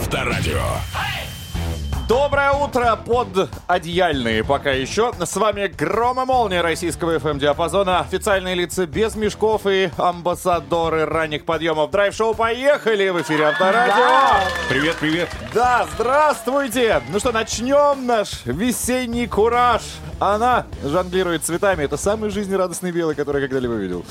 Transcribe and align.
Авторадио. 0.00 0.60
Доброе 2.06 2.52
утро, 2.52 2.96
под 3.04 3.48
одеяльные 3.66 4.44
пока 4.44 4.70
еще. 4.70 5.12
С 5.18 5.36
вами 5.36 5.66
Грома 5.66 6.24
Молния 6.24 6.60
российского 6.60 7.16
FM-диапазона. 7.16 8.00
Официальные 8.00 8.54
лица 8.54 8.86
без 8.86 9.16
мешков 9.16 9.62
и 9.66 9.90
амбассадоры 9.96 11.06
ранних 11.06 11.44
подъемов. 11.44 11.90
Драйв-шоу 11.90 12.34
«Поехали» 12.34 13.08
в 13.08 13.22
эфире 13.22 13.46
Авторадио. 13.46 14.46
Привет, 14.68 14.96
привет. 15.00 15.28
Да, 15.52 15.86
здравствуйте! 15.94 17.00
Ну 17.10 17.18
что, 17.18 17.32
начнем 17.32 18.06
наш 18.06 18.44
весенний 18.44 19.26
кураж. 19.26 19.82
Она 20.20 20.66
жонглирует 20.84 21.44
цветами. 21.44 21.84
Это 21.84 21.96
самый 21.96 22.30
жизнерадостный 22.30 22.92
белый, 22.92 23.16
который 23.16 23.42
я 23.42 23.48
когда-либо 23.48 23.74
видел. 23.74 24.04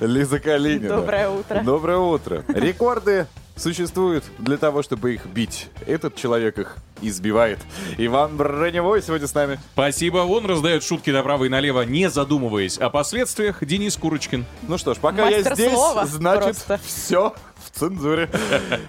Лиза 0.00 0.38
Калинина. 0.38 0.96
Доброе 0.96 1.30
утро. 1.30 1.60
Доброе 1.64 1.98
утро. 1.98 2.44
Рекорды 2.48 3.26
существуют 3.56 4.24
для 4.38 4.56
того, 4.56 4.82
чтобы 4.82 5.14
их 5.14 5.26
бить. 5.26 5.68
Этот 5.86 6.16
человек 6.16 6.58
их 6.58 6.76
избивает. 7.02 7.58
Иван 7.98 8.36
Броневой 8.36 9.02
сегодня 9.02 9.26
с 9.26 9.34
нами. 9.34 9.58
Спасибо. 9.72 10.18
Он 10.18 10.46
раздает 10.46 10.82
шутки 10.82 11.10
направо 11.10 11.44
и 11.44 11.48
налево, 11.48 11.82
не 11.82 12.10
задумываясь 12.10 12.78
о 12.78 12.90
последствиях. 12.90 13.64
Денис 13.64 13.96
Курочкин. 13.96 14.44
Ну 14.68 14.78
что 14.78 14.94
ж, 14.94 14.98
пока 14.98 15.24
Мастер 15.24 15.48
я 15.48 15.54
здесь, 15.54 16.10
значит, 16.10 16.56
просто. 16.56 16.80
все 16.84 17.34
в 17.72 17.78
цензуре. 17.78 18.28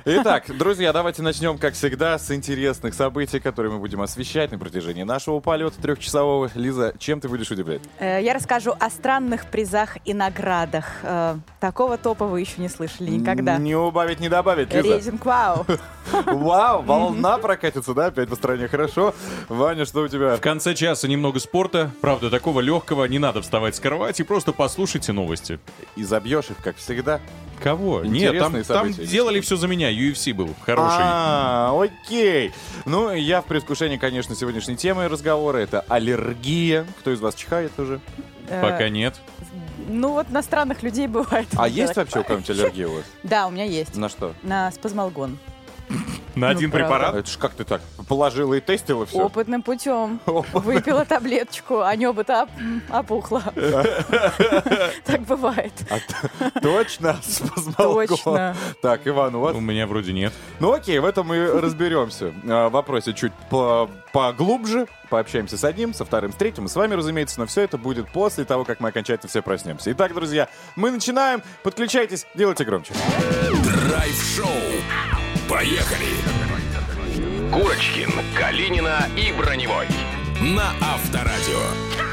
Итак, 0.05 0.45
друзья, 0.57 0.91
давайте 0.93 1.21
начнем, 1.21 1.57
как 1.57 1.73
всегда, 1.73 2.17
с 2.17 2.31
интересных 2.31 2.93
событий, 2.93 3.39
которые 3.39 3.71
мы 3.73 3.79
будем 3.79 4.01
освещать 4.01 4.51
на 4.51 4.57
протяжении 4.59 5.03
нашего 5.03 5.39
полета 5.39 5.81
трехчасового. 5.81 6.49
Лиза, 6.55 6.93
чем 6.99 7.19
ты 7.21 7.29
будешь 7.29 7.51
удивлять? 7.51 7.81
Э, 7.99 8.21
Я 8.21 8.33
расскажу 8.33 8.73
о 8.79 8.89
странных 8.89 9.45
призах 9.47 9.97
и 10.05 10.13
наградах. 10.13 10.85
Э, 11.03 11.35
Такого 11.59 11.97
топа 11.97 12.25
вы 12.25 12.41
еще 12.41 12.61
не 12.61 12.69
слышали 12.69 13.09
никогда. 13.09 13.57
Не 13.57 13.75
убавить, 13.75 14.19
не 14.19 14.29
добавить, 14.29 14.73
Лиза. 14.73 14.87
Рейтинг 14.95 15.25
вау. 15.25 15.65
Вау, 16.25 16.81
волна 16.81 17.37
прокатится, 17.37 17.93
да, 17.93 18.07
опять 18.07 18.27
по 18.27 18.35
стране. 18.35 18.67
Хорошо. 18.67 19.13
Ваня, 19.49 19.85
что 19.85 20.01
у 20.01 20.07
тебя? 20.07 20.35
В 20.35 20.41
конце 20.41 20.73
часа 20.73 21.07
немного 21.07 21.39
спорта. 21.39 21.91
Правда, 22.01 22.29
такого 22.31 22.59
легкого. 22.59 23.05
Не 23.05 23.19
надо 23.19 23.41
вставать 23.41 23.75
с 23.75 23.79
кровати. 23.79 24.23
Просто 24.23 24.51
послушайте 24.51 25.13
новости. 25.13 25.59
И 25.95 26.03
забьешь 26.03 26.49
их, 26.49 26.57
как 26.63 26.77
всегда. 26.77 27.19
Кого? 27.63 28.03
Нет, 28.03 28.37
там, 28.39 28.57
Интересные 28.57 28.63
там 28.63 28.77
события. 28.93 29.05
делали 29.11 29.39
все 29.41 29.55
за 29.55 29.67
меня. 29.67 29.91
UFC 29.91 30.33
был 30.33 30.49
хороший. 30.65 30.97
А, 31.01 31.79
окей. 31.79 32.51
Ну, 32.85 33.11
я 33.13 33.41
в 33.41 33.45
предвкушении, 33.45 33.97
конечно, 33.97 34.35
сегодняшней 34.35 34.75
темы 34.75 35.07
разговора. 35.07 35.57
Это 35.57 35.81
аллергия. 35.87 36.85
Кто 36.99 37.11
из 37.11 37.19
вас 37.19 37.35
чихает 37.35 37.71
уже? 37.79 37.99
Э, 38.49 38.61
Пока 38.61 38.89
нет. 38.89 39.15
Ну 39.87 40.13
вот 40.13 40.29
на 40.29 40.41
странных 40.41 40.83
людей 40.83 41.07
бывает. 41.07 41.47
А 41.57 41.67
есть 41.67 41.95
вообще 41.95 42.19
у 42.19 42.23
кого-нибудь 42.23 42.49
аллергия 42.49 42.87
у 42.87 42.93
вас? 42.95 43.03
Да, 43.23 43.47
у 43.47 43.51
меня 43.51 43.65
есть. 43.65 43.95
На 43.95 44.09
что? 44.09 44.33
На 44.41 44.71
спазмалгон. 44.71 45.37
На 46.35 46.47
один 46.49 46.71
правда. 46.71 46.87
препарат. 46.87 47.15
Это 47.15 47.29
ж 47.29 47.35
как 47.37 47.51
ты 47.53 47.65
так? 47.65 47.81
Положила 48.07 48.53
и 48.53 48.61
тестила 48.61 49.05
все? 49.05 49.17
Опытным 49.17 49.61
путем. 49.61 50.21
Выпила 50.25 51.03
таблеточку, 51.03 51.81
а 51.81 51.93
небо-то 51.97 52.43
оп- 52.43 52.49
опухло. 52.89 53.43
Бывает. 55.91 56.53
Точно? 56.61 57.19
Точно. 57.77 58.55
Так, 58.81 59.01
Иван, 59.05 59.35
у 59.35 59.39
вас? 59.41 59.55
У 59.55 59.59
меня 59.59 59.87
вроде 59.87 60.13
нет. 60.13 60.33
Ну 60.59 60.71
окей, 60.73 60.99
в 60.99 61.05
этом 61.05 61.27
мы 61.27 61.59
разберемся. 61.59 62.33
А, 62.47 62.69
В 62.69 62.71
вопросе 62.71 63.13
чуть 63.13 63.33
по- 63.49 63.89
поглубже. 64.13 64.87
Пообщаемся 65.09 65.57
с 65.57 65.63
одним, 65.63 65.93
со 65.93 66.05
вторым, 66.05 66.31
с 66.31 66.35
третьим, 66.35 66.65
и 66.65 66.69
с 66.69 66.75
вами, 66.75 66.93
разумеется, 66.95 67.39
но 67.39 67.45
все 67.45 67.61
это 67.61 67.77
будет 67.77 68.09
после 68.11 68.45
того, 68.45 68.63
как 68.63 68.79
мы 68.79 68.89
окончательно 68.89 69.29
все 69.29 69.41
проснемся. 69.41 69.91
Итак, 69.91 70.13
друзья, 70.13 70.47
мы 70.75 70.89
начинаем. 70.91 71.41
Подключайтесь, 71.63 72.25
делайте 72.33 72.63
громче. 72.63 72.93
Драйв-шоу. 73.89 74.47
Поехали. 75.49 76.07
Курочкин, 77.51 78.11
Калинина 78.37 79.09
и 79.17 79.33
Броневой. 79.33 79.87
На 80.41 80.71
Авторадио. 80.81 82.10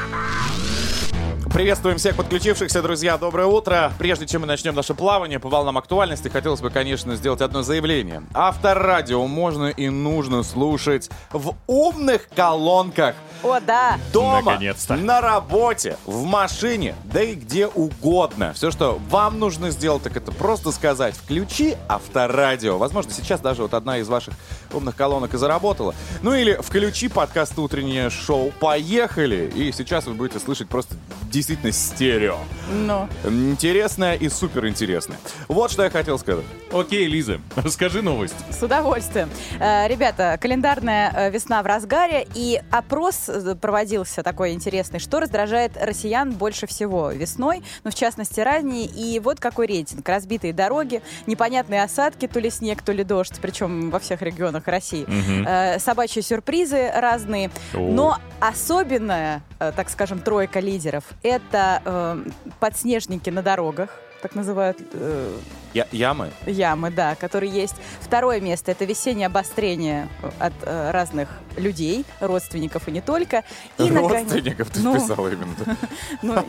Приветствуем 1.53 1.97
всех 1.97 2.15
подключившихся, 2.15 2.81
друзья. 2.81 3.17
Доброе 3.17 3.47
утро. 3.47 3.91
Прежде 3.97 4.27
чем 4.27 4.41
мы 4.41 4.47
начнем 4.47 4.75
наше 4.75 4.93
плавание 4.93 5.39
по 5.39 5.49
волнам 5.49 5.77
актуальности, 5.77 6.27
хотелось 6.27 6.61
бы, 6.61 6.69
конечно, 6.69 7.15
сделать 7.15 7.41
одно 7.41 7.63
заявление. 7.63 8.23
Авторадио 8.33 9.25
можно 9.25 9.65
и 9.65 9.89
нужно 9.89 10.43
слушать 10.43 11.09
в 11.33 11.55
умных 11.67 12.29
колонках. 12.35 13.15
О, 13.41 13.59
да. 13.59 13.97
Дома, 14.13 14.41
Наконец-то. 14.51 14.95
на 14.95 15.21
работе, 15.21 15.97
в 16.05 16.23
машине, 16.23 16.93
да 17.05 17.23
и 17.23 17.35
где 17.35 17.67
угодно. 17.67 18.53
Все, 18.53 18.69
что 18.69 18.99
вам 19.09 19.39
нужно 19.39 19.71
сделать, 19.71 20.03
так 20.03 20.17
это 20.17 20.31
просто 20.31 20.71
сказать 20.71 21.15
«включи 21.15 21.75
авторадио». 21.87 22.77
Возможно, 22.77 23.11
сейчас 23.11 23.39
даже 23.39 23.61
вот 23.63 23.73
одна 23.73 23.97
из 23.97 24.07
ваших 24.07 24.33
умных 24.73 24.95
колонок 24.95 25.33
и 25.33 25.37
заработала. 25.37 25.95
Ну 26.21 26.33
или 26.33 26.59
«включи 26.61 27.07
подкаст 27.07 27.57
«Утреннее 27.57 28.09
шоу». 28.09 28.51
Поехали! 28.59 29.51
И 29.55 29.71
сейчас 29.71 30.05
вы 30.05 30.13
будете 30.13 30.39
слышать 30.39 30.67
просто 30.67 30.95
действительно 31.39 31.71
стерео. 31.71 32.37
Ну, 32.69 33.07
Интересное 33.23 34.15
и 34.15 34.27
суперинтересное. 34.27 35.17
Вот 35.47 35.71
что 35.71 35.83
я 35.83 35.89
хотел 35.89 36.19
сказать. 36.19 36.43
Окей, 36.73 37.07
Лиза, 37.07 37.39
расскажи 37.55 38.01
новость. 38.01 38.35
с 38.51 38.61
удовольствием. 38.61 39.29
Э, 39.59 39.87
Ребята, 39.87 40.37
календарная 40.41 41.11
э, 41.15 41.31
весна 41.31 41.63
в 41.63 41.65
разгаре, 41.65 42.27
и 42.35 42.61
опрос 42.71 43.29
э, 43.29 43.55
проводился 43.55 44.21
такой 44.21 44.51
интересный, 44.51 44.99
что 44.99 45.19
раздражает 45.21 45.71
россиян 45.81 46.31
больше 46.31 46.67
всего 46.67 47.11
весной, 47.11 47.63
ну, 47.85 47.91
в 47.91 47.95
частности, 47.95 48.41
ранее. 48.41 48.85
И 48.85 49.19
вот 49.19 49.39
какой 49.39 49.67
рейтинг. 49.67 50.07
Разбитые 50.09 50.51
дороги, 50.51 51.01
непонятные 51.25 51.83
осадки, 51.83 52.27
то 52.27 52.39
ли 52.39 52.49
снег, 52.49 52.81
то 52.81 52.91
ли 52.91 53.03
дождь, 53.05 53.35
причем 53.41 53.91
во 53.91 53.99
всех 53.99 54.21
регионах 54.21 54.67
России. 54.67 55.05
Э, 55.47 55.79
Собачьи 55.79 56.21
сюрпризы 56.21 56.91
разные. 56.93 57.49
О. 57.73 57.79
Но 57.79 58.17
особенная, 58.41 59.41
так 59.57 59.89
скажем, 59.89 60.19
тройка 60.19 60.59
лидеров— 60.59 61.03
это 61.29 61.81
э, 61.85 62.23
подснежники 62.59 63.29
на 63.29 63.41
дорогах, 63.41 63.89
так 64.21 64.35
называют 64.35 64.77
э, 64.93 65.37
Я- 65.73 65.87
ямы? 65.91 66.31
ямы, 66.45 66.91
да, 66.91 67.15
которые 67.15 67.51
есть. 67.51 67.75
Второе 68.01 68.41
место 68.41 68.71
это 68.71 68.83
весеннее 68.85 69.27
обострение 69.27 70.09
от 70.39 70.53
э, 70.63 70.91
разных 70.91 71.29
людей, 71.57 72.05
родственников 72.19 72.87
и 72.87 72.91
не 72.91 73.01
только. 73.01 73.43
И 73.77 73.83
наконец- 73.89 74.31
Родственников 74.31 74.69
ты 74.71 74.79
Ну, 74.81 74.93
именно. 74.93 75.77
ну, 76.21 76.43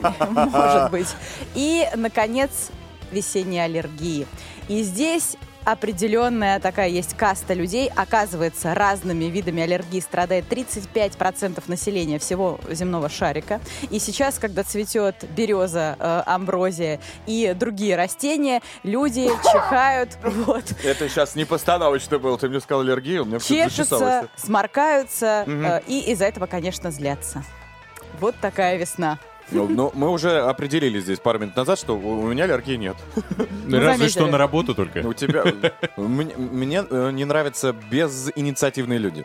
может 0.51 0.91
быть. 0.91 1.09
И, 1.55 1.87
наконец, 1.95 2.71
весенние 3.13 3.65
аллергии. 3.65 4.27
И 4.69 4.83
здесь 4.83 5.37
определенная 5.65 6.61
такая 6.61 6.89
есть 6.89 7.17
каста 7.17 7.55
людей. 7.55 7.91
Оказывается, 7.95 8.75
разными 8.75 9.25
видами 9.27 9.63
аллергии 9.63 10.01
страдает 10.01 10.47
35% 10.51 11.63
населения 11.67 12.19
всего 12.19 12.59
земного 12.69 13.09
шарика. 13.09 13.61
И 13.91 13.99
сейчас, 13.99 14.39
когда 14.39 14.63
цветет 14.63 15.25
береза, 15.37 15.97
э, 15.99 16.23
амброзия 16.27 17.01
и 17.27 17.55
другие 17.59 17.97
растения, 17.97 18.63
люди 18.83 19.27
чихают, 19.53 20.19
вот, 20.23 20.65
Это 20.85 21.09
сейчас 21.09 21.35
не 21.35 21.45
постановочно 21.45 22.19
было. 22.19 22.39
Ты 22.39 22.49
мне 22.49 22.61
сказал 22.61 22.83
аллергию, 22.83 23.23
у 23.23 23.27
меня 23.27 23.39
чешутся, 23.39 24.29
сморкаются 24.37 25.45
э, 25.47 25.81
и 25.87 26.13
из-за 26.13 26.25
этого, 26.27 26.47
конечно, 26.47 26.91
злятся. 26.91 27.45
Вот 28.19 28.35
такая 28.41 28.77
весна. 28.77 29.19
Ну, 29.51 29.69
ну, 29.69 29.91
мы 29.95 30.09
уже 30.11 30.41
определили 30.41 31.01
здесь 31.01 31.19
пару 31.19 31.39
минут 31.39 31.57
назад, 31.57 31.79
что 31.79 31.97
у 31.99 32.29
меня 32.29 32.45
аллергии 32.45 32.77
нет. 32.77 32.97
Ну, 33.17 33.77
Разве 33.77 33.93
заметили. 33.95 34.09
что 34.09 34.27
на 34.27 34.39
работу 34.39 34.75
только. 34.75 34.99
У 34.99 35.13
тебя... 35.13 35.45
Мне 35.97 36.35
мне, 36.37 36.85
э, 36.89 37.11
не 37.13 37.25
нравятся 37.25 37.75
безинициативные 37.91 38.99
люди. 38.99 39.25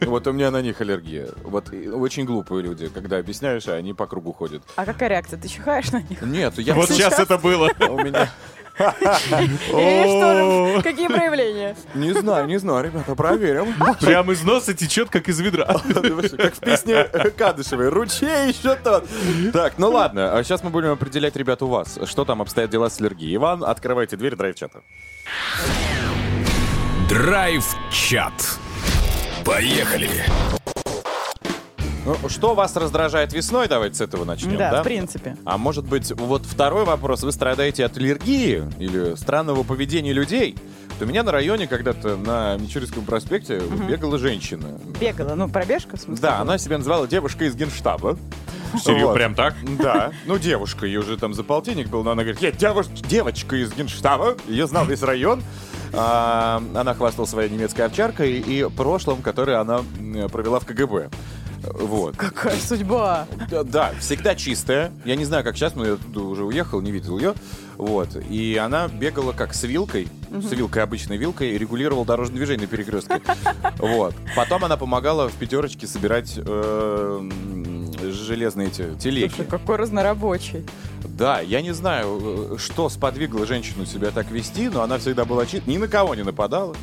Вот 0.00 0.26
у 0.26 0.32
меня 0.32 0.50
на 0.50 0.62
них 0.62 0.80
аллергия. 0.80 1.28
Вот 1.42 1.72
и 1.72 1.88
очень 1.88 2.24
глупые 2.24 2.62
люди, 2.62 2.88
когда 2.88 3.18
объясняешь, 3.18 3.66
а 3.68 3.74
они 3.74 3.94
по 3.94 4.06
кругу 4.06 4.32
ходят. 4.32 4.62
А 4.76 4.84
какая 4.84 5.08
реакция? 5.08 5.38
Ты 5.38 5.48
чихаешь 5.48 5.90
на 5.92 6.02
них? 6.02 6.20
Нет, 6.22 6.58
я... 6.58 6.74
Вот 6.74 6.88
сейчас 6.88 7.18
это 7.18 7.38
было. 7.38 7.70
У 7.88 7.98
меня... 7.98 8.30
Или 8.76 10.04
что 10.06 10.76
же? 10.76 10.82
Какие 10.82 11.06
проявления? 11.08 11.76
Не 11.94 12.12
знаю, 12.12 12.46
не 12.46 12.58
знаю, 12.58 12.84
ребята, 12.84 13.14
проверим. 13.14 13.72
Прям 14.00 14.32
из 14.32 14.42
носа 14.42 14.74
течет, 14.74 15.10
как 15.10 15.28
из 15.28 15.38
ведра. 15.40 15.64
Как 15.84 16.54
в 16.54 16.60
песне 16.60 17.04
Кадышевой. 17.36 17.88
Ручей 17.88 18.48
еще 18.48 18.74
тот. 18.74 19.06
Так, 19.52 19.78
ну 19.78 19.90
ладно. 19.90 20.40
Сейчас 20.42 20.62
мы 20.62 20.70
будем 20.70 20.90
определять, 20.90 21.36
ребят, 21.36 21.62
у 21.62 21.68
вас. 21.68 21.98
Что 22.04 22.24
там 22.24 22.42
обстоят 22.42 22.70
дела 22.70 22.90
с 22.90 23.00
аллергией. 23.00 23.36
Иван, 23.36 23.64
открывайте 23.64 24.16
дверь 24.16 24.34
драйв-чата. 24.34 24.82
Драйв-чат. 27.08 28.32
Поехали. 29.44 30.08
Ну, 32.06 32.16
что 32.28 32.54
вас 32.54 32.76
раздражает 32.76 33.32
весной? 33.32 33.66
Давайте 33.66 33.96
с 33.96 34.00
этого 34.02 34.24
начнем, 34.24 34.56
да? 34.58 34.70
Да, 34.70 34.80
в 34.80 34.84
принципе. 34.84 35.36
А 35.46 35.56
может 35.56 35.86
быть, 35.86 36.12
вот 36.12 36.44
второй 36.44 36.84
вопрос. 36.84 37.22
Вы 37.22 37.32
страдаете 37.32 37.84
от 37.84 37.96
аллергии 37.96 38.62
или 38.78 39.14
странного 39.16 39.62
поведения 39.62 40.12
людей? 40.12 40.56
Вот 40.98 41.06
у 41.06 41.08
меня 41.08 41.22
на 41.22 41.32
районе 41.32 41.66
когда-то 41.66 42.16
на 42.16 42.56
Мичуринском 42.58 43.04
проспекте 43.04 43.60
бегала 43.88 44.18
женщина. 44.18 44.78
Бегала, 45.00 45.34
ну, 45.34 45.48
пробежка, 45.48 45.96
в 45.96 46.00
смысле? 46.00 46.22
Да, 46.22 46.30
была? 46.32 46.40
она 46.42 46.58
себя 46.58 46.76
называла 46.78 47.08
девушка 47.08 47.46
из 47.46 47.54
генштаба. 47.54 48.18
Серьезно, 48.78 49.06
Вот. 49.06 49.14
прям 49.14 49.34
так? 49.34 49.54
Да, 49.78 50.10
ну 50.26 50.36
девушка, 50.36 50.84
ей 50.86 50.96
уже 50.96 51.16
там 51.16 51.32
за 51.32 51.44
полтинник 51.44 51.88
был, 51.88 52.02
но 52.02 52.10
она 52.10 52.22
говорит, 52.22 52.42
я 52.42 52.50
девуш- 52.50 52.88
девочка 53.06 53.56
из 53.56 53.72
генштаба, 53.72 54.36
ее 54.48 54.66
знал 54.66 54.84
весь 54.84 55.02
район. 55.02 55.42
А, 55.96 56.62
Она 56.74 56.94
хвастала 56.94 57.26
своей 57.26 57.50
немецкой 57.50 57.82
овчаркой 57.82 58.32
и 58.40 58.68
прошлым, 58.68 59.22
которое 59.22 59.60
она 59.60 59.82
провела 60.30 60.60
в 60.60 60.66
КГБ. 60.66 61.10
Вот. 61.72 62.16
Какая 62.16 62.56
судьба. 62.58 63.26
Да, 63.50 63.62
да, 63.62 63.92
всегда 63.98 64.34
чистая. 64.34 64.92
Я 65.04 65.16
не 65.16 65.24
знаю, 65.24 65.44
как 65.44 65.56
сейчас, 65.56 65.74
но 65.74 65.86
я 65.86 65.96
туда 65.96 66.20
уже 66.20 66.44
уехал, 66.44 66.80
не 66.80 66.92
видел 66.92 67.18
ее. 67.18 67.34
Вот. 67.76 68.16
И 68.30 68.56
она 68.56 68.88
бегала 68.88 69.32
как 69.32 69.54
с 69.54 69.64
вилкой, 69.64 70.08
с 70.30 70.52
вилкой, 70.52 70.82
обычной 70.82 71.16
вилкой, 71.16 71.50
и 71.52 71.58
регулировала 71.58 72.04
дорожное 72.04 72.36
движение 72.36 72.66
на 72.66 72.70
перекрестке. 72.76 73.20
Вот. 73.78 74.14
Потом 74.36 74.64
она 74.64 74.76
помогала 74.76 75.28
в 75.28 75.32
пятерочке 75.34 75.86
собирать 75.86 76.34
э, 76.36 77.30
железные 78.02 78.68
эти 78.68 78.94
телеги. 78.98 79.28
Слушай, 79.28 79.46
какой 79.48 79.76
разнорабочий. 79.76 80.64
Да, 81.04 81.40
я 81.40 81.60
не 81.62 81.72
знаю, 81.72 82.54
э, 82.54 82.58
что 82.58 82.88
сподвигло 82.88 83.46
женщину 83.46 83.84
себя 83.86 84.10
так 84.10 84.30
вести, 84.30 84.68
но 84.68 84.82
она 84.82 84.98
всегда 84.98 85.24
была 85.24 85.46
чист, 85.46 85.66
ни 85.66 85.76
на 85.76 85.86
кого 85.88 86.14
не 86.14 86.22
нападала, 86.22 86.74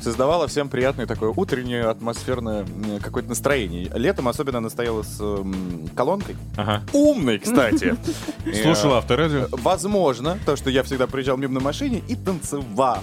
создавала 0.00 0.46
всем 0.48 0.68
приятное 0.68 1.06
такое 1.06 1.30
утреннее 1.34 1.84
атмосферное 1.84 2.66
какое-то 3.02 3.28
настроение. 3.28 3.90
Летом 3.94 4.28
особенно 4.28 4.58
она 4.58 4.70
стояла 4.70 5.02
с 5.02 5.20
м, 5.20 5.88
колонкой. 5.94 6.36
Ага. 6.56 6.82
Умный, 6.92 7.38
кстати. 7.38 7.96
Слушал 8.62 8.92
Э, 8.92 8.98
авторадио. 8.98 9.46
Возможно, 9.52 10.35
то, 10.44 10.56
что 10.56 10.70
я 10.70 10.82
всегда 10.82 11.06
приезжал 11.06 11.36
мимо 11.36 11.54
на 11.54 11.60
машине 11.60 12.02
и 12.08 12.16
танцевал. 12.16 13.02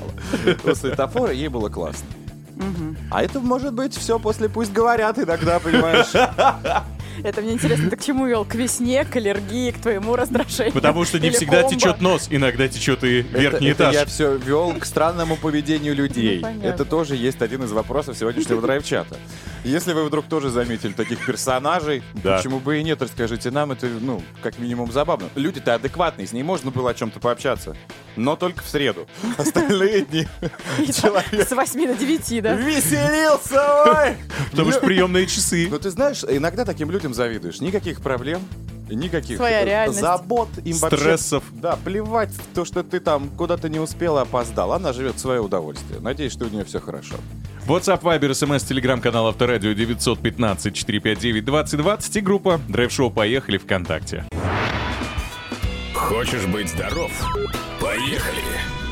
У 0.63 0.75
светофора 0.75 1.31
ей 1.31 1.47
было 1.47 1.69
классно. 1.69 2.07
А 3.09 3.23
это 3.23 3.39
может 3.39 3.73
быть 3.73 3.95
все 3.95 4.19
после 4.19 4.49
«Пусть 4.49 4.71
говорят» 4.71 5.17
иногда, 5.17 5.59
понимаешь? 5.59 6.11
Это 7.23 7.41
мне 7.41 7.53
интересно, 7.53 7.89
ты 7.89 7.95
к 7.97 8.03
чему 8.03 8.25
вел? 8.25 8.45
К 8.45 8.55
весне, 8.55 9.03
к 9.05 9.15
аллергии, 9.15 9.71
к 9.71 9.79
твоему 9.79 10.15
раздражению? 10.15 10.73
Потому 10.73 11.05
что 11.05 11.19
не 11.19 11.27
Или 11.27 11.35
всегда 11.35 11.61
комбо? 11.61 11.75
течет 11.75 12.01
нос, 12.01 12.27
иногда 12.29 12.67
течет 12.67 13.03
и 13.03 13.21
верхний 13.21 13.69
это, 13.69 13.83
это 13.83 13.91
этаж. 13.91 13.93
я 13.95 14.05
все 14.05 14.35
вел 14.37 14.73
к 14.73 14.85
странному 14.85 15.35
поведению 15.37 15.95
людей. 15.95 16.37
Ну, 16.37 16.41
понятно. 16.43 16.67
это 16.67 16.85
тоже 16.85 17.15
есть 17.15 17.41
один 17.41 17.63
из 17.63 17.71
вопросов 17.71 18.17
сегодняшнего 18.17 18.61
драйв-чата. 18.61 19.17
Если 19.63 19.93
вы 19.93 20.03
вдруг 20.05 20.25
тоже 20.25 20.49
заметили 20.49 20.91
таких 20.91 21.25
персонажей, 21.25 22.03
Да. 22.15 22.37
почему 22.37 22.59
бы 22.59 22.79
и 22.79 22.83
нет, 22.83 23.01
расскажите 23.01 23.49
нам, 23.51 23.71
это, 23.71 23.87
ну, 23.87 24.21
как 24.41 24.59
минимум 24.59 24.91
забавно. 24.91 25.29
Люди-то 25.35 25.75
адекватные, 25.75 26.27
с 26.27 26.31
ней 26.33 26.43
можно 26.43 26.71
было 26.71 26.91
о 26.91 26.93
чем-то 26.93 27.19
пообщаться. 27.19 27.75
Но 28.15 28.35
только 28.35 28.61
в 28.63 28.67
среду. 28.67 29.07
Остальные 29.37 30.01
дни 30.05 30.27
человек 30.93 31.47
С 31.47 31.51
8 31.51 31.87
до 31.87 31.95
9, 31.95 32.43
да? 32.43 32.53
веселился, 32.55 33.83
ой! 33.85 34.15
Потому 34.51 34.71
что 34.71 34.81
приемные 34.81 35.25
часы. 35.27 35.67
Ну, 35.69 35.79
ты 35.79 35.89
знаешь, 35.89 36.23
иногда 36.27 36.63
таким 36.65 36.91
людям 36.91 37.02
завидуешь. 37.11 37.59
Никаких 37.59 37.99
проблем, 38.01 38.41
никаких 38.89 39.37
Своя 39.37 39.61
э, 39.61 39.65
реальность. 39.65 39.99
забот. 39.99 40.49
Им 40.63 40.77
вообще- 40.77 40.97
Стрессов. 40.97 41.43
да, 41.51 41.77
плевать 41.83 42.29
в 42.31 42.53
то, 42.53 42.63
что 42.65 42.83
ты 42.83 42.99
там 42.99 43.29
куда-то 43.29 43.67
не 43.69 43.79
успел 43.79 44.17
и 44.17 44.21
опоздал. 44.21 44.71
Она 44.73 44.93
живет 44.93 45.15
в 45.15 45.19
свое 45.19 45.41
удовольствие. 45.41 45.99
Надеюсь, 45.99 46.31
что 46.33 46.45
у 46.45 46.49
нее 46.49 46.63
все 46.63 46.79
хорошо. 46.79 47.15
WhatsApp, 47.67 48.01
Viber, 48.01 48.29
SMS, 48.31 48.65
телеграм-канал 48.67 49.27
Авторадио 49.27 49.71
915-459-2020 49.71 52.17
и 52.17 52.21
группа 52.21 52.59
Драйв 52.69 52.91
Шоу 52.91 53.09
«Поехали» 53.09 53.57
ВКонтакте. 53.57 54.25
Хочешь 55.95 56.45
быть 56.45 56.69
здоров? 56.69 57.09
Поехали! 57.79 58.82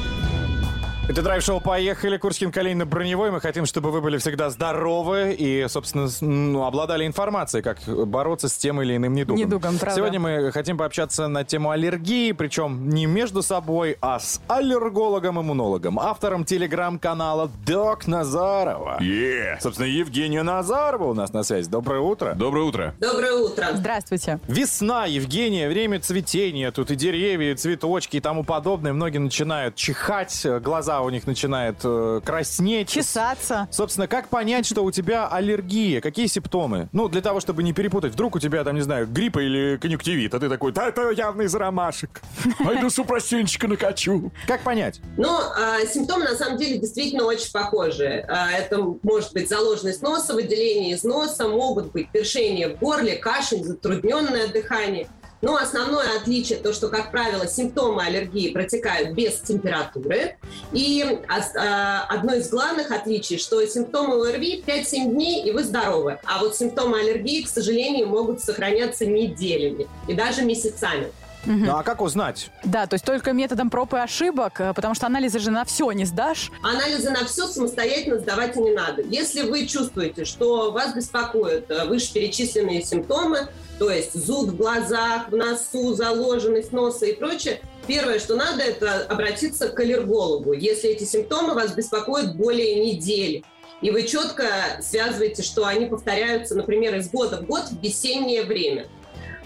Это 1.11 1.23
драйв-шоу 1.23 1.59
«Поехали». 1.59 2.15
Курскин, 2.15 2.53
Калинин, 2.53 2.87
Броневой. 2.87 3.31
Мы 3.31 3.41
хотим, 3.41 3.65
чтобы 3.65 3.91
вы 3.91 3.99
были 3.99 4.17
всегда 4.17 4.49
здоровы 4.49 5.35
и, 5.37 5.65
собственно, 5.67 6.07
ну, 6.21 6.63
обладали 6.63 7.05
информацией, 7.05 7.61
как 7.61 7.79
бороться 8.07 8.47
с 8.47 8.55
тем 8.55 8.81
или 8.81 8.95
иным 8.95 9.13
недугом. 9.13 9.37
Недугом, 9.37 9.77
правда. 9.77 9.97
Сегодня 9.97 10.21
мы 10.21 10.53
хотим 10.53 10.77
пообщаться 10.77 11.27
на 11.27 11.43
тему 11.43 11.71
аллергии, 11.71 12.31
причем 12.31 12.87
не 12.87 13.07
между 13.07 13.41
собой, 13.41 13.97
а 13.99 14.21
с 14.21 14.39
аллергологом-иммунологом, 14.47 15.99
автором 15.99 16.45
телеграм-канала 16.45 17.51
Док 17.65 18.07
Назарова. 18.07 18.99
Е! 19.01 19.57
Собственно, 19.59 19.87
Евгения 19.87 20.43
Назарова 20.43 21.09
у 21.09 21.13
нас 21.13 21.33
на 21.33 21.43
связи. 21.43 21.69
Доброе 21.69 21.99
утро. 21.99 22.35
Доброе 22.35 22.63
утро. 22.63 22.95
Доброе 23.01 23.33
утро. 23.33 23.67
Здравствуйте. 23.73 24.39
Весна, 24.47 25.07
Евгения, 25.07 25.67
время 25.67 25.99
цветения. 25.99 26.71
Тут 26.71 26.89
и 26.89 26.95
деревья, 26.95 27.51
и 27.51 27.55
цветочки, 27.55 28.15
и 28.15 28.21
тому 28.21 28.45
подобное. 28.45 28.93
Многие 28.93 29.17
начинают 29.17 29.75
чихать, 29.75 30.45
э, 30.45 30.61
глаза 31.01 31.03
у 31.03 31.09
них 31.09 31.27
начинают 31.27 31.77
э, 31.83 32.21
краснеть. 32.23 32.89
Чесаться. 32.89 33.67
Собственно, 33.71 34.07
как 34.07 34.29
понять, 34.29 34.65
что 34.65 34.83
у 34.83 34.91
тебя 34.91 35.27
аллергия? 35.27 36.01
Какие 36.01 36.27
симптомы? 36.27 36.89
Ну, 36.91 37.07
для 37.07 37.21
того, 37.21 37.39
чтобы 37.39 37.63
не 37.63 37.73
перепутать. 37.73 38.13
Вдруг 38.13 38.35
у 38.35 38.39
тебя, 38.39 38.63
там, 38.63 38.75
не 38.75 38.81
знаю, 38.81 39.07
грипп 39.07 39.37
или 39.37 39.77
конъюнктивит, 39.77 40.33
а 40.33 40.39
ты 40.39 40.49
такой, 40.49 40.71
да 40.71 40.87
это 40.87 41.11
явно 41.11 41.43
из 41.43 41.55
ромашек. 41.55 42.21
Пойду 42.63 42.89
супрастенчика 42.89 43.67
накачу. 43.67 44.31
Как 44.47 44.61
понять? 44.61 45.01
Но 45.17 45.41
а, 45.55 45.85
симптомы 45.85 46.25
на 46.25 46.35
самом 46.35 46.57
деле 46.57 46.77
действительно 46.77 47.25
очень 47.25 47.51
похожи. 47.51 48.25
А, 48.27 48.51
это 48.51 48.77
может 49.03 49.33
быть 49.33 49.49
заложенность 49.49 50.01
носа, 50.01 50.33
выделение 50.33 50.93
из 50.93 51.03
носа, 51.03 51.47
могут 51.47 51.91
быть 51.91 52.11
першение 52.11 52.75
в 52.75 52.79
горле, 52.79 53.15
кашель, 53.15 53.63
затрудненное 53.63 54.47
дыхание. 54.47 55.07
Но 55.41 55.55
основное 55.57 56.17
отличие 56.17 56.59
то, 56.59 56.71
что, 56.73 56.89
как 56.89 57.11
правило, 57.11 57.47
симптомы 57.47 58.03
аллергии 58.03 58.49
протекают 58.51 59.11
без 59.15 59.39
температуры. 59.39 60.37
И 60.71 61.03
ос- 61.27 61.55
а, 61.55 62.05
одно 62.09 62.35
из 62.35 62.49
главных 62.49 62.91
отличий, 62.91 63.37
что 63.37 63.65
симптомы 63.65 64.27
ОРВИ 64.29 64.63
5-7 64.65 65.11
дней, 65.11 65.43
и 65.43 65.51
вы 65.51 65.63
здоровы. 65.63 66.19
А 66.25 66.39
вот 66.39 66.55
симптомы 66.55 66.99
аллергии, 66.99 67.41
к 67.41 67.47
сожалению, 67.47 68.07
могут 68.07 68.41
сохраняться 68.41 69.05
неделями 69.05 69.87
и 70.07 70.13
даже 70.13 70.43
месяцами. 70.43 71.11
Ну, 71.45 71.75
а 71.75 71.83
как 71.83 72.01
узнать? 72.01 72.49
Да, 72.63 72.85
то 72.87 72.95
есть 72.95 73.05
только 73.05 73.33
методом 73.33 73.69
проб 73.69 73.93
и 73.93 73.97
ошибок, 73.97 74.59
э, 74.59 74.73
потому 74.73 74.93
что 74.95 75.07
анализы 75.07 75.39
же 75.39 75.51
на 75.51 75.65
все 75.65 75.91
не 75.91 76.05
сдашь. 76.05 76.51
Анализы 76.63 77.09
на 77.09 77.25
все 77.25 77.47
самостоятельно 77.47 78.19
сдавать 78.19 78.55
и 78.57 78.61
не 78.61 78.71
надо. 78.71 79.01
Если 79.01 79.41
вы 79.41 79.65
чувствуете, 79.65 80.25
что 80.25 80.71
вас 80.71 80.93
беспокоят 80.93 81.69
э, 81.69 81.85
вышеперечисленные 81.85 82.83
симптомы, 82.83 83.49
то 83.79 83.89
есть 83.89 84.13
зуд 84.13 84.49
в 84.49 84.57
глазах, 84.57 85.29
в 85.29 85.35
носу, 85.35 85.93
заложенность 85.95 86.71
носа 86.71 87.07
и 87.07 87.15
прочее, 87.15 87.61
первое, 87.87 88.19
что 88.19 88.35
надо, 88.35 88.61
это 88.61 89.05
обратиться 89.05 89.69
к 89.69 89.79
аллергологу, 89.79 90.53
если 90.53 90.91
эти 90.91 91.03
симптомы 91.03 91.55
вас 91.55 91.73
беспокоят 91.73 92.35
более 92.35 92.85
недели. 92.85 93.43
И 93.81 93.89
вы 93.89 94.03
четко 94.03 94.45
связываете, 94.81 95.41
что 95.41 95.65
они 95.65 95.87
повторяются, 95.87 96.53
например, 96.53 96.95
из 96.95 97.09
года 97.09 97.37
в 97.37 97.47
год 97.47 97.63
в 97.71 97.81
весеннее 97.81 98.43
время. 98.43 98.85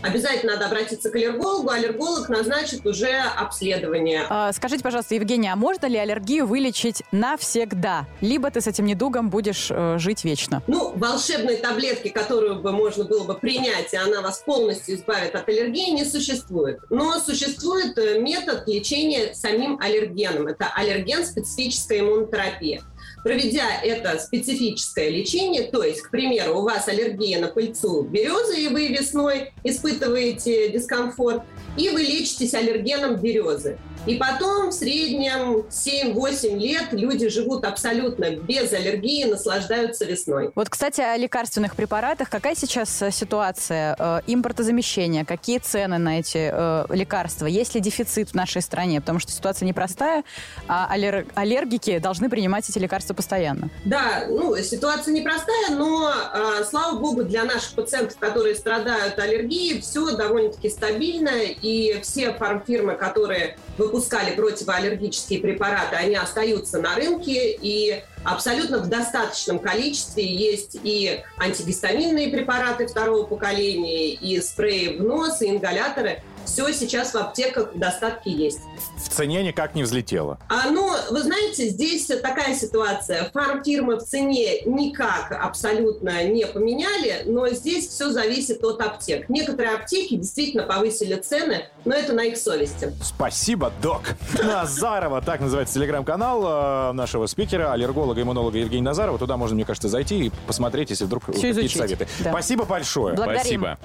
Обязательно 0.06 0.54
надо 0.54 0.68
обратиться 0.68 1.10
к 1.10 1.16
аллергологу, 1.16 1.70
аллерголог 1.72 2.30
назначит 2.30 2.86
уже 2.86 3.10
обследование. 3.10 4.26
А, 4.30 4.54
Скажите, 4.54 4.84
пожалуйста, 4.84 5.16
Евгения, 5.16 5.52
а 5.52 5.56
можно 5.56 5.88
ли 5.88 5.98
аллергию 5.98 6.46
вылечить 6.46 7.02
навсегда? 7.12 8.06
Либо 8.22 8.52
ты 8.52 8.62
с 8.62 8.68
этим 8.68 8.86
недугом 8.86 9.32
будешь 9.32 9.68
э, 9.72 9.98
жить 9.98 10.24
вечно? 10.24 10.62
Ну, 10.68 10.94
волшебной 10.96 11.58
таблетки, 11.58 12.10
которую 12.10 12.62
бы 12.62 12.72
можно 12.72 13.04
было 13.04 13.24
бы 13.24 13.34
принять, 13.34 13.94
и 13.94 13.98
она 13.98 14.22
вас 14.22 14.44
полностью 14.46 14.96
избавит 14.96 15.34
от 15.34 15.50
аллергии, 15.50 15.90
не 15.92 16.06
существует. 16.06 16.80
Но 16.92 17.20
существует 17.20 17.98
э, 17.98 18.20
метод 18.20 18.68
лечения 18.68 19.34
самим 19.34 19.80
аллергеном. 19.82 20.48
Это 20.48 20.68
аллерген-специфическая 20.76 22.02
иммунотерапия. 22.02 22.84
Проведя 23.26 23.82
это 23.82 24.20
специфическое 24.20 25.10
лечение, 25.10 25.64
то 25.64 25.82
есть, 25.82 26.02
к 26.04 26.12
примеру, 26.12 26.60
у 26.60 26.62
вас 26.62 26.88
аллергия 26.88 27.40
на 27.40 27.48
пыльцу 27.48 28.04
березы, 28.04 28.62
и 28.62 28.68
вы 28.68 28.90
весной 28.90 29.52
испытываете 29.64 30.70
дискомфорт, 30.70 31.42
и 31.76 31.90
вы 31.90 32.04
лечитесь 32.04 32.54
аллергеном 32.54 33.16
березы. 33.16 33.80
И 34.06 34.16
потом 34.16 34.70
в 34.70 34.72
среднем 34.72 35.66
7-8 35.68 36.60
лет 36.60 36.90
люди 36.92 37.28
живут 37.28 37.66
абсолютно 37.66 38.36
без 38.36 38.72
аллергии, 38.72 39.24
наслаждаются 39.24 40.06
весной. 40.06 40.52
Вот, 40.54 40.70
кстати, 40.70 41.02
о 41.02 41.18
лекарственных 41.18 41.76
препаратах. 41.76 42.30
Какая 42.30 42.54
сейчас 42.54 43.02
э, 43.02 43.10
ситуация 43.10 43.96
э, 43.98 44.22
импортозамещения? 44.28 45.26
Какие 45.26 45.58
цены 45.58 45.98
на 45.98 46.20
эти 46.20 46.52
э, 46.52 46.86
лекарства? 46.94 47.48
Есть 47.48 47.74
ли 47.74 47.82
дефицит 47.82 48.30
в 48.30 48.34
нашей 48.36 48.62
стране? 48.62 49.02
Потому 49.02 49.18
что 49.18 49.32
ситуация 49.32 49.66
непростая, 49.66 50.24
а 50.68 50.88
аллер- 50.96 51.26
аллергики 51.34 51.98
должны 51.98 52.30
принимать 52.30 52.70
эти 52.70 52.78
лекарства 52.78 53.15
постоянно. 53.16 53.70
Да, 53.84 54.26
ну, 54.30 54.56
ситуация 54.58 55.14
непростая, 55.14 55.72
но, 55.72 56.12
э, 56.12 56.64
слава 56.70 57.00
богу, 57.00 57.24
для 57.24 57.44
наших 57.44 57.74
пациентов, 57.74 58.18
которые 58.20 58.56
страдают 58.56 59.18
аллергией, 59.18 59.82
все 59.82 60.16
довольно-таки 60.16 60.70
стабильно, 60.70 61.32
и 61.42 62.00
все 62.02 62.34
фармфирмы, 62.34 62.96
которые 62.96 63.58
выпускали 63.78 64.36
противоаллергические 64.36 65.40
препараты, 65.40 65.96
они 65.96 66.16
остаются 66.16 66.80
на 66.80 66.96
рынке, 66.96 67.52
и 67.52 68.04
абсолютно 68.24 68.80
в 68.80 68.90
достаточном 68.90 69.60
количестве 69.60 70.26
есть 70.26 70.78
и 70.84 71.24
антигистаминные 71.38 72.30
препараты 72.30 72.88
второго 72.88 73.26
поколения, 73.26 74.14
и 74.14 74.42
спреи 74.42 74.98
в 74.98 75.04
нос, 75.04 75.42
и 75.42 75.50
ингаляторы. 75.50 76.22
Все 76.46 76.72
сейчас 76.74 77.14
в 77.14 77.18
аптеках 77.18 77.74
в 77.74 77.80
достатке 77.80 78.32
есть. 78.32 78.62
В 78.98 79.10
цене 79.10 79.44
никак 79.44 79.76
не 79.76 79.84
взлетело. 79.84 80.40
А, 80.50 80.70
ну, 80.70 80.92
вы 81.12 81.22
знаете, 81.22 81.70
здесь 81.70 82.06
такая 82.06 82.56
ситуация. 82.56 83.30
Фармфирмы 83.34 83.98
в 83.98 84.04
цене 84.04 84.62
никак 84.62 85.32
абсолютно 85.32 86.24
не 86.26 86.46
поменяли, 86.46 87.24
но 87.26 87.48
здесь 87.50 87.88
все 87.88 88.12
зависит 88.12 88.64
от 88.64 88.82
аптек. 88.82 89.30
Некоторые 89.30 89.76
аптеки 89.76 90.16
действительно 90.16 90.64
повысили 90.64 91.16
цены, 91.16 91.66
но 91.86 91.96
это 91.96 92.14
на 92.14 92.24
их 92.24 92.38
совести. 92.38 92.94
Спасибо, 93.04 93.72
док. 93.82 94.02
Назарова, 94.44 95.22
так 95.22 95.40
называется 95.42 95.76
телеграм-канал 95.76 96.90
э, 96.90 96.92
нашего 96.94 97.26
спикера, 97.26 97.72
аллерголога, 97.74 98.22
иммунолога 98.22 98.58
Евгения 98.58 98.84
Назарова. 98.84 99.18
Туда 99.18 99.38
можно, 99.38 99.56
мне 99.56 99.66
кажется, 99.66 99.90
зайти 99.90 100.28
и 100.28 100.32
посмотреть, 100.48 100.90
если 100.90 101.06
вдруг 101.06 101.26
какие-то 101.26 101.68
советы. 101.78 102.08
Да. 102.20 102.32
Спасибо 102.32 102.66
большое. 102.66 103.16
Благодарим. 103.16 103.40
Спасибо. 103.40 103.78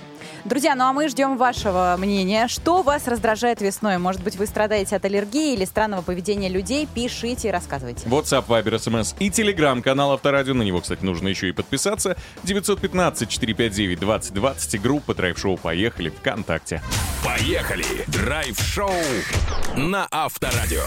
Друзья, 0.45 0.75
ну 0.75 0.85
а 0.85 0.93
мы 0.93 1.09
ждем 1.09 1.37
вашего 1.37 1.97
мнения. 1.99 2.49
Что 2.51 2.83
вас 2.83 3.07
раздражает 3.07 3.61
весной? 3.61 3.99
Может 3.99 4.25
быть, 4.25 4.35
вы 4.35 4.47
страдаете 4.47 4.97
от 4.97 5.05
аллергии 5.05 5.55
или 5.55 5.65
странного 5.65 6.03
поведения 6.03 6.49
людей? 6.49 6.89
Пишите 6.93 7.47
и 7.47 7.51
рассказывайте. 7.53 8.09
WhatsApp, 8.09 8.45
Viber, 8.49 8.75
SMS 8.75 9.15
и 9.21 9.29
Telegram 9.29 9.81
канал 9.81 10.15
Авторадио. 10.15 10.55
На 10.55 10.63
него, 10.63 10.81
кстати, 10.81 11.05
нужно 11.05 11.29
еще 11.29 11.49
и 11.49 11.53
подписаться. 11.53 12.17
915-459-2020 12.43 14.75
и 14.75 14.79
группа 14.79 15.15
Драйв 15.15 15.39
Шоу 15.39 15.59
«Поехали» 15.59 16.09
ВКонтакте. 16.09 16.83
Поехали! 17.25 17.85
Драйв-шоу 18.09 18.91
на 19.77 20.09
Авторадио. 20.11 20.83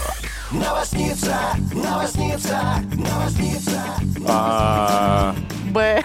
А, 4.26 5.34
Б. 5.70 6.02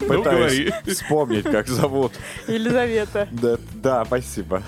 говори. 0.00 0.08
Пытаюсь 0.08 0.72
вспомнить, 0.86 1.44
как 1.44 1.68
зовут. 1.68 2.12
Елизавета. 2.48 3.28
Да, 3.30 3.56
да, 3.74 4.04
спасибо. 4.04 4.62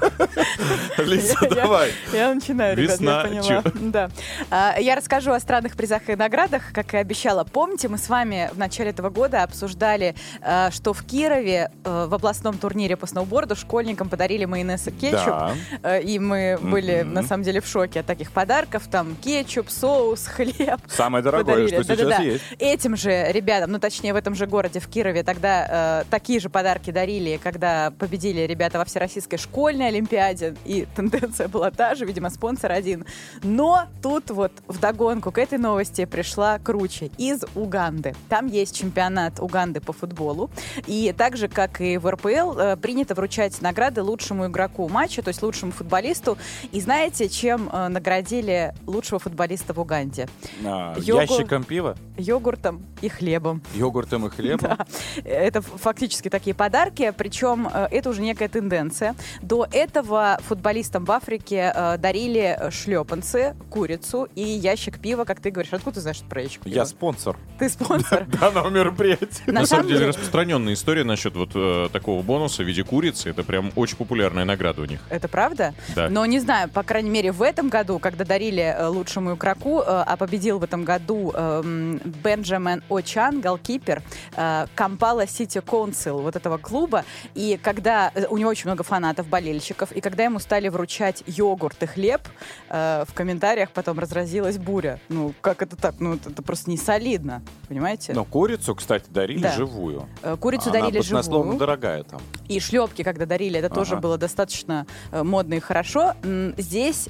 Лиза, 0.98 1.36
давай. 1.50 1.92
Я 2.12 2.34
начинаю, 2.34 2.76
ребят, 2.76 3.00
я 3.00 3.22
поняла. 3.22 3.62
Да. 3.94 4.10
А, 4.50 4.76
Я 4.78 4.96
расскажу 4.96 5.32
о 5.32 5.40
странных 5.40 5.76
призах 5.76 6.08
и 6.08 6.16
наградах, 6.16 6.72
как 6.72 6.94
и 6.94 6.96
обещала. 6.96 7.44
Помните, 7.44 7.88
мы 7.88 7.98
с 7.98 8.08
вами 8.08 8.50
в 8.52 8.58
начале 8.58 8.90
этого 8.90 9.10
года 9.10 9.42
обсуждали, 9.42 10.14
э, 10.40 10.70
что 10.70 10.92
в 10.92 11.04
Кирове 11.04 11.70
э, 11.84 12.06
в 12.08 12.14
областном 12.14 12.58
турнире 12.58 12.96
по 12.96 13.06
сноуборду 13.06 13.56
школьникам 13.56 14.08
подарили 14.08 14.44
майонез 14.44 14.86
и 14.88 14.90
кетчуп. 14.90 15.34
Э, 15.82 16.02
И 16.02 16.18
мы 16.18 16.58
были, 16.60 17.02
на 17.02 17.22
самом 17.22 17.42
деле, 17.44 17.60
в 17.60 17.66
шоке 17.66 18.00
от 18.00 18.06
таких 18.06 18.32
подарков. 18.32 18.84
Там 18.90 19.16
кетчуп, 19.16 19.70
соус, 19.70 20.26
хлеб. 20.34 20.80
Самое 20.88 21.22
дорогое, 21.22 21.68
что 21.68 21.84
сейчас 21.84 22.20
есть. 22.20 22.44
Этим 22.58 22.96
же 22.96 23.30
ребятам, 23.32 23.72
ну 23.72 23.78
точнее 23.78 24.12
в 24.12 24.16
этом 24.16 24.34
же 24.34 24.46
городе, 24.46 24.80
в 24.80 24.88
Кирове, 24.88 25.22
тогда 25.22 26.04
такие 26.10 26.40
же 26.40 26.48
подарки 26.48 26.90
дарили, 26.90 27.38
когда 27.42 27.92
победили 27.98 28.42
ребята 28.42 28.78
во 28.78 28.84
Всероссийской 28.84 29.38
школьной 29.38 29.90
Олимпиаде. 29.94 30.54
И 30.64 30.86
тенденция 30.94 31.48
была 31.48 31.70
та 31.70 31.94
же, 31.94 32.04
видимо, 32.04 32.30
спонсор 32.30 32.72
один. 32.72 33.04
Но 33.42 33.84
тут 34.02 34.30
вот 34.30 34.52
вдогонку 34.66 35.30
к 35.30 35.38
этой 35.38 35.58
новости 35.58 36.04
пришла 36.04 36.58
круче. 36.58 37.10
Из 37.18 37.44
Уганды. 37.54 38.14
Там 38.28 38.46
есть 38.46 38.76
чемпионат 38.76 39.40
Уганды 39.40 39.80
по 39.80 39.92
футболу. 39.92 40.50
И 40.86 41.14
так 41.16 41.36
же, 41.36 41.48
как 41.48 41.80
и 41.80 41.96
в 41.98 42.10
РПЛ, 42.10 42.58
э, 42.58 42.76
принято 42.76 43.14
вручать 43.14 43.60
награды 43.62 44.02
лучшему 44.02 44.46
игроку 44.46 44.88
матча, 44.88 45.22
то 45.22 45.28
есть 45.28 45.42
лучшему 45.42 45.72
футболисту. 45.72 46.36
И 46.72 46.80
знаете, 46.80 47.28
чем 47.28 47.70
э, 47.72 47.88
наградили 47.88 48.74
лучшего 48.86 49.18
футболиста 49.18 49.72
в 49.72 49.80
Уганде? 49.80 50.28
А, 50.64 50.94
Йогу. 50.98 51.20
Ящиком 51.20 51.64
пива, 51.64 51.96
йогуртом 52.16 52.82
и 53.00 53.08
хлебом. 53.08 53.62
йогуртом 53.74 54.26
и 54.26 54.30
хлебом. 54.30 54.76
Да. 54.76 54.86
Это 55.24 55.62
фактически 55.62 56.28
такие 56.28 56.54
подарки, 56.54 57.12
причем 57.16 57.68
э, 57.72 57.88
это 57.90 58.10
уже 58.10 58.22
некая 58.22 58.48
тенденция. 58.48 59.14
До 59.42 59.66
этого 59.74 60.38
футболистам 60.46 61.04
в 61.04 61.10
Африке 61.10 61.72
э, 61.74 61.98
дарили 61.98 62.70
шлепанцы, 62.70 63.56
курицу 63.70 64.28
и 64.34 64.42
ящик 64.42 65.00
пива, 65.00 65.24
как 65.24 65.40
ты 65.40 65.50
говоришь. 65.50 65.72
Откуда 65.72 65.96
ты 65.96 66.00
знаешь 66.00 66.20
про 66.20 66.42
ящик 66.42 66.62
пива? 66.62 66.74
Я 66.74 66.86
спонсор 66.86 67.36
Ты 67.58 67.68
спонсор. 67.68 68.24
данного 68.40 68.70
мероприятия. 68.70 69.42
На, 69.46 69.66
самом 69.66 69.88
деле, 69.88 70.06
распространенная 70.06 70.74
история 70.74 71.04
насчет 71.04 71.34
вот 71.34 71.50
э, 71.54 71.88
такого 71.92 72.22
бонуса 72.22 72.62
в 72.62 72.66
виде 72.66 72.84
курицы. 72.84 73.30
Это 73.30 73.42
прям 73.42 73.72
очень 73.74 73.96
популярная 73.96 74.44
награда 74.44 74.82
у 74.82 74.84
них. 74.84 75.00
Это 75.10 75.28
правда? 75.28 75.74
Да. 75.94 76.08
Но 76.08 76.24
не 76.26 76.38
знаю, 76.38 76.68
по 76.68 76.82
крайней 76.82 77.10
мере, 77.10 77.32
в 77.32 77.42
этом 77.42 77.68
году, 77.68 77.98
когда 77.98 78.24
дарили 78.24 78.62
э, 78.62 78.86
лучшему 78.86 79.34
игроку, 79.34 79.80
э, 79.80 79.84
а 79.86 80.16
победил 80.16 80.58
в 80.58 80.64
этом 80.64 80.84
году 80.84 81.32
эм, 81.34 82.00
Бенджамин 82.22 82.82
О'Чан, 82.88 83.40
голкипер 83.40 84.02
э, 84.36 84.66
Кампала 84.74 85.26
Сити 85.26 85.58
Council, 85.58 86.22
вот 86.22 86.36
этого 86.36 86.58
клуба. 86.58 87.04
И 87.34 87.58
когда 87.60 88.12
э, 88.14 88.26
у 88.28 88.38
него 88.38 88.50
очень 88.50 88.66
много 88.66 88.84
фанатов, 88.84 89.26
болельщиков, 89.64 89.92
и 89.92 90.00
когда 90.00 90.24
ему 90.24 90.38
стали 90.38 90.68
вручать 90.68 91.22
йогурт 91.26 91.82
и 91.82 91.86
хлеб, 91.86 92.20
э, 92.68 93.04
в 93.06 93.14
комментариях 93.14 93.70
потом 93.70 93.98
разразилась 93.98 94.58
буря. 94.58 95.00
Ну, 95.08 95.32
как 95.40 95.62
это 95.62 95.76
так? 95.76 95.94
Ну, 96.00 96.14
это, 96.14 96.30
это 96.30 96.42
просто 96.42 96.70
не 96.70 96.76
солидно, 96.76 97.42
понимаете? 97.68 98.12
Но 98.12 98.24
курицу, 98.24 98.74
кстати, 98.74 99.06
дарили 99.10 99.42
Да. 99.42 99.52
живую. 99.52 100.08
Э, 100.22 100.36
Курицу 100.36 100.70
Она 100.70 100.80
дарили 100.80 101.00
живую. 101.02 101.56
дорогая 101.58 102.02
там. 102.02 102.20
И 102.48 102.60
шлепки, 102.60 103.02
когда 103.02 103.26
дарили, 103.26 103.58
это 103.58 103.70
тоже 103.74 103.94
Ага. 103.94 104.02
было 104.02 104.18
достаточно 104.18 104.86
э, 105.12 105.22
модно 105.22 105.54
и 105.54 105.60
хорошо. 105.60 106.14
Здесь 106.58 107.08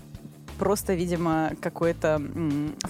просто, 0.54 0.94
видимо, 0.94 1.52
какой-то 1.60 2.20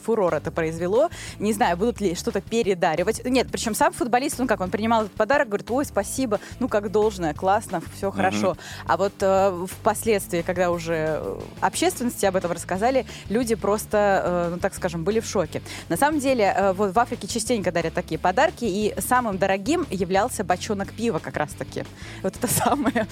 фурор 0.02 0.34
это 0.34 0.50
произвело. 0.50 1.10
Не 1.38 1.52
знаю, 1.52 1.76
будут 1.76 2.00
ли 2.00 2.14
что-то 2.14 2.40
передаривать. 2.40 3.24
Нет, 3.24 3.48
причем 3.50 3.74
сам 3.74 3.92
футболист, 3.92 4.38
ну 4.38 4.46
как, 4.46 4.60
он 4.60 4.70
принимал 4.70 5.04
этот 5.04 5.14
подарок, 5.14 5.48
говорит, 5.48 5.70
ой, 5.70 5.84
спасибо, 5.84 6.40
ну 6.60 6.68
как 6.68 6.90
должное, 6.90 7.34
классно, 7.34 7.82
все 7.96 8.10
хорошо. 8.10 8.56
А 8.86 8.96
вот 8.96 9.14
э, 9.20 9.66
впоследствии, 9.70 10.42
когда 10.42 10.70
уже 10.70 11.20
э, 11.20 11.40
общественности 11.60 12.26
об 12.26 12.36
этом 12.36 12.52
рассказали, 12.52 13.06
люди 13.28 13.54
просто, 13.54 14.22
э, 14.24 14.48
ну 14.54 14.58
так 14.58 14.74
скажем, 14.74 15.04
были 15.04 15.20
в 15.20 15.26
шоке. 15.26 15.62
На 15.88 15.96
самом 15.96 16.20
деле, 16.20 16.54
э, 16.56 16.72
вот 16.72 16.94
в 16.94 16.98
Африке 16.98 17.26
частенько 17.26 17.72
дарят 17.72 17.94
такие 17.94 18.18
подарки, 18.18 18.64
и 18.64 18.94
самым 19.00 19.38
дорогим 19.38 19.86
являлся 19.90 20.44
бочонок 20.44 20.92
пива 20.92 21.18
как 21.18 21.36
раз-таки. 21.36 21.84
Вот 22.22 22.36
это 22.36 22.46
самая, 22.48 23.06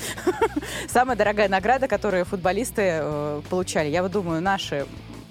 самая 0.88 1.16
дорогая 1.16 1.49
награда, 1.49 1.88
которую 1.88 2.25
футболисты 2.25 2.82
э, 3.02 3.42
получали. 3.49 3.88
Я 3.88 4.02
вот 4.02 4.12
думаю, 4.12 4.42
наши 4.43 4.87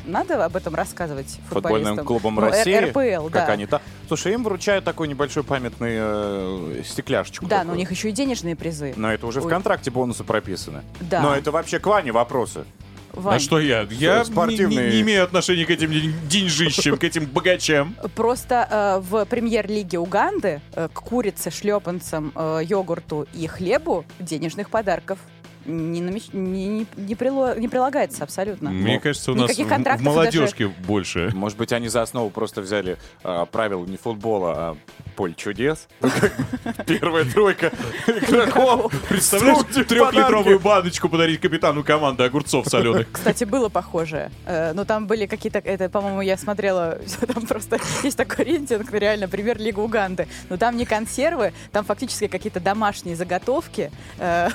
надо 0.05 0.43
об 0.43 0.55
этом 0.55 0.73
рассказывать 0.73 1.37
Футбольным 1.49 1.97
футболистам? 1.97 2.05
клубом 2.07 2.35
Ну, 2.35 2.41
Р- 2.41 2.49
России. 2.49 2.73
РПЛ, 2.75 3.25
как 3.29 3.47
да. 3.47 3.53
они 3.53 3.67
то 3.67 3.81
Слушай, 4.07 4.33
им 4.33 4.43
вручают 4.43 4.83
такой 4.83 5.07
небольшой 5.07 5.43
памятный 5.43 5.91
э, 5.93 6.81
стекляшечку. 6.83 7.45
Да, 7.45 7.57
такую. 7.59 7.67
но 7.67 7.73
у 7.73 7.77
них 7.77 7.91
еще 7.91 8.09
и 8.09 8.11
денежные 8.11 8.55
призы. 8.55 8.93
Но 8.97 9.13
это 9.13 9.27
уже 9.27 9.41
в 9.41 9.45
Ой. 9.45 9.51
контракте 9.51 9.91
бонусы 9.91 10.23
прописаны. 10.23 10.81
Да. 10.99 11.21
Но 11.21 11.35
это 11.35 11.51
вообще 11.51 11.77
к 11.79 11.85
Ване 11.85 12.11
вопросы. 12.11 12.65
Вань, 13.13 13.35
А 13.35 13.39
что 13.39 13.59
я? 13.59 13.81
Я 13.91 14.19
не- 14.19 14.25
спортивные- 14.25 14.89
не, 14.89 14.95
не 14.95 15.01
имею 15.01 15.23
отношения 15.25 15.65
к 15.65 15.69
этим 15.69 15.91
ден- 15.91 16.13
деньжищам, 16.29 16.97
к 16.97 17.03
этим 17.03 17.25
богачам. 17.25 17.95
Просто 18.15 18.67
э, 18.71 18.99
в 19.01 19.25
премьер-лиге 19.25 19.99
Уганды 19.99 20.61
э, 20.73 20.87
к 20.91 20.93
курице, 21.01 21.51
шлепанцам, 21.51 22.31
э, 22.33 22.61
йогурту 22.63 23.27
и 23.33 23.47
хлебу 23.47 24.05
денежных 24.19 24.69
подарков 24.69 25.19
не, 25.65 26.01
намеч- 26.01 26.29
не, 26.33 26.67
не, 26.67 26.87
не 26.95 27.15
прило- 27.15 27.57
не 27.59 27.67
прилагается 27.67 28.23
абсолютно. 28.23 28.69
Мне 28.69 28.99
кажется, 28.99 29.31
у 29.31 29.35
нас 29.35 29.51
в, 29.51 30.01
молодежке 30.01 30.67
больше. 30.67 31.31
Может 31.33 31.57
быть, 31.57 31.73
они 31.73 31.87
за 31.87 32.01
основу 32.01 32.29
просто 32.29 32.61
взяли 32.61 32.97
а, 33.23 33.45
правила 33.45 33.85
не 33.85 33.97
футбола, 33.97 34.53
а 34.55 34.77
поле 35.15 35.33
чудес. 35.35 35.87
Ну, 36.01 36.09
Первая 36.85 37.25
тройка 37.25 37.71
игроков. 38.07 38.93
Представляешь, 39.07 39.87
трехлитровую 39.87 40.59
баночку 40.59 41.09
подарить 41.09 41.39
капитану 41.39 41.83
команды 41.83 42.23
огурцов 42.23 42.67
соленых. 42.67 43.07
Кстати, 43.11 43.43
было 43.43 43.69
похоже. 43.69 44.31
Э, 44.45 44.73
Но 44.73 44.85
там 44.85 45.07
были 45.07 45.25
какие-то... 45.25 45.59
Это, 45.59 45.89
по-моему, 45.89 46.21
я 46.21 46.37
смотрела... 46.37 46.99
Там 47.33 47.45
просто 47.45 47.79
есть 48.03 48.17
такой 48.17 48.45
рейтинг, 48.45 48.91
реально, 48.91 49.27
премьер-лига 49.27 49.79
Уганды. 49.79 50.27
Но 50.49 50.57
там 50.57 50.75
не 50.75 50.85
консервы, 50.85 51.53
там 51.71 51.85
фактически 51.85 52.27
какие-то 52.27 52.59
домашние 52.59 53.15
заготовки 53.15 53.91
э, 54.17 54.49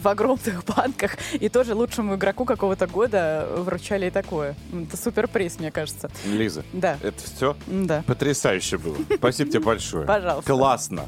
в 0.00 0.06
огромных 0.26 0.64
банках. 0.64 1.16
И 1.32 1.48
тоже 1.48 1.74
лучшему 1.74 2.16
игроку 2.16 2.44
какого-то 2.44 2.86
года 2.86 3.46
вручали 3.56 4.06
и 4.06 4.10
такое. 4.10 4.54
Это 4.72 4.96
суперприз, 4.96 5.58
мне 5.58 5.70
кажется. 5.70 6.10
Лиза, 6.24 6.64
Да, 6.72 6.98
это 7.02 7.22
все 7.22 7.56
да. 7.66 8.02
потрясающе 8.06 8.78
было. 8.78 8.96
Спасибо 9.16 9.50
тебе 9.50 9.60
большое. 9.60 10.06
Пожалуйста. 10.06 10.52
Классно. 10.52 11.06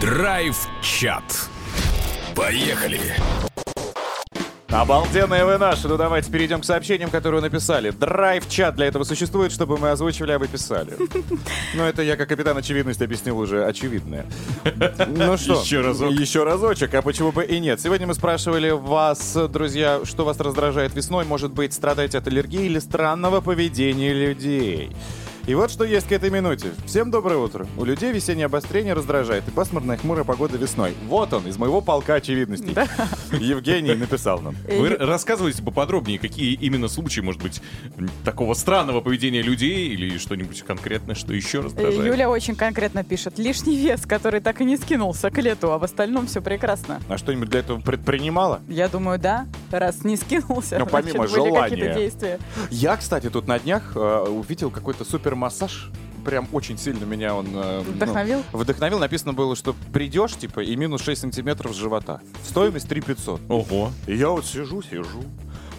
Драйв-чат. 0.00 1.24
Поехали! 2.36 3.00
Обалденные 4.70 5.46
вы 5.46 5.56
наши. 5.56 5.88
Ну 5.88 5.96
давайте 5.96 6.30
перейдем 6.30 6.60
к 6.60 6.64
сообщениям, 6.64 7.08
которые 7.10 7.40
написали. 7.40 7.90
Драйв-чат 7.90 8.76
для 8.76 8.86
этого 8.86 9.04
существует, 9.04 9.50
чтобы 9.50 9.78
мы 9.78 9.90
озвучивали, 9.90 10.32
а 10.32 10.38
вы 10.38 10.46
писали. 10.46 10.94
Ну 11.74 11.84
это 11.84 12.02
я 12.02 12.16
как 12.16 12.28
капитан 12.28 12.56
очевидность 12.56 13.00
объяснил 13.02 13.38
уже 13.38 13.64
очевидное. 13.64 14.26
Ну 15.06 15.36
что? 15.36 15.60
Еще 15.60 15.80
разок. 15.80 16.10
Еще 16.12 16.44
разочек, 16.44 16.94
а 16.94 17.02
почему 17.02 17.30
бы 17.30 17.44
и 17.44 17.60
нет? 17.60 17.80
Сегодня 17.80 18.06
мы 18.06 18.14
спрашивали 18.14 18.70
вас, 18.70 19.36
друзья, 19.50 20.00
что 20.04 20.24
вас 20.24 20.40
раздражает 20.40 20.94
весной. 20.94 21.24
Может 21.24 21.52
быть, 21.52 21.72
страдаете 21.72 22.18
от 22.18 22.26
аллергии 22.26 22.64
или 22.66 22.78
странного 22.78 23.40
поведения 23.40 24.12
людей? 24.12 24.90
И 25.48 25.54
вот 25.54 25.70
что 25.70 25.84
есть 25.84 26.06
к 26.06 26.12
этой 26.12 26.28
минуте. 26.28 26.72
Всем 26.84 27.10
доброе 27.10 27.38
утро. 27.38 27.66
У 27.78 27.84
людей 27.86 28.12
весеннее 28.12 28.44
обострение 28.44 28.92
раздражает 28.92 29.48
и 29.48 29.50
пасмурная 29.50 29.96
хмурая 29.96 30.22
погода 30.22 30.58
весной. 30.58 30.92
Вот 31.06 31.32
он, 31.32 31.46
из 31.46 31.56
моего 31.56 31.80
полка 31.80 32.16
очевидностей. 32.16 32.76
Евгений 33.32 33.94
написал 33.94 34.42
нам. 34.42 34.54
Вы 34.68 34.90
рассказывайте 34.90 35.62
поподробнее, 35.62 36.18
какие 36.18 36.52
именно 36.52 36.86
случаи, 36.86 37.20
может 37.20 37.40
быть, 37.40 37.62
такого 38.26 38.52
странного 38.52 39.00
поведения 39.00 39.40
людей 39.40 39.88
или 39.88 40.18
что-нибудь 40.18 40.60
конкретное, 40.64 41.14
что 41.14 41.32
еще 41.32 41.60
Э, 41.60 41.62
раздражает? 41.62 42.06
Юля 42.06 42.28
очень 42.28 42.54
конкретно 42.54 43.02
пишет. 43.02 43.38
Лишний 43.38 43.78
вес, 43.78 44.02
который 44.02 44.40
так 44.40 44.60
и 44.60 44.66
не 44.66 44.76
скинулся 44.76 45.30
к 45.30 45.38
лету, 45.38 45.72
а 45.72 45.78
в 45.78 45.84
остальном 45.84 46.26
все 46.26 46.42
прекрасно. 46.42 47.00
А 47.08 47.16
что-нибудь 47.16 47.48
для 47.48 47.60
этого 47.60 47.80
предпринимала? 47.80 48.60
Я 48.68 48.88
думаю, 48.88 49.18
да. 49.18 49.46
Раз 49.70 50.04
не 50.04 50.16
скинулся, 50.16 50.78
Ну, 50.78 50.86
помимо 50.86 51.26
значит, 51.26 51.36
были 51.36 51.48
желания. 51.48 51.70
какие-то 51.70 51.94
действия. 51.98 52.38
Я, 52.70 52.96
кстати, 52.96 53.28
тут 53.28 53.46
на 53.46 53.58
днях 53.58 53.92
э, 53.94 54.00
увидел 54.28 54.70
какой-то 54.70 55.04
супермассаж. 55.04 55.90
Прям 56.24 56.48
очень 56.52 56.76
сильно 56.78 57.04
меня 57.04 57.34
он... 57.34 57.46
э, 57.54 57.82
ну, 57.86 57.92
Вдохновил? 57.92 58.42
вдохновил. 58.52 58.98
Написано 58.98 59.32
было, 59.34 59.54
что 59.56 59.74
придешь, 59.92 60.34
типа, 60.36 60.60
и 60.60 60.74
минус 60.76 61.02
6 61.02 61.20
сантиметров 61.22 61.72
с 61.72 61.76
живота. 61.76 62.20
Стоимость 62.44 62.88
3 62.88 63.00
500. 63.02 63.40
Ого. 63.48 63.92
И 64.06 64.16
я 64.16 64.28
вот 64.30 64.44
сижу, 64.46 64.82
сижу. 64.82 65.22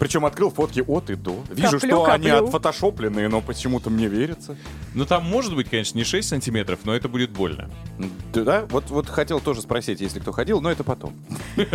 Причем 0.00 0.24
открыл 0.24 0.50
фотки 0.50 0.80
от 0.80 1.10
и 1.10 1.14
до. 1.14 1.44
Вижу, 1.50 1.72
Коплю, 1.78 1.90
что 1.90 2.04
они 2.10 2.28
коплю. 2.30 2.46
отфотошопленные, 2.46 3.28
но 3.28 3.42
почему-то 3.42 3.90
мне 3.90 4.08
верится. 4.08 4.56
Ну 4.94 5.04
там 5.04 5.26
может 5.26 5.54
быть, 5.54 5.68
конечно, 5.68 5.98
не 5.98 6.04
6 6.04 6.26
сантиметров, 6.26 6.80
но 6.84 6.94
это 6.96 7.06
будет 7.06 7.28
больно. 7.28 7.68
Да, 8.32 8.42
да? 8.42 8.66
Вот, 8.70 8.88
вот 8.88 9.08
хотел 9.10 9.40
тоже 9.40 9.60
спросить, 9.60 10.00
если 10.00 10.18
кто 10.18 10.32
ходил, 10.32 10.62
но 10.62 10.70
это 10.70 10.84
потом. 10.84 11.14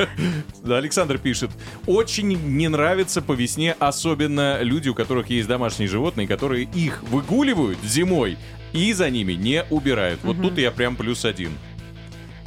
Да, 0.63 0.77
Александр 0.77 1.19
пишет. 1.19 1.51
Очень 1.85 2.29
не 2.57 2.67
нравится 2.67 3.21
по 3.21 3.33
весне, 3.33 3.75
особенно 3.77 4.59
люди, 4.63 4.89
у 4.89 4.95
которых 4.95 5.29
есть 5.29 5.47
домашние 5.47 5.87
животные, 5.87 6.27
которые 6.27 6.63
их 6.63 7.03
выгуливают 7.03 7.77
зимой 7.83 8.39
и 8.73 8.91
за 8.93 9.11
ними 9.11 9.33
не 9.33 9.63
убирают. 9.69 10.21
Вот 10.23 10.41
тут 10.41 10.57
я 10.57 10.71
прям 10.71 10.95
плюс 10.95 11.25
один. 11.25 11.51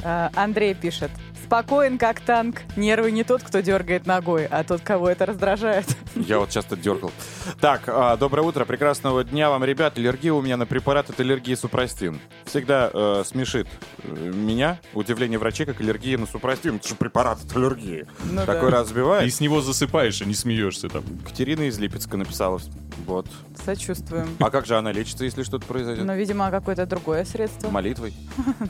А, 0.03 0.29
Андрей 0.35 0.73
пишет. 0.73 1.11
Спокоен, 1.49 1.97
как 1.97 2.19
танк. 2.19 2.57
Нервы 2.75 3.09
не 3.09 3.23
тот, 3.23 3.41
кто 3.41 3.61
дергает 3.61 4.05
ногой, 4.05 4.45
а 4.45 4.63
тот, 4.63 4.81
кого 4.81 5.09
это 5.09 5.25
раздражает. 5.25 5.87
Я 6.13 6.37
вот 6.37 6.51
часто 6.51 6.77
дергал. 6.77 7.11
Так, 7.59 7.81
а, 7.87 8.17
доброе 8.17 8.43
утро, 8.43 8.65
прекрасного 8.65 9.23
дня 9.23 9.49
вам, 9.49 9.63
ребят. 9.63 9.97
Аллергия 9.97 10.31
у 10.31 10.43
меня 10.43 10.57
на 10.57 10.67
препарат 10.67 11.09
от 11.09 11.19
аллергии 11.19 11.55
супрастин. 11.55 12.19
Всегда 12.45 12.91
э, 12.93 13.23
смешит 13.25 13.67
э, 14.03 14.31
меня 14.31 14.79
удивление 14.93 15.39
врачей, 15.39 15.65
как 15.65 15.81
аллергия 15.81 16.19
на 16.19 16.27
супрастин. 16.27 16.75
Это 16.75 16.87
же 16.87 16.93
препарат 16.93 17.39
от 17.43 17.55
аллергии. 17.55 18.05
Ну 18.25 18.45
Такой 18.45 18.69
да. 18.69 18.77
раз 18.77 18.87
И 18.87 18.89
сбивает. 18.91 19.33
с 19.33 19.39
него 19.39 19.61
засыпаешь, 19.61 20.21
а 20.21 20.25
не 20.25 20.35
смеешься 20.35 20.87
там. 20.87 21.03
Катерина 21.25 21.63
из 21.63 21.79
Липецка 21.79 22.15
написала. 22.15 22.59
Вот. 23.07 23.25
Сочувствуем. 23.65 24.29
А 24.39 24.51
как 24.51 24.67
же 24.67 24.77
она 24.77 24.91
лечится, 24.91 25.25
если 25.25 25.41
что-то 25.41 25.65
произойдет? 25.65 26.05
Но, 26.05 26.13
видимо, 26.13 26.51
какое-то 26.51 26.85
другое 26.85 27.25
средство. 27.25 27.69
Молитвой? 27.71 28.13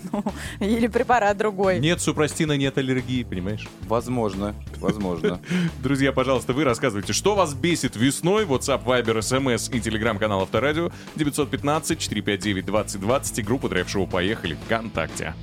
Или 0.62 0.88
препарат 0.88 1.38
другой. 1.38 1.80
Нет 1.80 2.00
супрастина, 2.02 2.56
нет 2.56 2.69
аллергии, 2.78 3.24
понимаешь? 3.24 3.68
Возможно, 3.88 4.54
возможно. 4.78 5.40
Друзья, 5.84 6.12
пожалуйста, 6.12 6.54
вы 6.54 6.64
рассказывайте, 6.64 7.14
что 7.14 7.36
вас 7.36 7.54
бесит 7.54 7.96
весной. 7.96 8.46
WhatsApp, 8.46 8.84
Viber, 8.84 9.20
SMS 9.20 9.72
и 9.76 9.82
телеграм-канал 9.82 10.42
Авторадио 10.42 10.90
915-459-2020 11.16 13.40
и 13.40 13.42
группа 13.42 13.70
Драйв 13.70 13.90
Шоу 13.90 14.06
«Поехали» 14.08 14.58
ВКонтакте. 14.66 15.34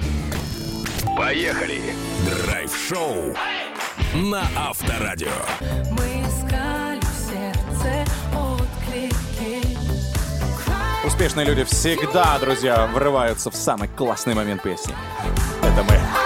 Поехали! 1.16 1.80
Драйв-шоу 2.44 3.34
на 4.14 4.42
Авторадио. 4.56 5.28
Мы 5.92 6.22
искали 6.22 7.00
в 7.00 7.30
сердце 7.30 8.04
отклики. 8.34 9.66
Успешные 11.06 11.46
люди 11.46 11.64
всегда, 11.64 12.38
друзья, 12.38 12.86
врываются 12.88 13.50
в 13.50 13.56
самый 13.56 13.88
классный 13.88 14.34
момент 14.34 14.62
песни. 14.62 14.94
Это 15.62 15.82
мы. 15.84 16.25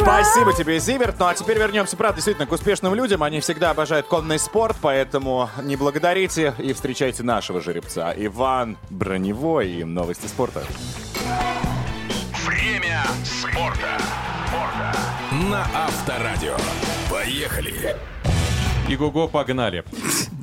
Спасибо 0.00 0.52
тебе, 0.52 0.78
Зиверт. 0.78 1.16
Ну 1.18 1.26
а 1.26 1.34
теперь 1.34 1.58
вернемся, 1.58 1.96
правда, 1.96 2.16
действительно, 2.16 2.46
к 2.46 2.52
успешным 2.52 2.94
людям. 2.94 3.22
Они 3.22 3.40
всегда 3.40 3.70
обожают 3.70 4.06
конный 4.06 4.38
спорт, 4.38 4.76
поэтому 4.80 5.48
не 5.62 5.76
благодарите 5.76 6.54
и 6.58 6.72
встречайте 6.72 7.22
нашего 7.22 7.60
жеребца. 7.60 8.12
Иван 8.16 8.76
Броневой 8.90 9.70
и 9.70 9.84
новости 9.84 10.26
спорта. 10.26 10.64
Время 12.46 13.02
спорта. 13.24 13.98
Спорта. 14.48 14.94
На 15.50 15.66
Авторадио. 15.74 16.56
Поехали! 17.10 17.96
Иго-го, 18.88 19.28
погнали. 19.28 19.84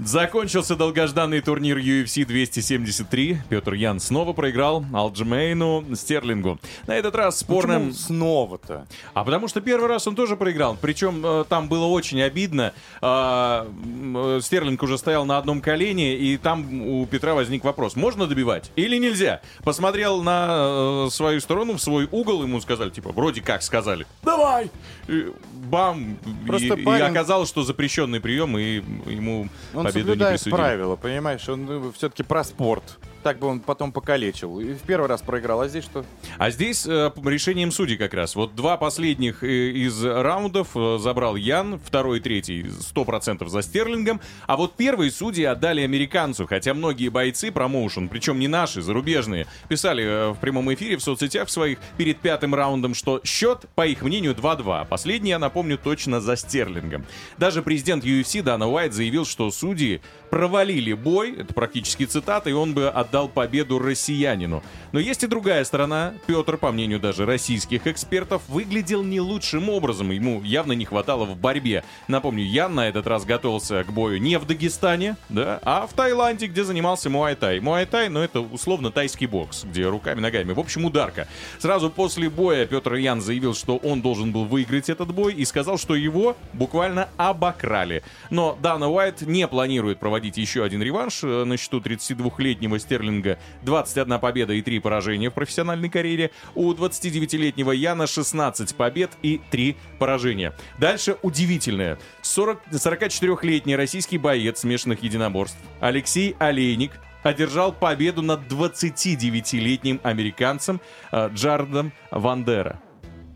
Закончился 0.03 0.75
долгожданный 0.75 1.41
турнир 1.41 1.77
UFC 1.77 2.25
273. 2.25 3.41
Петр 3.49 3.73
Ян 3.73 3.99
снова 3.99 4.33
проиграл 4.33 4.83
Алджмейну 4.91 5.85
Стерлингу. 5.93 6.59
На 6.87 6.95
этот 6.95 7.13
раз 7.13 7.37
спорным... 7.37 7.89
Почему 7.89 7.93
снова-то? 7.93 8.87
А 9.13 9.23
потому 9.23 9.47
что 9.47 9.61
первый 9.61 9.87
раз 9.87 10.07
он 10.07 10.15
тоже 10.15 10.35
проиграл. 10.35 10.75
Причем 10.81 11.23
э, 11.23 11.45
там 11.47 11.69
было 11.69 11.85
очень 11.85 12.19
обидно. 12.19 12.73
А, 12.99 13.67
э, 14.15 14.39
Стерлинг 14.41 14.81
уже 14.81 14.97
стоял 14.97 15.23
на 15.25 15.37
одном 15.37 15.61
колене, 15.61 16.15
и 16.15 16.35
там 16.37 16.81
у 16.81 17.05
Петра 17.05 17.35
возник 17.35 17.63
вопрос, 17.63 17.95
можно 17.95 18.25
добивать 18.25 18.71
или 18.75 18.97
нельзя? 18.97 19.41
Посмотрел 19.63 20.23
на 20.23 21.05
э, 21.05 21.09
свою 21.11 21.39
сторону, 21.41 21.73
в 21.73 21.81
свой 21.81 22.07
угол, 22.11 22.41
ему 22.41 22.59
сказали, 22.59 22.89
типа, 22.89 23.11
вроде 23.11 23.41
как 23.41 23.61
сказали, 23.61 24.07
давай! 24.23 24.71
И 25.07 25.27
бам! 25.65 26.17
Просто 26.47 26.73
и, 26.73 26.81
и 26.81 26.83
парень- 26.83 27.05
оказалось, 27.05 27.49
что 27.49 27.61
запрещенный 27.61 28.19
прием, 28.19 28.57
и 28.57 28.81
ему 29.05 29.47
Он 29.75 29.90
победу 29.93 30.15
не 30.15 30.29
присудили. 30.29 30.55
правила, 30.55 30.95
понимаешь? 30.95 31.47
Он 31.49 31.91
все-таки 31.93 32.23
про 32.23 32.43
спорт. 32.43 32.97
Так 33.23 33.39
бы 33.39 33.47
он 33.47 33.59
потом 33.59 33.91
покалечил. 33.91 34.59
И 34.59 34.73
в 34.73 34.81
первый 34.81 35.07
раз 35.07 35.21
проиграл, 35.21 35.61
а 35.61 35.67
здесь 35.67 35.83
что? 35.83 36.05
А 36.37 36.49
здесь 36.49 36.85
э, 36.85 37.11
решением 37.25 37.71
судей 37.71 37.97
как 37.97 38.13
раз. 38.13 38.35
Вот 38.35 38.55
два 38.55 38.77
последних 38.77 39.43
э, 39.43 39.47
из 39.71 40.03
раундов 40.03 40.69
э, 40.75 40.97
забрал 40.99 41.35
Ян, 41.35 41.79
второй 41.83 42.17
и 42.17 42.21
третий 42.21 42.63
100% 42.63 43.47
за 43.47 43.61
Стерлингом. 43.61 44.21
А 44.47 44.57
вот 44.57 44.75
первые 44.75 45.11
судьи 45.11 45.43
отдали 45.43 45.81
американцу, 45.81 46.47
хотя 46.47 46.73
многие 46.73 47.09
бойцы 47.09 47.51
промоушен, 47.51 48.09
причем 48.09 48.39
не 48.39 48.47
наши, 48.47 48.81
зарубежные, 48.81 49.47
писали 49.67 50.03
э, 50.03 50.29
в 50.31 50.39
прямом 50.39 50.73
эфире 50.73 50.97
в 50.97 51.03
соцсетях 51.03 51.49
своих 51.49 51.79
перед 51.97 52.17
пятым 52.17 52.55
раундом, 52.55 52.95
что 52.95 53.21
счет, 53.23 53.65
по 53.75 53.85
их 53.85 54.01
мнению, 54.01 54.33
2-2. 54.33 54.87
Последний, 54.87 55.29
я 55.29 55.39
напомню, 55.39 55.77
точно 55.77 56.21
за 56.21 56.35
Стерлингом. 56.35 57.05
Даже 57.37 57.61
президент 57.61 58.03
UFC 58.03 58.41
Дана 58.41 58.67
Уайт 58.67 58.93
заявил, 58.93 59.25
что 59.25 59.51
судьи 59.51 60.01
провалили 60.29 60.93
бой, 60.93 61.35
это 61.37 61.53
практически 61.53 62.05
цитата, 62.05 62.49
и 62.49 62.53
он 62.53 62.73
бы 62.73 62.89
отдал 62.89 63.10
победу 63.27 63.79
россиянину. 63.79 64.63
Но 64.91 64.99
есть 64.99 65.23
и 65.23 65.27
другая 65.27 65.63
сторона. 65.63 66.13
Петр, 66.25 66.57
по 66.57 66.71
мнению 66.71 66.99
даже 66.99 67.25
российских 67.25 67.87
экспертов, 67.87 68.41
выглядел 68.47 69.03
не 69.03 69.19
лучшим 69.19 69.69
образом. 69.69 70.11
Ему 70.11 70.41
явно 70.43 70.73
не 70.73 70.85
хватало 70.85 71.25
в 71.25 71.37
борьбе. 71.37 71.83
Напомню, 72.07 72.43
Ян 72.43 72.75
на 72.75 72.87
этот 72.87 73.07
раз 73.07 73.25
готовился 73.25 73.83
к 73.83 73.91
бою 73.91 74.19
не 74.19 74.37
в 74.37 74.45
Дагестане, 74.45 75.15
да, 75.29 75.59
а 75.63 75.87
в 75.87 75.93
Таиланде, 75.93 76.47
где 76.47 76.63
занимался 76.63 77.09
муай-тай. 77.09 77.59
Муай-тай, 77.59 78.09
ну 78.09 78.19
это 78.19 78.41
условно 78.41 78.91
тайский 78.91 79.27
бокс, 79.27 79.63
где 79.63 79.87
руками-ногами. 79.87 80.53
В 80.53 80.59
общем, 80.59 80.85
ударка. 80.85 81.27
Сразу 81.59 81.89
после 81.89 82.29
боя 82.29 82.65
Петр 82.65 82.95
Ян 82.95 83.21
заявил, 83.21 83.53
что 83.53 83.77
он 83.77 84.01
должен 84.01 84.31
был 84.31 84.45
выиграть 84.45 84.89
этот 84.89 85.13
бой 85.13 85.33
и 85.33 85.45
сказал, 85.45 85.77
что 85.77 85.95
его 85.95 86.35
буквально 86.53 87.09
обокрали. 87.17 88.03
Но 88.29 88.57
Дана 88.61 88.89
Уайт 88.89 89.21
не 89.21 89.47
планирует 89.47 89.99
проводить 89.99 90.37
еще 90.37 90.63
один 90.63 90.81
реванш 90.81 91.23
э, 91.23 91.43
на 91.43 91.57
счету 91.57 91.79
32-летнего 91.79 92.77
Стерлинга. 93.01 93.39
21 93.63 94.19
победа 94.19 94.53
и 94.53 94.61
3 94.61 94.79
поражения 94.79 95.29
в 95.29 95.33
профессиональной 95.33 95.89
карьере. 95.89 96.31
У 96.55 96.71
29-летнего 96.71 97.71
Яна 97.71 98.07
16 98.07 98.75
побед 98.75 99.11
и 99.21 99.41
3 99.49 99.75
поражения. 99.99 100.53
Дальше 100.77 101.17
удивительное. 101.21 101.97
40 102.21 102.59
44-летний 102.71 103.75
российский 103.75 104.17
боец 104.17 104.59
смешанных 104.59 105.03
единоборств 105.03 105.57
Алексей 105.79 106.35
Олейник 106.39 106.91
одержал 107.23 107.71
победу 107.71 108.21
над 108.21 108.41
29-летним 108.51 109.99
американцем 110.03 110.81
э, 111.11 111.29
Джардом 111.33 111.91
Вандера. 112.09 112.79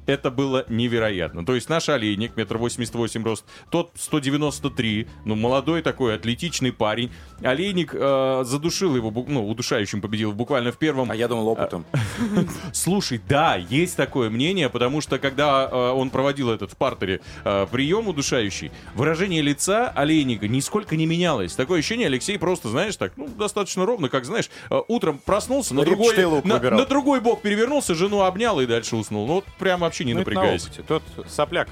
Это 0.05 0.31
было 0.31 0.65
невероятно. 0.69 1.45
То 1.45 1.55
есть 1.55 1.69
наш 1.69 1.89
олейник, 1.89 2.37
метр 2.37 2.57
восемьдесят 2.57 2.95
восемь 2.95 3.23
рост, 3.23 3.45
тот 3.69 3.91
193, 3.95 5.07
ну, 5.25 5.35
молодой 5.35 5.81
такой, 5.81 6.15
атлетичный 6.15 6.71
парень. 6.71 7.11
Олейник 7.41 7.93
э, 7.93 8.43
задушил 8.45 8.95
его, 8.95 9.11
ну, 9.27 9.47
удушающим 9.47 10.01
победил 10.01 10.31
буквально 10.31 10.71
в 10.71 10.77
первом. 10.77 11.11
А 11.11 11.15
я 11.15 11.27
думал 11.27 11.49
опытом. 11.49 11.85
Слушай, 12.73 13.21
да, 13.27 13.55
есть 13.55 13.97
такое 13.97 14.29
мнение, 14.29 14.69
потому 14.69 15.01
что 15.01 15.19
когда 15.19 15.67
э, 15.71 15.91
он 15.91 16.09
проводил 16.09 16.49
этот 16.49 16.71
в 16.71 16.77
партере 16.77 17.21
э, 17.43 17.67
прием 17.71 18.07
удушающий, 18.07 18.71
выражение 18.93 19.41
лица 19.41 19.89
олейника 19.89 20.47
нисколько 20.47 20.95
не 20.95 21.05
менялось. 21.05 21.55
Такое 21.55 21.79
ощущение, 21.79 22.07
Алексей 22.07 22.37
просто, 22.37 22.69
знаешь, 22.69 22.95
так, 22.95 23.13
ну, 23.15 23.27
достаточно 23.27 23.85
ровно, 23.85 24.09
как, 24.09 24.25
знаешь, 24.25 24.49
э, 24.69 24.79
утром 24.87 25.19
проснулся, 25.23 25.73
на 25.73 25.83
другой, 25.83 26.15
на, 26.43 26.59
на 26.59 26.85
другой 26.85 27.21
бок 27.21 27.41
перевернулся, 27.41 27.95
жену 27.95 28.21
обнял 28.21 28.59
и 28.59 28.65
дальше 28.65 28.95
уснул. 28.95 29.25
Ну, 29.27 29.33
вот 29.35 29.45
прям 29.57 29.79
вообще 29.81 29.94
не 30.03 30.13
Ну, 30.13 30.19
на 30.19 30.25
напрягаясь. 30.25 30.65
опыте. 30.65 30.83
Тот 30.87 31.03
сопляк. 31.27 31.69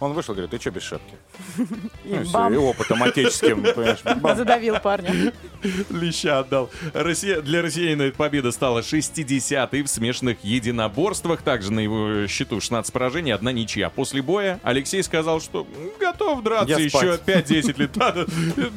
Он 0.00 0.14
вышел, 0.14 0.34
говорит, 0.34 0.50
ты 0.50 0.58
что 0.60 0.72
без 0.72 0.82
шапки? 0.82 1.14
И 2.04 2.18
все, 2.24 2.48
и 2.50 2.56
опытом 2.56 3.00
отеческим, 3.04 3.62
понимаешь, 3.62 4.00
бам. 4.20 4.36
Задавил 4.36 4.80
парня. 4.80 5.32
Леща 5.90 6.40
отдал. 6.40 6.70
Россия, 6.92 7.40
для 7.40 7.62
россиянина 7.62 8.02
эта 8.02 8.16
победа 8.16 8.50
стала 8.50 8.80
60-й 8.80 9.82
в 9.82 9.86
смешанных 9.86 10.38
единоборствах. 10.42 11.42
Также 11.42 11.72
на 11.72 11.78
его 11.78 12.26
счету 12.26 12.60
16 12.60 12.92
поражений, 12.92 13.30
одна 13.32 13.52
ничья. 13.52 13.90
После 13.90 14.22
боя 14.22 14.58
Алексей 14.64 15.04
сказал, 15.04 15.40
что 15.40 15.68
готов 16.00 16.42
драться 16.42 16.68
Я 16.74 16.78
еще 16.84 17.14
спать. 17.14 17.48
5-10 17.48 17.78
лет. 17.78 17.94
Надо 17.94 18.26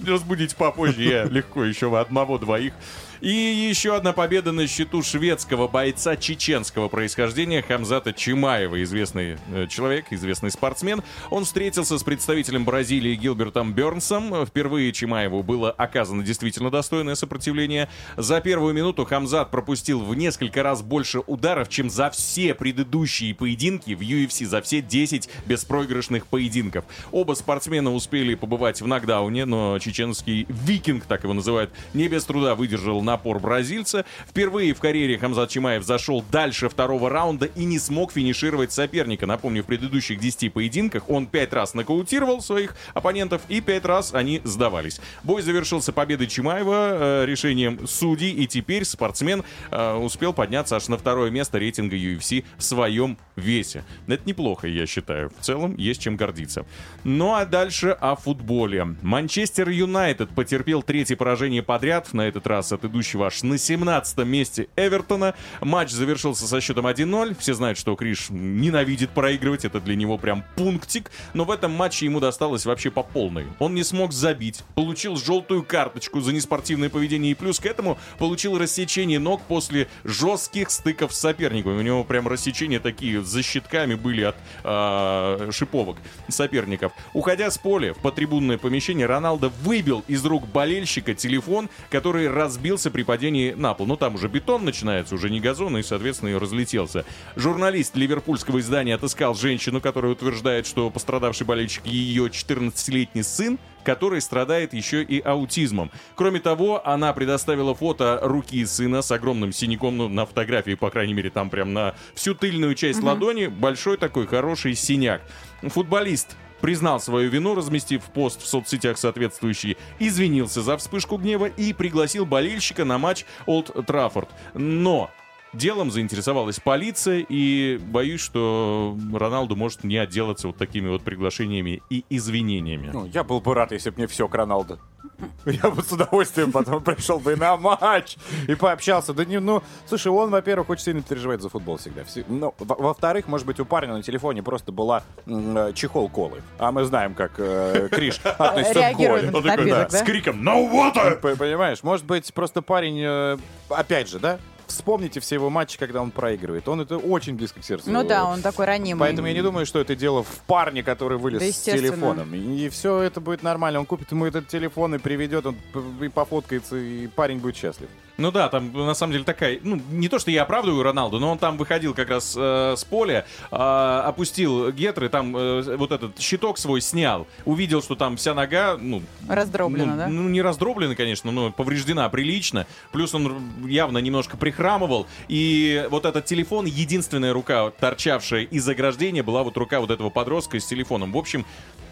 разбудить 0.06 0.56
попозже. 0.56 1.02
Я 1.02 1.24
легко 1.24 1.64
еще 1.64 1.88
в 1.88 1.96
одного-двоих. 1.96 2.74
И 3.22 3.30
еще 3.30 3.96
одна 3.96 4.14
победа 4.14 4.52
на 4.52 4.68
счету 4.68 5.02
шведского 5.02 5.68
бойца 5.68 6.18
чеченского 6.18 6.90
происхождения 6.90 7.62
Хамзата 7.62 8.14
Чимаева, 8.14 8.84
известный 8.84 9.38
э, 9.52 9.68
человек, 9.68 10.08
известный 10.12 10.52
спортсмен. 10.52 11.02
Он 11.30 11.46
встретился 11.46 11.98
с 11.98 12.04
представителем 12.04 12.66
Бразилии 12.66 13.16
Гилбертом 13.16 13.74
Бернсом. 13.74 14.46
Впервые 14.46 14.92
Чимаеву 14.92 15.44
было 15.44 15.72
оказано 15.72 16.24
действительно 16.24 16.70
достойное 16.70 17.16
сопротивление. 17.16 17.88
За 18.18 18.42
первую 18.42 18.74
минуту 18.74 19.06
Хамзат 19.06 19.50
пропустил 19.50 20.02
в 20.02 20.14
несколько 20.16 20.62
раз 20.62 20.82
больше 20.82 21.20
ударов, 21.26 21.70
чем 21.70 21.90
за 21.90 22.10
все 22.10 22.54
предыдущие 22.54 23.34
поединки 23.34 23.94
в 23.94 24.02
UFC, 24.02 24.46
за 24.46 24.62
все 24.62 24.82
10 24.82 25.30
беспроигрышных 25.46 26.28
поединков. 26.28 26.86
Оба 27.12 27.34
спортсмена 27.34 27.94
успели 27.94 28.36
побывать 28.36 28.82
в 28.82 28.88
нокдауне, 28.88 29.46
но 29.46 29.80
чеченский 29.80 30.46
викинг, 30.50 31.06
так 31.06 31.24
его 31.24 31.34
называют, 31.34 31.72
не 31.94 32.08
без 32.08 32.26
труда 32.26 32.56
выдержал 32.56 33.02
напор 33.06 33.40
бразильца. 33.40 34.06
Впервые 34.28 34.74
в 34.74 34.80
карьере 34.80 35.18
Хамзат 35.18 35.50
Чимаев 35.50 35.84
зашел 35.84 36.24
дальше 36.32 36.68
второго 36.68 37.10
раунда 37.10 37.46
и 37.46 37.64
не 37.64 37.80
смог 37.80 38.12
финишировать 38.12 38.72
соперника. 38.72 39.26
Напомню, 39.26 39.64
в 39.64 39.68
предыдущих 39.68 40.20
10 40.20 40.52
поединках 40.52 41.10
он 41.10 41.28
5 41.28 41.54
раз 41.54 41.74
нокаутировал 41.74 42.42
своих 42.42 42.76
оппонентов 42.94 43.42
и 43.48 43.62
5 43.62 43.86
раз 43.86 44.14
они 44.14 44.42
сдавались. 44.44 45.00
Бой 45.24 45.42
завершился 45.42 45.94
победой 45.94 46.28
Чимаева 46.28 47.22
э, 47.22 47.26
решением 47.26 47.88
судей, 47.88 48.32
и 48.32 48.48
теперь 48.48 48.86
спортсмен 48.86 49.44
э, 49.72 49.94
успел 49.94 50.34
подняться 50.34 50.76
аж 50.76 50.88
на 50.88 50.98
второе 50.98 51.32
место 51.32 51.58
рейтинга 51.58 51.96
UFC 51.96 52.44
в 52.58 52.64
своем 52.64 53.18
весе. 53.36 53.84
Это 54.08 54.24
неплохо, 54.26 54.68
я 54.68 54.86
считаю. 54.86 55.32
В 55.40 55.44
целом 55.44 55.76
есть 55.78 56.02
чем 56.02 56.18
гордиться. 56.18 56.66
Ну 57.04 57.34
а 57.34 57.46
дальше 57.46 57.90
о 57.90 58.16
футболе. 58.16 58.96
Манчестер 59.02 59.70
Юнайтед 59.70 60.30
потерпел 60.30 60.82
третье 60.82 61.16
поражение 61.16 61.64
подряд, 61.64 62.14
на 62.14 62.22
этот 62.28 62.48
раз 62.48 62.72
от 62.72 62.84
аж 63.24 63.44
на 63.44 63.58
17 63.58 64.18
месте 64.20 64.68
Эвертона. 64.76 65.34
Матч 65.62 65.92
завершился 65.92 66.48
со 66.48 66.62
счетом 66.62 66.88
1-0. 66.88 67.36
Все 67.40 67.54
знают, 67.54 67.78
что 67.78 67.96
Криш 67.96 68.28
ненавидит 68.30 69.10
проигрывать, 69.12 69.66
это 69.66 69.80
для 69.80 69.96
него 69.96 70.18
прям 70.18 70.44
пунктик. 70.56 71.12
Но 71.34 71.46
в 71.46 71.52
этом 71.52 71.72
матче 71.72 72.06
ему 72.06 72.20
досталось 72.20 72.66
вообще 72.66 72.92
по 72.92 73.04
полной. 73.04 73.46
Он 73.60 73.74
не 73.74 73.84
смог 73.84 74.14
забить, 74.14 74.64
получил 74.76 75.16
желтую 75.18 75.64
карточку 75.64 76.22
за 76.22 76.34
неспортивное 76.34 76.90
поведение 76.90 77.32
и 77.32 77.36
плюс 77.36 77.60
к 77.60 77.66
этому 77.66 77.98
получил 78.18 78.58
рассечение 78.58 79.20
ног 79.20 79.42
после 79.48 79.88
жестких 80.04 80.70
стыков 80.70 81.14
с 81.14 81.20
соперником. 81.20 81.78
У 81.78 81.82
него 81.82 82.04
прям 82.04 82.28
рассечения 82.28 82.80
такие 82.80 83.24
за 83.24 83.42
щитками 83.44 83.96
были 83.96 84.24
от 84.24 84.36
а, 84.64 85.50
шиповок 85.52 85.98
соперников. 86.30 86.92
Уходя 87.14 87.50
с 87.50 87.58
поля 87.58 87.94
в 87.94 87.98
потрибунное 87.98 88.58
помещение, 88.58 89.06
Роналдо 89.06 89.50
выбил 89.64 90.04
из 90.08 90.24
рук 90.26 90.48
болельщика 90.48 91.14
телефон, 91.14 91.70
который 91.90 92.30
разбился 92.30 92.85
при 92.92 93.04
падении 93.04 93.52
на 93.52 93.74
пол. 93.74 93.88
Ну, 93.88 93.96
там 93.98 94.16
уже 94.16 94.28
бетон 94.28 94.66
начинается, 94.66 95.16
уже 95.16 95.30
не 95.30 95.40
газон, 95.40 95.78
и, 95.78 95.84
соответственно, 95.84 96.30
и 96.30 96.34
разлетелся. 96.36 97.06
Журналист 97.36 97.96
ливерпульского 97.96 98.60
издания 98.60 98.96
отыскал 98.96 99.36
женщину, 99.36 99.82
которая 99.82 100.12
утверждает, 100.14 100.66
что 100.68 100.90
пострадавший 100.90 101.46
болельщик 101.46 101.86
ее 101.86 102.26
14-летний 102.28 103.24
сын, 103.24 103.60
который 103.84 104.20
страдает 104.20 104.74
еще 104.74 105.04
и 105.04 105.22
аутизмом. 105.22 105.92
Кроме 106.16 106.40
того, 106.40 106.86
она 106.86 107.14
предоставила 107.14 107.76
фото 107.76 108.20
руки 108.24 108.66
сына 108.66 109.02
с 109.02 109.12
огромным 109.12 109.52
синяком, 109.54 109.98
ну, 109.98 110.10
на 110.10 110.26
фотографии, 110.26 110.74
по 110.74 110.90
крайней 110.90 111.14
мере, 111.14 111.30
там 111.30 111.50
прям 111.50 111.74
на 111.74 111.96
всю 112.16 112.34
тыльную 112.34 112.76
часть 112.76 113.02
ладони, 113.04 113.48
большой 113.48 113.98
такой 113.98 114.28
хороший 114.28 114.76
синяк. 114.76 115.22
Футболист 115.62 116.36
признал 116.62 117.00
свою 117.00 117.30
вину, 117.30 117.56
разместив 117.56 118.04
пост 118.06 118.42
в 118.42 118.48
соцсетях 118.48 118.98
соответствующий, 118.98 119.78
извинился 120.00 120.62
за 120.62 120.78
вспышку 120.78 121.18
гнева 121.18 121.46
и 121.46 121.74
пригласил 121.74 122.26
болельщика 122.26 122.86
на 122.86 122.98
матч 122.98 123.26
Олд 123.46 123.72
Траффорд. 123.86 124.30
Но 124.54 125.12
Делом 125.56 125.92
заинтересовалась 125.92 126.60
полиция, 126.60 127.26
и 127.28 127.78
боюсь, 127.82 128.22
что 128.22 128.98
Роналду 129.14 129.56
может 129.56 129.84
не 129.84 129.98
отделаться 129.98 130.48
вот 130.48 130.58
такими 130.58 130.90
вот 130.90 131.02
приглашениями 131.04 131.82
и 131.90 132.04
извинениями. 132.10 132.90
Ну, 132.94 133.06
я 133.06 133.24
был 133.24 133.40
бы 133.42 133.54
рад, 133.54 133.72
если 133.72 133.90
бы 133.90 133.98
мне 133.98 134.08
все 134.08 134.28
к 134.28 134.36
Роналду. 134.36 134.80
Я 135.46 135.70
бы 135.70 135.82
с 135.82 135.92
удовольствием 135.94 136.52
потом 136.52 136.84
пришел 136.84 137.20
бы 137.20 137.38
на 137.38 137.56
матч 137.56 138.18
и 138.50 138.56
пообщался. 138.56 139.14
Да 139.14 139.24
не, 139.24 139.40
ну, 139.40 139.64
слушай, 139.86 140.10
он, 140.10 140.30
во-первых, 140.30 140.70
очень 140.70 140.84
сильно 140.84 141.02
переживает 141.04 141.42
за 141.42 141.48
футбол 141.48 141.78
всегда. 141.78 142.04
Все- 142.04 142.26
ну, 142.28 142.54
во- 142.60 142.76
во-вторых, 142.76 143.28
может 143.30 143.48
быть, 143.48 143.60
у 143.62 143.66
парня 143.66 143.94
на 143.94 144.04
телефоне 144.04 144.44
просто 144.44 144.74
была 144.74 145.04
э, 145.26 145.72
чехол 145.74 146.10
колы. 146.10 146.42
А 146.58 146.72
мы 146.74 146.84
знаем, 146.84 147.14
как 147.14 147.34
э, 147.38 147.88
Криш 147.92 148.20
относится 148.24 148.92
к 148.94 148.98
коле. 148.98 149.22
на 149.32 149.40
напиток, 149.40 149.66
да? 149.68 149.90
С 149.90 150.02
криком 150.02 150.42
«No 150.46 150.70
water!» 150.70 151.36
Понимаешь, 151.38 151.82
может 151.84 152.06
быть, 152.06 152.34
просто 152.34 152.62
парень, 152.62 153.00
э, 153.02 153.38
опять 153.70 154.10
же, 154.10 154.20
да? 154.20 154.38
Вспомните 154.76 155.22
все 155.22 155.36
его 155.36 155.50
матчи, 155.50 155.78
когда 155.78 156.02
он 156.02 156.12
проигрывает. 156.12 156.68
Он 156.68 156.82
это 156.82 156.98
очень 156.98 157.36
близко 157.36 157.62
к 157.62 157.64
сердцу. 157.64 157.90
Ну 157.90 158.04
да, 158.04 158.26
он 158.26 158.42
такой 158.42 158.66
ранимый. 158.66 159.00
Поэтому 159.00 159.28
я 159.28 159.34
не 159.34 159.42
думаю, 159.42 159.66
что 159.66 159.80
это 159.80 159.96
дело 159.96 160.22
в 160.24 160.42
парне, 160.48 160.84
который 160.84 161.18
вылез 161.18 161.40
Да, 161.40 161.48
с 161.48 161.60
телефоном. 161.60 162.34
И 162.36 162.68
все 162.70 163.00
это 163.00 163.22
будет 163.22 163.42
нормально. 163.42 163.80
Он 163.80 163.86
купит 163.86 164.12
ему 164.12 164.26
этот 164.26 164.48
телефон 164.48 164.96
и 164.96 164.98
приведет, 164.98 165.46
он 165.46 165.56
и 166.02 166.10
пофоткается, 166.10 166.76
и 166.76 167.08
парень 167.08 167.40
будет 167.40 167.56
счастлив. 167.56 167.88
Ну 168.18 168.32
да, 168.32 168.48
там 168.48 168.72
на 168.72 168.94
самом 168.94 169.14
деле 169.14 169.26
такая, 169.26 169.60
ну 169.62 169.82
не 169.92 170.08
то, 170.08 170.20
что 170.20 170.32
я 170.32 170.44
оправдываю 170.44 170.84
Роналду, 170.84 171.20
но 171.20 171.32
он 171.32 171.38
там 171.38 171.58
выходил 171.58 171.94
как 171.94 172.10
раз 172.10 172.34
э, 172.38 172.76
с 172.78 172.84
поля, 172.86 173.26
э, 173.52 173.56
опустил 173.56 174.72
гетры, 174.72 175.10
там 175.10 175.36
э, 175.36 175.76
вот 175.76 175.92
этот 175.92 176.18
щиток 176.20 176.58
свой 176.58 176.80
снял, 176.80 177.28
увидел, 177.44 177.82
что 177.82 177.96
там 177.96 178.16
вся 178.16 178.34
нога, 178.34 178.78
ну... 178.80 179.02
Раздроблена, 179.28 179.92
ну, 179.92 179.98
да? 179.98 180.08
Ну, 180.08 180.30
не 180.30 180.42
раздроблена, 180.42 180.96
конечно, 180.96 181.32
но 181.32 181.52
повреждена 181.52 182.08
прилично. 182.08 182.66
Плюс 182.94 183.14
он 183.14 183.68
явно 183.68 183.98
немножко 183.98 184.38
прихрамывал. 184.66 185.08
И 185.28 185.86
вот 185.90 186.06
этот 186.06 186.26
телефон, 186.26 186.66
единственная 186.66 187.34
рука, 187.34 187.72
торчавшая 187.72 188.44
из 188.44 188.68
ограждения, 188.68 189.24
была 189.24 189.44
вот 189.44 189.58
рука 189.58 189.80
вот 189.80 189.92
этого 189.92 190.10
подростка 190.10 190.60
с 190.60 190.66
телефоном. 190.66 191.12
В 191.12 191.18
общем, 191.18 191.46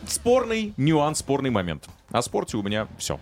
спорный 0.07 0.73
нюанс, 0.77 1.19
спорный 1.19 1.51
момент. 1.51 1.85
О 2.11 2.21
спорте 2.21 2.57
у 2.57 2.63
меня 2.63 2.87
все. 2.97 3.19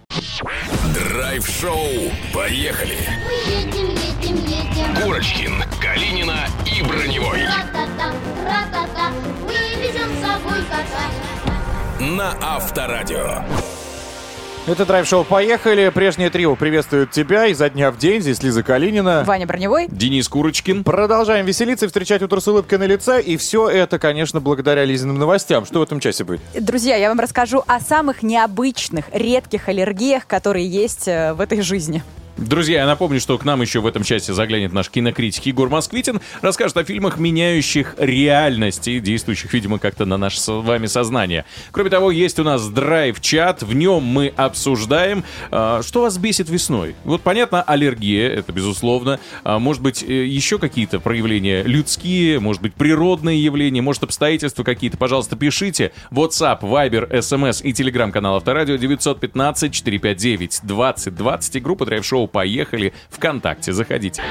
Драйв-шоу. 0.94 2.12
Поехали. 2.34 2.98
Мы 3.26 3.52
едем, 3.52 3.90
едем, 3.90 4.36
едем. 4.46 5.04
Курочкин, 5.04 5.64
Калинина 5.82 6.48
и 6.66 6.82
Броневой. 6.84 7.44
Ра-та-та, 7.44 8.12
ра-та-та, 8.46 9.12
мы 9.46 9.54
везем 9.82 10.10
с 10.16 10.22
собой 10.22 10.62
кота. 10.70 12.06
На 12.06 12.38
Авторадио. 12.42 13.44
Это 14.68 14.86
драйв-шоу 14.86 15.24
«Поехали». 15.24 15.90
Прежнее 15.90 16.30
трио 16.30 16.56
приветствует 16.56 17.10
тебя 17.10 17.48
изо 17.48 17.68
дня 17.68 17.90
в 17.90 17.98
день. 17.98 18.22
Здесь 18.22 18.44
Лиза 18.44 18.62
Калинина. 18.62 19.24
Ваня 19.26 19.48
Броневой. 19.48 19.88
Денис 19.90 20.30
Курочкин. 20.30 20.84
Продолжаем 20.84 21.48
веселиться 21.48 21.86
и 21.86 21.88
встречать 21.88 22.22
утро 22.22 22.40
с 22.40 22.48
улыбкой 22.48 22.78
на 22.78 22.84
лице. 22.84 23.24
И 23.24 23.38
все 23.38 23.68
это, 23.68 23.98
конечно, 23.98 24.40
благодаря 24.40 24.86
Лизиным 24.86 25.18
новостям. 25.18 25.66
Что 25.66 25.80
в 25.80 25.82
этом 25.82 26.00
часе 26.00 26.26
будет? 26.26 26.42
Друзья, 26.54 26.96
я 26.96 27.10
вам 27.10 27.20
расскажу 27.20 27.64
о 27.66 27.80
самых 27.80 28.22
необычных, 28.22 29.06
редких 29.12 29.68
аллергиях, 29.68 30.28
которые 30.28 30.68
есть 30.68 31.08
э, 31.08 31.34
в 31.34 31.42
этой 31.42 31.62
жизни. 31.62 32.04
Друзья, 32.42 32.80
я 32.80 32.86
напомню, 32.88 33.20
что 33.20 33.38
к 33.38 33.46
нам 33.46 33.62
еще 33.62 33.82
в 33.82 33.86
этом 33.86 34.02
части 34.02 34.32
заглянет 34.32 34.74
наш 34.74 34.90
кинокритик 34.90 35.46
Егор 35.46 35.70
Москвитин, 35.70 36.20
расскажет 36.42 36.76
о 36.78 36.84
фильмах, 36.84 37.20
меняющих 37.20 37.94
реальность 38.00 38.88
и 38.88 39.00
действующих, 39.00 39.54
видимо, 39.54 39.78
как-то 39.78 40.06
на 40.06 40.18
наше 40.18 40.40
с 40.40 40.52
вами 40.52 40.88
сознание. 40.88 41.46
Кроме 41.70 41.92
того, 41.92 42.10
есть 42.10 42.40
у 42.40 42.44
нас 42.44 42.68
драйв-чат, 42.68 43.62
в 43.62 43.76
нем 43.76 44.02
мы 44.02 44.34
обсуждаем, 44.36 45.24
а, 45.52 45.84
что 45.84 46.02
вас 46.02 46.18
бесит 46.18 46.50
весной. 46.50 46.96
Вот, 47.04 47.22
понятно, 47.22 47.62
аллергия, 47.62 48.30
это 48.30 48.52
безусловно. 48.52 49.20
А, 49.44 49.60
может 49.60 49.84
быть, 49.84 50.02
э, 50.02 50.26
еще 50.26 50.58
какие-то 50.58 51.00
проявления 51.00 51.62
людские, 51.62 52.40
может 52.40 52.64
быть, 52.64 52.74
природные 52.74 53.44
явления, 53.44 53.84
может, 53.84 54.02
обстоятельства 54.02 54.64
какие-то. 54.64 54.98
Пожалуйста, 54.98 55.36
пишите. 55.36 55.92
WhatsApp, 56.10 56.62
Viber, 56.62 57.08
SMS 57.12 57.62
и 57.62 57.72
телеграм-канал 57.72 58.38
Авторадио 58.38 58.78
915-459-2020 58.78 61.52
и 61.54 61.60
группа 61.60 61.86
драйв-шоу 61.86 62.31
«Поехали» 62.32 62.94
ВКонтакте. 63.10 63.74
Заходите. 63.74 64.24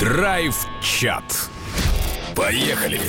Драйв-чат. 0.00 1.24
Поехали. 2.34 3.00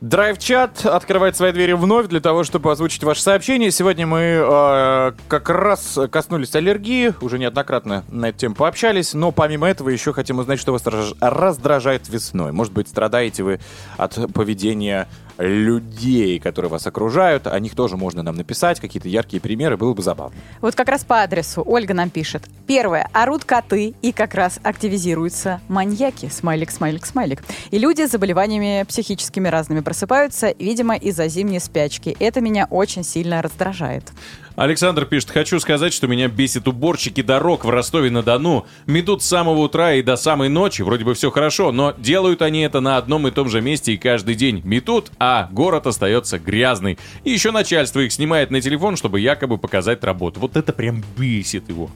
Драйв-чат 0.00 0.84
открывает 0.84 1.36
свои 1.36 1.52
двери 1.52 1.72
вновь 1.72 2.06
для 2.06 2.20
того, 2.20 2.44
чтобы 2.44 2.70
озвучить 2.70 3.02
ваше 3.02 3.22
сообщение. 3.22 3.70
Сегодня 3.70 4.06
мы 4.06 4.20
э, 4.20 5.12
как 5.26 5.48
раз 5.48 5.98
коснулись 6.10 6.54
аллергии, 6.54 7.14
уже 7.22 7.38
неоднократно 7.38 8.04
на 8.08 8.28
эту 8.28 8.38
тему 8.38 8.54
пообщались, 8.54 9.14
но 9.14 9.32
помимо 9.32 9.66
этого 9.68 9.88
еще 9.88 10.12
хотим 10.12 10.38
узнать, 10.38 10.60
что 10.60 10.72
вас 10.72 10.86
раж- 10.86 11.14
раздражает 11.20 12.08
весной. 12.08 12.52
Может 12.52 12.72
быть, 12.74 12.88
страдаете 12.88 13.42
вы 13.42 13.60
от 13.96 14.18
поведения 14.34 15.08
людей, 15.38 16.38
которые 16.38 16.70
вас 16.70 16.86
окружают. 16.86 17.46
О 17.46 17.58
них 17.60 17.74
тоже 17.74 17.96
можно 17.96 18.22
нам 18.22 18.36
написать, 18.36 18.80
какие-то 18.80 19.08
яркие 19.08 19.40
примеры, 19.40 19.76
было 19.76 19.92
бы 19.92 20.02
забавно. 20.02 20.36
Вот 20.60 20.74
как 20.74 20.88
раз 20.88 21.04
по 21.04 21.22
адресу 21.22 21.62
Ольга 21.64 21.94
нам 21.94 22.10
пишет. 22.10 22.44
Первое. 22.66 23.08
Орут 23.12 23.44
коты 23.44 23.94
и 24.02 24.12
как 24.12 24.34
раз 24.34 24.58
активизируются 24.62 25.60
маньяки. 25.68 26.28
Смайлик, 26.28 26.70
смайлик, 26.70 27.06
смайлик. 27.06 27.42
И 27.70 27.78
люди 27.78 28.06
с 28.06 28.10
заболеваниями 28.10 28.84
психическими 28.84 29.48
разными 29.48 29.80
просыпаются, 29.80 30.54
видимо, 30.58 30.96
из-за 30.96 31.28
зимней 31.28 31.60
спячки. 31.60 32.16
Это 32.18 32.40
меня 32.40 32.66
очень 32.70 33.04
сильно 33.04 33.42
раздражает. 33.42 34.12
Александр 34.56 35.04
пишет, 35.04 35.30
хочу 35.30 35.60
сказать, 35.60 35.92
что 35.92 36.06
меня 36.06 36.28
бесит 36.28 36.66
уборщики 36.66 37.22
дорог 37.22 37.66
в 37.66 37.68
Ростове-на-Дону. 37.68 38.66
Метут 38.86 39.22
с 39.22 39.26
самого 39.26 39.58
утра 39.58 39.92
и 39.92 40.02
до 40.02 40.16
самой 40.16 40.48
ночи, 40.48 40.80
вроде 40.80 41.04
бы 41.04 41.12
все 41.12 41.30
хорошо, 41.30 41.72
но 41.72 41.92
делают 41.98 42.40
они 42.40 42.62
это 42.62 42.80
на 42.80 42.96
одном 42.96 43.28
и 43.28 43.30
том 43.30 43.50
же 43.50 43.60
месте 43.60 43.92
и 43.92 43.98
каждый 43.98 44.34
день. 44.34 44.62
Метут, 44.64 45.12
а 45.18 45.50
город 45.52 45.86
остается 45.86 46.38
грязный. 46.38 46.98
И 47.22 47.30
еще 47.30 47.50
начальство 47.50 48.00
их 48.00 48.10
снимает 48.10 48.50
на 48.50 48.62
телефон, 48.62 48.96
чтобы 48.96 49.20
якобы 49.20 49.58
показать 49.58 50.02
работу. 50.02 50.40
Вот 50.40 50.56
это 50.56 50.72
прям 50.72 51.04
бесит 51.18 51.68
его. 51.68 51.90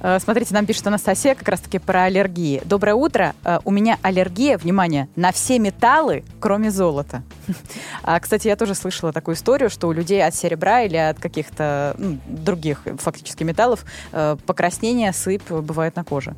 Э, 0.00 0.18
Смотрите, 0.20 0.54
нам 0.54 0.66
пишет 0.66 0.86
Анастасия 0.86 1.34
как 1.34 1.48
раз-таки 1.48 1.78
про 1.78 2.04
аллергии. 2.04 2.62
Доброе 2.64 2.94
утро. 2.94 3.34
Э, 3.44 3.58
У 3.64 3.70
меня 3.70 3.98
аллергия, 4.02 4.58
внимание, 4.58 5.08
на 5.16 5.32
все 5.32 5.58
металлы, 5.58 6.24
кроме 6.40 6.70
золота. 6.70 7.22
А, 8.02 8.18
кстати, 8.20 8.48
я 8.48 8.56
тоже 8.56 8.74
слышала 8.74 9.12
такую 9.12 9.34
историю, 9.34 9.68
что 9.68 9.88
у 9.88 9.92
людей 9.92 10.24
от 10.24 10.34
серебра 10.34 10.82
или 10.82 10.96
от 10.96 11.18
каких-то 11.18 11.94
ну, 11.98 12.18
других 12.26 12.82
фактически 12.98 13.42
металлов 13.42 13.84
э, 14.12 14.36
покраснение, 14.46 15.12
сыпь 15.12 15.50
бывает 15.50 15.96
на 15.96 16.04
коже. 16.04 16.34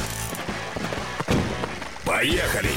Поехали! 2.03 2.71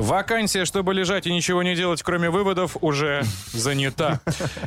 Вакансия, 0.00 0.64
чтобы 0.64 0.94
лежать 0.94 1.26
и 1.26 1.32
ничего 1.32 1.62
не 1.62 1.76
делать, 1.76 2.02
кроме 2.02 2.30
выводов, 2.30 2.78
уже 2.80 3.22
занята. 3.52 4.20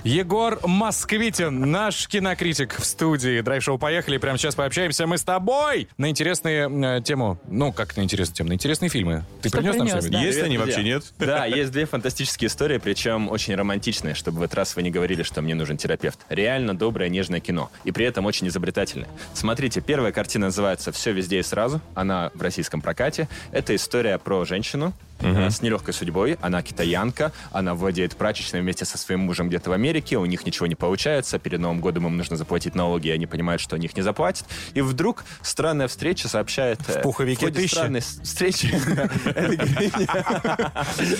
Егор 0.03 0.59
Москвитин, 0.63 1.71
наш 1.71 2.07
кинокритик 2.07 2.79
в 2.79 2.85
студии. 2.85 3.41
Драйв-шоу 3.41 3.79
«Поехали». 3.79 4.17
Прямо 4.17 4.37
сейчас 4.37 4.53
пообщаемся 4.53 5.07
мы 5.07 5.17
с 5.17 5.23
тобой 5.23 5.87
на 5.97 6.11
интересные 6.11 6.69
э, 6.69 7.01
тему. 7.01 7.39
Ну, 7.47 7.71
как 7.71 7.97
на 7.97 8.01
интересную 8.01 8.35
тему? 8.35 8.49
На 8.49 8.53
интересные 8.53 8.89
фильмы. 8.89 9.25
Ты 9.41 9.49
Что 9.49 9.57
принес 9.57 9.75
нам 9.75 9.87
принес, 9.87 10.03
что-нибудь? 10.03 10.21
да. 10.21 10.25
Есть 10.27 10.43
они 10.43 10.57
вообще, 10.59 10.83
нет? 10.83 11.03
Да, 11.17 11.45
есть 11.45 11.71
две 11.71 11.87
фантастические 11.87 12.47
истории, 12.47 12.77
причем 12.77 13.27
очень 13.31 13.55
романтичные, 13.55 14.13
чтобы 14.13 14.39
в 14.39 14.43
этот 14.43 14.55
раз 14.55 14.75
вы 14.75 14.83
не 14.83 14.91
говорили, 14.91 15.23
что 15.23 15.41
мне 15.41 15.55
нужен 15.55 15.77
терапевт. 15.77 16.19
Реально 16.29 16.77
доброе, 16.77 17.09
нежное 17.09 17.39
кино. 17.39 17.71
И 17.85 17.91
при 17.91 18.05
этом 18.05 18.27
очень 18.27 18.47
изобретательное. 18.49 19.09
Смотрите, 19.33 19.81
первая 19.81 20.11
картина 20.11 20.47
называется 20.47 20.91
«Все 20.91 21.11
везде 21.11 21.39
и 21.39 21.43
сразу». 21.43 21.81
Она 21.95 22.29
в 22.35 22.41
российском 22.43 22.81
прокате. 22.81 23.27
Это 23.51 23.75
история 23.75 24.19
про 24.19 24.45
женщину, 24.45 24.93
э, 25.23 25.49
с 25.49 25.61
нелегкой 25.61 25.93
судьбой. 25.93 26.37
Она 26.41 26.61
китаянка, 26.61 27.31
она 27.51 27.75
владеет 27.75 28.15
прачечной 28.15 28.61
вместе 28.61 28.85
со 28.85 28.97
своим 28.97 29.21
мужем 29.21 29.49
где-то 29.49 29.69
в 29.69 29.73
Америке, 29.73 30.17
у 30.17 30.25
них 30.25 30.45
ничего 30.45 30.67
не 30.67 30.75
получается, 30.75 31.39
перед 31.39 31.59
Новым 31.59 31.79
годом 31.79 32.07
им 32.07 32.17
нужно 32.17 32.37
заплатить 32.37 32.75
налоги, 32.75 33.07
и 33.07 33.11
они 33.11 33.25
понимают, 33.25 33.61
что 33.61 33.75
они 33.75 33.85
их 33.85 33.95
не 33.95 34.01
заплатят. 34.01 34.45
И 34.73 34.81
вдруг 34.81 35.23
странная 35.41 35.87
встреча 35.87 36.27
сообщает... 36.27 36.79
В 36.81 37.01
пуховике 37.01 37.49
тысяча. 37.49 37.75
странной 37.75 38.01
встречи 38.01 38.73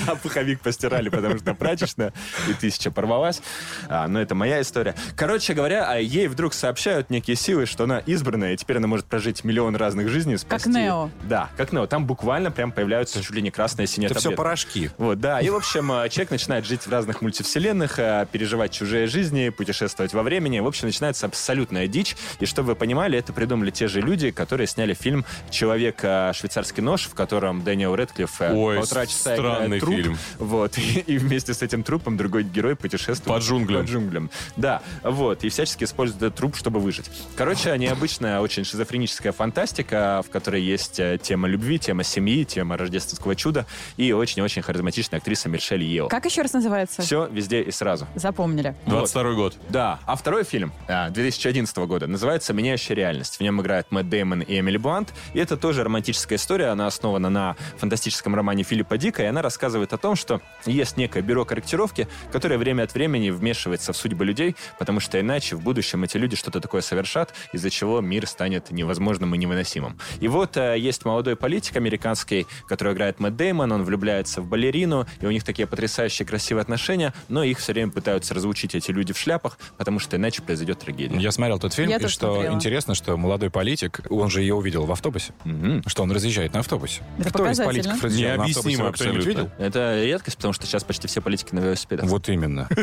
а 0.08 0.16
пуховик 0.16 0.62
постирали, 0.62 1.10
потому 1.10 1.38
что 1.38 1.54
прачечная, 1.54 2.14
и 2.50 2.54
тысяча 2.54 2.92
порвалась. 2.92 3.42
А, 3.88 4.08
но 4.08 4.22
это 4.22 4.36
моя 4.36 4.62
история. 4.62 4.96
Короче 5.16 5.54
говоря, 5.54 5.90
а 5.90 5.98
ей 5.98 6.28
вдруг 6.28 6.54
сообщают 6.54 7.10
некие 7.10 7.36
силы, 7.36 7.66
что 7.66 7.86
она 7.86 8.00
избранная, 8.00 8.54
и 8.54 8.58
теперь 8.58 8.78
она 8.78 8.88
может 8.88 9.06
прожить 9.06 9.44
миллион 9.44 9.76
разных 9.76 10.10
жизней. 10.10 10.38
спасти- 10.38 10.70
Нео. 10.70 11.10
Да, 11.24 11.50
как 11.58 11.72
Нео. 11.72 11.88
Там 11.88 12.06
буквально 12.06 12.52
прям 12.52 12.72
появляются 12.72 13.22
чуть 13.22 13.36
ли 13.36 13.42
не 13.42 13.52
красные 13.52 13.88
и 13.94 13.96
синие 13.96 14.10
Это 14.10 14.20
все 14.20 14.30
таблетки. 14.30 14.38
порошки. 14.38 14.92
Вот, 14.98 15.20
да. 15.20 15.40
И, 15.42 15.50
в 15.50 15.56
общем, 15.56 15.92
э, 15.92 16.10
человек 16.10 16.32
начинает 16.32 16.66
жить 16.66 16.82
в 16.82 16.90
разных 16.90 17.22
мультивселенных, 17.22 18.00
э, 18.00 18.26
переживать 18.32 18.72
чужие 18.72 19.08
жизни, 19.08 19.50
путешествовать 19.50 20.14
во 20.14 20.24
времени. 20.24 20.60
В 20.60 20.68
общем, 20.68 20.88
начинается 20.88 21.26
абсолютная 21.26 21.88
дичь. 21.88 22.16
И 22.40 22.46
чтобы 22.46 22.70
вы 22.70 22.76
понимали, 22.76 23.18
это 23.18 23.34
придумали 23.34 23.72
те 23.72 23.88
же 23.88 24.02
люди, 24.02 24.32
которые 24.32 24.68
сняли 24.68 24.94
фильм 24.94 25.26
«Человек. 25.50 26.00
э, 26.04 26.32
Швейцарский 26.34 26.82
нож», 26.84 27.04
в 27.06 27.14
котором 27.14 27.64
Дэниел 27.64 27.96
Рэдклифф 27.96 28.42
э, 28.42 28.54
Ой, 28.54 28.78
полтора 28.78 29.06
часа 29.06 29.36
странный 29.36 29.80
труп. 29.80 29.96
фильм. 29.96 30.18
Вот. 30.40 30.78
И, 30.78 31.00
и 31.00 31.18
вместе 31.18 31.54
с 31.54 31.62
этим 31.62 31.84
трупом 31.84 32.18
другой 32.18 32.44
герой 32.44 32.76
путешествует 32.76 33.24
По 33.26 33.44
джунглям. 33.44 33.86
По 33.86 33.90
джунглям. 33.90 34.30
Да. 34.58 34.82
Вот. 35.04 35.44
И 35.44 35.50
всячески 35.50 35.84
используют 35.84 36.22
этот 36.24 36.36
труп, 36.36 36.56
чтобы 36.56 36.80
выжить. 36.80 37.10
Короче, 37.36 37.78
необычная, 37.78 38.40
очень 38.40 38.64
шизофреническая 38.66 39.32
фантастика, 39.32 40.22
в 40.26 40.30
которой 40.32 40.62
есть 40.62 41.00
тема 41.22 41.48
любви, 41.48 41.80
тема 41.80 42.04
семьи, 42.04 42.44
тема 42.44 42.78
рождественского 42.78 43.36
чуда 43.36 43.66
и 43.98 44.12
очень-очень 44.12 44.62
харизматичная 44.62 45.20
актриса 45.20 45.50
Мишель 45.50 45.84
Ео. 45.84 46.08
Как 46.08 46.26
еще 46.26 46.42
раз 46.42 46.54
называется? 46.54 47.02
Все 47.02 47.28
везде 47.28 47.62
и 47.62 47.72
сразу. 47.72 48.08
Запомнили. 48.16 48.76
22 48.86 49.34
год. 49.34 49.56
Да, 49.70 50.00
а 50.06 50.16
второй 50.16 50.44
фильм 50.44 50.72
а, 50.88 51.10
2011 51.10 51.76
года 51.78 52.08
называется 52.08 52.54
«Меняющая 52.54 52.96
реальность». 52.96 53.38
В 53.38 53.42
нем 53.42 53.62
играют 53.62 53.92
Мэтт 53.92 54.10
Деймон 54.10 54.42
и 54.42 54.60
Эмили 54.60 54.78
Блант. 54.78 55.14
И 55.34 55.40
это 55.40 55.58
тоже 55.58 55.84
романтическая 55.84 56.38
история. 56.38 56.68
Она 56.68 56.88
основана 56.88 57.30
на 57.30 57.56
фантастическом 57.78 58.36
романе 58.36 58.64
Филиппа 58.64 58.98
Дика. 58.98 59.24
И 59.24 59.26
она 59.26 59.42
рассказывает 59.42 59.94
о 59.94 59.98
том, 59.98 60.16
что 60.16 60.42
есть 60.66 60.98
некое 60.98 61.22
бюро 61.22 61.46
корректировки, 61.46 62.08
которое 62.32 62.58
время 62.58 62.84
от 62.84 62.94
времени 62.94 63.30
вмешивается 63.30 63.94
в 63.94 63.98
судьбы 63.98 64.26
людей, 64.26 64.56
потому 64.80 65.00
что 65.00 65.20
иначе 65.20 65.56
в 65.56 65.62
будущем 65.62 66.04
эти 66.04 66.18
люди 66.18 66.36
что-то 66.36 66.60
такое 66.60 66.82
совершат, 66.82 67.34
из-за 67.52 67.70
чего 67.70 68.02
мир 68.02 68.28
станет 68.28 68.72
невозможным 68.72 69.34
и 69.36 69.38
невыносимым. 69.38 69.98
И 70.20 70.28
вот 70.28 70.58
э, 70.58 70.78
есть 70.78 71.06
молодой 71.06 71.36
политик 71.36 71.76
американский, 71.76 72.48
который 72.68 72.94
играет 72.94 73.20
Мэтт 73.20 73.36
Деймон. 73.36 73.73
Он 73.74 73.84
влюбляется 73.84 74.42
в 74.42 74.46
балерину, 74.48 75.06
и 75.22 75.26
у 75.26 75.32
них 75.32 75.44
такие 75.44 75.68
потрясающие 75.68 76.26
красивые 76.26 76.62
отношения, 76.62 77.14
но 77.30 77.44
их 77.44 77.60
все 77.60 77.74
время 77.74 77.92
пытаются 77.92 78.34
разлучить 78.34 78.76
эти 78.76 78.92
люди 78.92 79.14
в 79.14 79.18
шляпах, 79.18 79.58
потому 79.78 80.00
что 80.00 80.18
иначе 80.18 80.42
произойдет 80.42 80.80
трагедия. 80.80 81.18
Я 81.18 81.32
смотрел 81.32 81.60
тот 81.60 81.74
фильм, 81.74 81.90
Я 81.90 81.98
и 81.98 82.08
что 82.08 82.34
смотрела. 82.34 82.54
интересно, 82.54 82.96
что 82.96 83.18
молодой 83.18 83.50
политик, 83.50 84.02
он 84.10 84.30
же 84.30 84.42
ее 84.42 84.56
увидел 84.56 84.86
в 84.86 84.92
автобусе, 84.92 85.34
Мгм. 85.44 85.84
что 85.88 86.04
он 86.04 86.12
разъезжает 86.12 86.54
на 86.54 86.60
автобусе. 86.62 87.02
Это 87.20 87.30
Кто 87.30 87.50
из 87.50 87.58
политиков 87.58 88.04
разъезжал 88.04 88.38
на 88.38 88.44
автобусе? 88.46 88.76
Кто-нибудь 88.78 88.90
абсолютно. 88.94 89.30
видел? 89.30 89.50
Это 89.58 90.04
редкость, 90.04 90.38
потому 90.38 90.54
что 90.54 90.66
сейчас 90.66 90.84
почти 90.84 91.08
все 91.08 91.22
политики 91.22 91.54
на 91.56 91.60
велосипедах. 91.60 92.06
Вот 92.10 92.30
именно. 92.30 92.68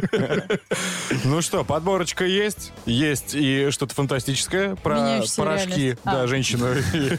Ну 1.25 1.43
что, 1.43 1.65
подборочка 1.65 2.25
есть. 2.25 2.73
Есть 2.87 3.35
и 3.35 3.69
что-то 3.71 3.95
фантастическое 3.95 4.75
про 4.77 5.23
порошки. 5.37 5.97
Да, 6.05 6.23
А. 6.23 6.27
женщину. 6.27 6.67
и, 6.95 7.11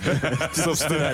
Собственно, 0.53 1.13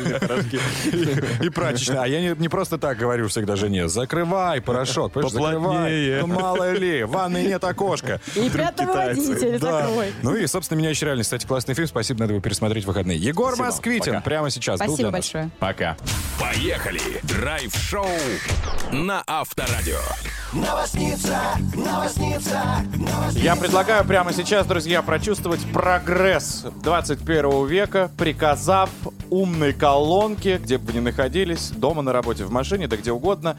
и- 1.42 1.46
и 1.46 1.50
прачечная. 1.50 2.02
А 2.04 2.08
я 2.08 2.22
не 2.22 2.36
не 2.40 2.50
просто 2.50 2.78
так 2.78 2.98
говорю 2.98 3.28
всегда 3.28 3.56
жене. 3.56 3.88
Закрывай 3.88 4.62
порошок. 4.62 5.14
Закрывай. 5.16 5.56
Поплотнее. 5.56 6.20
Ну, 6.22 6.28
мало 6.28 6.72
ли, 6.74 7.04
в 7.04 7.12
ванной 7.12 7.44
нет 7.46 7.64
окошка. 7.64 8.20
И 8.36 8.50
пятого 8.50 8.94
водителя 8.94 9.60
Да. 9.60 9.82
закрой. 9.88 10.14
Ну 10.24 10.36
и, 10.36 10.46
собственно, 10.48 10.80
меняющая 10.80 11.08
реальность. 11.08 11.28
Кстати, 11.30 11.46
классный 11.46 11.74
фильм. 11.76 11.88
Спасибо, 11.88 12.22
надо 12.22 12.34
его 12.34 12.42
пересмотреть 12.42 12.84
в 12.84 12.88
выходные. 12.88 13.18
Егор 13.18 13.54
Спасибо. 13.54 13.66
Москвитин 13.68 14.14
Пока. 14.16 14.22
прямо 14.24 14.50
сейчас 14.50 14.80
был 14.80 14.88
Спасибо 14.88 15.12
большое. 15.12 15.50
Пока. 15.60 15.98
Поехали! 16.40 17.02
Драйв-шоу 17.24 18.08
на 18.92 19.24
Авторадио. 19.26 19.98
Я 23.34 23.56
предлагаю 23.56 24.04
прямо 24.06 24.34
сейчас, 24.34 24.66
друзья, 24.66 25.02
прочувствовать 25.02 25.60
прогресс 25.72 26.66
21 26.84 27.66
века, 27.68 28.10
приказав 28.18 28.90
умной 29.30 29.74
колонке, 29.74 30.58
где 30.58 30.78
бы 30.78 30.88
вы 30.88 30.94
ни 30.94 31.00
находились, 31.00 31.70
дома, 31.72 32.02
на 32.02 32.14
работе, 32.14 32.27
в 32.46 32.52
машине, 32.52 32.88
да 32.88 32.98
где 32.98 33.12
угодно, 33.12 33.56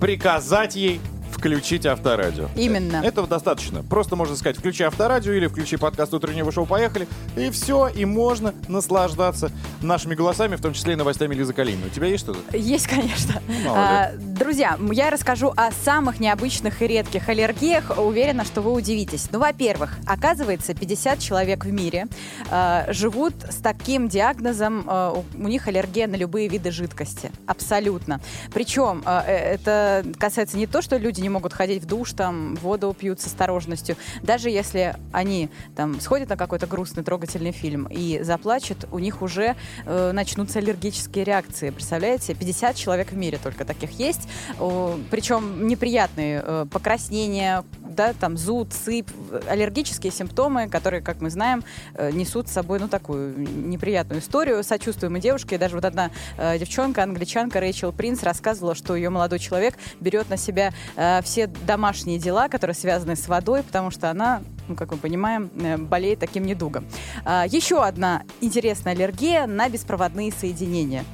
приказать 0.00 0.76
ей 0.76 1.00
включить 1.32 1.86
авторадио. 1.86 2.48
Именно. 2.56 2.96
Этого 2.96 3.26
достаточно. 3.26 3.82
Просто 3.82 4.16
можно 4.16 4.36
сказать, 4.36 4.56
включи 4.58 4.84
авторадио 4.84 5.32
или 5.32 5.46
включи 5.46 5.76
подкаст 5.76 6.14
утреннего 6.14 6.52
шоу 6.52 6.66
«Поехали», 6.66 7.08
и 7.36 7.50
все, 7.50 7.88
и 7.88 8.04
можно 8.04 8.54
наслаждаться 8.68 9.50
нашими 9.80 10.14
голосами, 10.14 10.56
в 10.56 10.60
том 10.60 10.72
числе 10.72 10.92
и 10.92 10.96
новостями 10.96 11.34
Лизы 11.34 11.52
Калининой. 11.52 11.88
У 11.88 11.90
тебя 11.90 12.06
есть 12.06 12.24
что-то? 12.24 12.56
Есть, 12.56 12.86
конечно. 12.86 13.40
А, 13.68 14.12
друзья, 14.16 14.78
я 14.92 15.10
расскажу 15.10 15.52
о 15.56 15.70
самых 15.72 16.20
необычных 16.20 16.82
и 16.82 16.86
редких 16.86 17.28
аллергиях. 17.28 17.98
Уверена, 17.98 18.44
что 18.44 18.60
вы 18.60 18.72
удивитесь. 18.72 19.28
Ну, 19.32 19.38
во-первых, 19.38 19.98
оказывается, 20.06 20.74
50 20.74 21.18
человек 21.18 21.64
в 21.64 21.72
мире 21.72 22.06
а, 22.50 22.86
живут 22.92 23.34
с 23.50 23.56
таким 23.56 24.08
диагнозом. 24.08 24.86
у, 24.88 25.24
у 25.38 25.48
них 25.48 25.66
аллергия 25.66 26.06
на 26.06 26.16
любые 26.16 26.48
виды 26.48 26.70
жидкости. 26.70 27.30
Абсолютно. 27.46 28.20
Причем 28.52 29.02
а, 29.04 29.24
э, 29.26 29.54
это 29.54 30.04
касается 30.18 30.56
не 30.56 30.66
то, 30.66 30.82
что 30.82 30.96
люди 30.96 31.20
не 31.22 31.28
могут 31.28 31.52
ходить 31.52 31.82
в 31.82 31.86
душ, 31.86 32.12
там, 32.12 32.56
воду 32.56 32.94
пьют 32.98 33.20
с 33.20 33.26
осторожностью. 33.26 33.96
Даже 34.22 34.50
если 34.50 34.96
они 35.12 35.48
там 35.76 36.00
сходят 36.00 36.28
на 36.28 36.36
какой-то 36.36 36.66
грустный, 36.66 37.04
трогательный 37.04 37.52
фильм 37.52 37.86
и 37.90 38.20
заплачут, 38.22 38.86
у 38.90 38.98
них 38.98 39.22
уже 39.22 39.56
э, 39.86 40.12
начнутся 40.12 40.58
аллергические 40.58 41.24
реакции. 41.24 41.70
Представляете? 41.70 42.34
50 42.34 42.76
человек 42.76 43.12
в 43.12 43.16
мире 43.16 43.38
только 43.42 43.64
таких 43.64 43.92
есть. 43.92 44.28
О, 44.58 44.98
Причем 45.10 45.66
неприятные 45.66 46.42
э, 46.44 46.66
покраснения, 46.70 47.64
да, 47.92 48.12
там 48.12 48.36
зуд, 48.36 48.72
сыпь, 48.72 49.08
аллергические 49.48 50.12
симптомы, 50.12 50.68
которые, 50.68 51.02
как 51.02 51.20
мы 51.20 51.30
знаем, 51.30 51.62
э, 51.94 52.10
несут 52.12 52.48
с 52.48 52.52
собой, 52.52 52.78
ну, 52.78 52.88
такую 52.88 53.38
неприятную 53.38 54.20
историю. 54.20 54.64
Сочувствуем 54.64 55.16
и 55.16 55.20
девушке. 55.20 55.58
Даже 55.58 55.76
вот 55.76 55.84
одна 55.84 56.10
э, 56.36 56.58
девчонка, 56.58 57.02
англичанка 57.02 57.60
Рэйчел 57.60 57.92
Принц 57.92 58.22
рассказывала, 58.22 58.74
что 58.74 58.96
ее 58.96 59.10
молодой 59.10 59.38
человек 59.38 59.74
берет 60.00 60.28
на 60.30 60.36
себя 60.36 60.72
э, 60.96 61.11
все 61.22 61.46
домашние 61.46 62.18
дела, 62.18 62.48
которые 62.48 62.74
связаны 62.74 63.16
с 63.16 63.28
водой, 63.28 63.62
потому 63.62 63.90
что 63.90 64.10
она, 64.10 64.42
ну, 64.68 64.74
как 64.74 64.92
мы 64.92 64.96
понимаем, 64.96 65.50
э, 65.60 65.76
болеет 65.76 66.20
таким 66.20 66.44
недугом. 66.44 66.86
А, 67.24 67.44
Еще 67.46 67.82
одна 67.82 68.22
интересная 68.40 68.94
аллергия 68.94 69.46
на 69.46 69.68
беспроводные 69.68 70.32
соединения. 70.32 71.04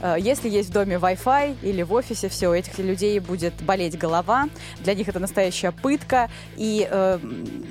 Э, 0.00 0.16
Если 0.18 0.48
есть 0.48 0.70
в 0.70 0.72
доме 0.72 0.96
Wi-Fi 0.96 1.56
или 1.62 1.82
в 1.82 1.92
офисе, 1.92 2.28
все, 2.28 2.48
у 2.48 2.54
этих 2.54 2.78
людей 2.78 3.18
будет 3.18 3.54
болеть 3.62 3.98
голова. 3.98 4.48
Для 4.80 4.94
них 4.94 5.08
это 5.08 5.18
настоящая 5.18 5.72
пытка. 5.72 6.28
И 6.56 6.86
э, 6.90 7.18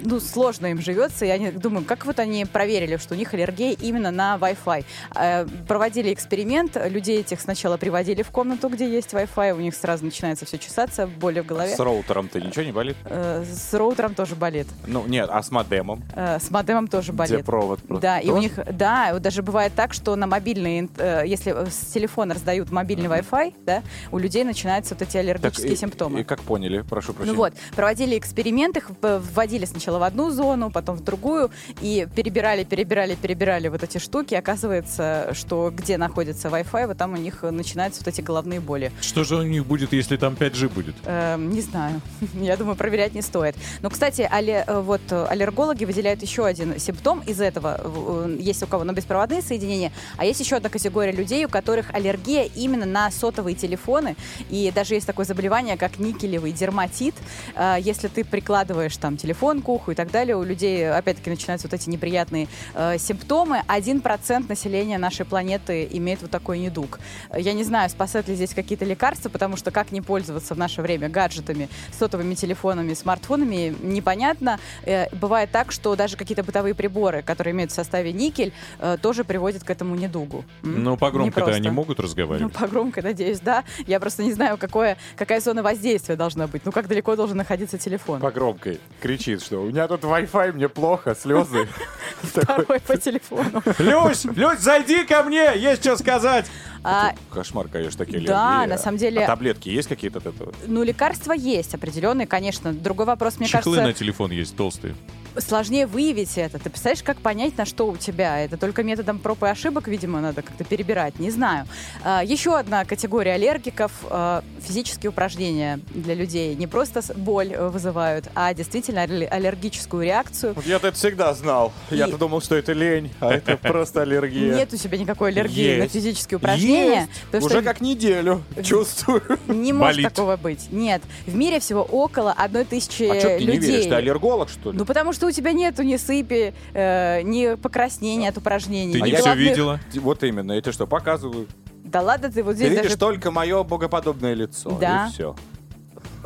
ну, 0.03 0.19
сложно 0.19 0.67
им 0.67 0.81
живется. 0.81 1.25
И 1.25 1.29
они 1.29 1.51
думают, 1.51 1.87
как 1.87 2.05
вот 2.05 2.19
они 2.19 2.45
проверили, 2.45 2.97
что 2.97 3.13
у 3.13 3.17
них 3.17 3.33
аллергия 3.33 3.75
именно 3.79 4.11
на 4.11 4.37
Wi-Fi. 4.37 4.85
Э, 5.15 5.47
Проводили 5.67 6.13
эксперимент. 6.13 6.77
Людей 6.89 7.19
этих 7.19 7.41
сначала 7.41 7.77
приводили 7.77 8.23
в 8.23 8.31
комнату, 8.31 8.69
где 8.69 8.89
есть 8.89 9.13
Wi-Fi. 9.13 9.53
У 9.53 9.59
них 9.59 9.75
сразу 9.75 10.03
начинается 10.05 10.45
все 10.45 10.57
чесаться, 10.57 11.07
боли 11.07 11.41
в 11.41 11.45
голове. 11.45 11.75
С 11.75 11.79
роутером-то 11.79 12.39
ничего 12.41 12.63
не 12.63 12.71
болит? 12.71 12.97
С 13.05 13.73
роутером 13.73 14.15
тоже 14.15 14.35
болит. 14.35 14.67
Ну, 14.87 15.05
нет, 15.05 15.29
а 15.31 15.41
с 15.43 15.51
модемом? 15.51 16.03
С 16.15 16.49
модемом 16.49 16.87
тоже 16.87 17.13
болит. 17.13 17.35
Где 17.35 17.43
провод? 17.43 17.79
Да, 17.87 18.19
и 18.19 18.29
у 18.29 18.37
них, 18.37 18.53
да, 18.71 19.17
даже 19.19 19.41
бывает 19.43 19.73
так, 19.75 19.93
что 19.93 20.15
на 20.15 20.27
мобильные, 20.27 20.89
э, 20.97 21.25
если 21.65 21.71
с 21.71 21.93
телефона 21.93 22.33
раздают 22.33 22.71
мобильный 22.71 23.07
Wi-Fi, 23.07 23.53
да, 23.65 23.83
у 24.11 24.17
людей 24.17 24.43
начинаются 24.43 24.93
вот 24.95 25.01
эти 25.01 25.13
Так, 25.13 25.21
аллергические 25.21 25.73
и- 25.73 25.75
симптомы. 25.75 26.21
И 26.21 26.23
как 26.23 26.41
поняли, 26.41 26.81
прошу 26.81 27.13
прощения. 27.13 27.33
Ну 27.35 27.37
вот, 27.43 27.53
проводили 27.75 28.17
эксперимент, 28.17 28.77
их 28.77 28.89
в- 29.01 29.19
вводили 29.33 29.65
сначала 29.65 29.99
в 29.99 30.03
одну 30.03 30.29
зону, 30.31 30.71
потом 30.71 30.95
в 30.97 31.03
другую, 31.03 31.51
и 31.81 32.07
перебирали, 32.15 32.63
перебирали, 32.63 33.15
перебирали 33.15 33.67
вот 33.67 33.83
эти 33.83 33.97
штуки. 33.97 34.35
Оказывается, 34.35 35.29
что 35.33 35.71
где 35.75 35.97
находится 35.97 36.47
Wi-Fi, 36.49 36.87
вот 36.87 36.97
там 36.97 37.13
у 37.13 37.17
них 37.17 37.43
начинаются 37.43 38.01
вот 38.01 38.07
эти 38.07 38.21
головные 38.21 38.59
боли. 38.59 38.91
Что 39.01 39.23
же 39.23 39.35
у 39.37 39.43
них 39.43 39.65
будет, 39.65 39.93
если 39.93 40.17
там 40.17 40.33
5G 40.33 40.69
будет? 40.69 40.95
Эм, 41.05 41.49
не 41.51 41.61
знаю. 41.61 42.01
Я 42.33 42.57
думаю, 42.57 42.75
проверять 42.75 43.13
не 43.13 43.21
стоит. 43.21 43.55
Но, 43.81 43.89
кстати, 43.89 44.21
алле- 44.31 44.63
э, 44.65 44.81
вот 44.81 45.01
э, 45.11 45.25
аллергологи 45.29 45.85
выделяют 45.85 46.21
еще 46.21 46.45
один 46.45 46.79
симптом 46.79 47.21
из 47.21 47.39
этого. 47.41 47.79
Э, 47.83 48.35
Есть 48.39 48.63
у 48.63 48.67
кого 48.67 48.83
на 48.83 48.91
беспроводные 48.93 49.41
соединения, 49.41 49.91
а 50.17 50.25
есть 50.25 50.39
еще 50.39 50.55
одна 50.57 50.69
категория 50.69 51.11
людей, 51.11 51.44
у 51.45 51.49
которых 51.49 51.93
аллергия 51.93 52.49
именно 52.55 52.85
на 52.85 53.11
сотовые 53.11 53.55
телефоны. 53.55 54.15
И 54.49 54.71
даже 54.73 54.95
есть 54.95 55.07
такое 55.07 55.25
заболевание, 55.25 55.77
как 55.77 55.99
никелевый 55.99 56.51
дерматит. 56.51 57.15
Э, 57.55 57.77
Если 57.79 58.07
ты 58.07 58.23
прикладываешь 58.23 58.97
там 58.97 59.17
телефон 59.17 59.61
к 59.61 59.69
уху 59.69 59.91
и 59.91 59.95
так 59.95 60.11
далее, 60.11 60.35
у 60.35 60.43
людей 60.43 60.89
опять-таки 60.89 61.29
начинаются 61.29 61.67
вот 61.67 61.73
эти 61.73 61.89
неприятные 61.89 62.47
э, 62.73 62.97
симптомы. 62.97 63.61
Один 63.67 64.01
процент 64.01 64.49
населения 64.49 64.97
нашей 64.97 65.25
планеты 65.25 65.87
имеет 65.91 66.21
вот 66.21 66.31
такой 66.31 66.59
недуг. 66.59 66.99
Я 67.35 67.53
не 67.53 67.63
знаю, 67.63 67.89
спасают 67.89 68.27
ли 68.27 68.35
здесь 68.35 68.53
какие-то 68.53 68.85
лекарства, 68.85 69.29
потому 69.29 69.57
что 69.57 69.71
как 69.71 69.91
не 69.91 70.01
пользоваться 70.01 70.55
в 70.55 70.57
наше 70.57 70.81
время 70.81 71.09
гаджетами, 71.09 71.69
сотовыми 71.97 72.35
телефонами, 72.35 72.93
смартфонами, 72.93 73.75
непонятно. 73.81 74.59
Э, 74.83 75.05
Бывает 75.15 75.51
так, 75.51 75.71
что 75.71 75.95
даже 75.95 76.17
какие-то 76.17 76.43
бытовые 76.43 76.73
приборы, 76.75 77.21
которые 77.21 77.53
имеют 77.53 77.71
в 77.71 77.75
составе 77.75 78.11
никель, 78.13 78.53
э, 78.79 78.97
тоже 79.01 79.23
приводят 79.23 79.63
к 79.63 79.69
этому 79.69 79.95
недугу. 79.95 80.45
Ну, 80.63 81.31
погромко-то 81.35 81.41
Непросто. 81.41 81.55
они 81.57 81.69
могут 81.69 81.97
Ну, 81.97 82.03
разговаривать? 82.03 82.53
по 82.53 82.67
громкой, 82.67 83.03
надеюсь, 83.03 83.39
да. 83.39 83.63
Я 83.87 83.99
просто 83.99 84.23
не 84.23 84.33
знаю, 84.33 84.57
какое, 84.57 84.97
какая 85.15 85.39
зона 85.41 85.61
воздействия 85.63 86.15
должна 86.15 86.47
быть. 86.47 86.63
Ну, 86.65 86.71
как 86.71 86.87
далеко 86.87 87.15
должен 87.15 87.37
находиться 87.37 87.77
телефон. 87.77 88.19
По 88.21 88.31
громкой 88.31 88.79
кричит, 89.01 89.41
что 89.43 89.59
у 89.61 89.67
меня 89.67 89.87
тут 89.87 90.01
Wi-Fi, 90.01 90.53
мне 90.53 90.69
плохо, 90.69 91.15
слезы. 91.15 91.67
Второй 92.21 92.79
по 92.79 92.97
телефону. 92.97 93.61
Люсь, 93.79 94.25
Люсь, 94.25 94.59
зайди 94.59 95.03
ко 95.05 95.23
мне, 95.23 95.51
есть 95.55 95.81
что 95.81 95.97
сказать. 95.97 96.45
А, 96.83 97.13
Кошмар, 97.31 97.67
конечно, 97.67 98.05
такие 98.05 98.25
Да, 98.25 98.59
аллергии. 98.59 98.69
на 98.73 98.77
самом 98.77 98.97
деле- 98.97 99.23
А 99.23 99.27
таблетки 99.27 99.69
есть 99.69 99.87
какие-то 99.87 100.19
от 100.19 100.27
этого? 100.27 100.53
ну, 100.67 100.83
лекарства 100.83 101.33
есть 101.33 101.73
определенные, 101.73 102.27
конечно. 102.27 102.73
Другой 102.73 103.05
вопрос, 103.07 103.37
мне 103.39 103.47
Чехлы 103.47 103.77
кажется, 103.77 103.87
на 103.87 103.93
телефон 103.93 104.31
есть 104.31 104.55
толстые. 104.55 104.95
Сложнее 105.39 105.85
выявить 105.87 106.37
это. 106.37 106.57
Ты 106.59 106.69
представляешь, 106.69 107.03
как 107.03 107.17
понять, 107.17 107.57
на 107.57 107.65
что 107.65 107.87
у 107.87 107.97
тебя? 107.97 108.39
Это 108.39 108.57
только 108.57 108.83
методом 108.83 109.19
проб 109.19 109.43
и 109.43 109.47
ошибок, 109.47 109.87
видимо, 109.87 110.21
надо 110.21 110.41
как-то 110.41 110.63
перебирать. 110.63 111.19
Не 111.19 111.31
знаю. 111.31 111.65
А, 112.03 112.23
еще 112.23 112.57
одна 112.57 112.85
категория 112.85 113.33
аллергиков 113.33 113.91
а, 114.09 114.43
физические 114.61 115.09
упражнения 115.09 115.79
для 115.93 116.13
людей. 116.15 116.55
Не 116.55 116.67
просто 116.67 117.01
боль 117.15 117.51
э, 117.53 117.67
вызывают, 117.69 118.29
а 118.35 118.53
действительно 118.53 118.99
аллер- 119.03 119.27
аллергическую 119.29 120.03
реакцию. 120.03 120.53
Вот 120.53 120.65
я-то 120.65 120.87
это 120.87 120.97
всегда 120.97 121.33
знал. 121.33 121.71
И- 121.91 121.95
Я-то 121.95 122.17
думал, 122.17 122.41
что 122.41 122.55
это 122.55 122.73
лень, 122.73 123.11
а 123.19 123.31
это 123.33 123.57
просто 123.61 124.01
аллергия. 124.03 124.55
Нет 124.55 124.73
у 124.73 124.77
тебя 124.77 124.97
никакой 124.97 125.29
аллергии 125.29 125.79
на 125.79 125.87
физические 125.87 126.37
упражнения. 126.37 127.07
Уже 127.33 127.61
как 127.61 127.81
неделю 127.81 128.43
чувствую. 128.63 129.21
не 129.47 129.73
может 129.73 129.95
болит. 129.97 130.09
такого 130.13 130.37
быть. 130.37 130.67
Нет. 130.71 131.01
В 131.25 131.35
мире 131.35 131.59
всего 131.59 131.81
около 131.83 132.31
одной 132.31 132.65
тысячи 132.65 133.03
А 133.03 133.19
что 133.19 133.37
ты 133.37 133.45
не 133.45 133.53
людей. 133.53 133.71
веришь? 133.71 133.85
Ты 133.85 133.93
аллерголог, 133.95 134.49
что 134.49 134.71
ли? 134.71 134.77
Ну, 134.77 134.85
потому 134.85 135.13
что 135.13 135.24
у 135.27 135.31
тебя 135.31 135.51
нету 135.53 135.83
ни 135.83 135.97
сыпи, 135.97 136.53
э, 136.73 137.21
ни 137.23 137.55
покраснения 137.55 138.29
от 138.29 138.37
упражнений. 138.37 138.93
Ты 138.93 139.01
ни 139.01 139.11
не 139.11 139.15
все 139.15 139.35
видела? 139.35 139.79
Вот 139.95 140.23
именно, 140.23 140.53
я 140.53 140.61
тебе 140.61 140.71
что, 140.71 140.87
показываю. 140.87 141.47
Да 141.83 142.01
ладно, 142.01 142.31
ты 142.31 142.43
вот 142.43 142.51
Ты 142.51 142.57
здесь 142.57 142.69
видишь 142.69 142.83
даже... 142.83 142.97
только 142.97 143.31
мое 143.31 143.63
богоподобное 143.63 144.33
лицо. 144.33 144.77
Да. 144.81 145.07
И 145.07 145.13
все. 145.13 145.35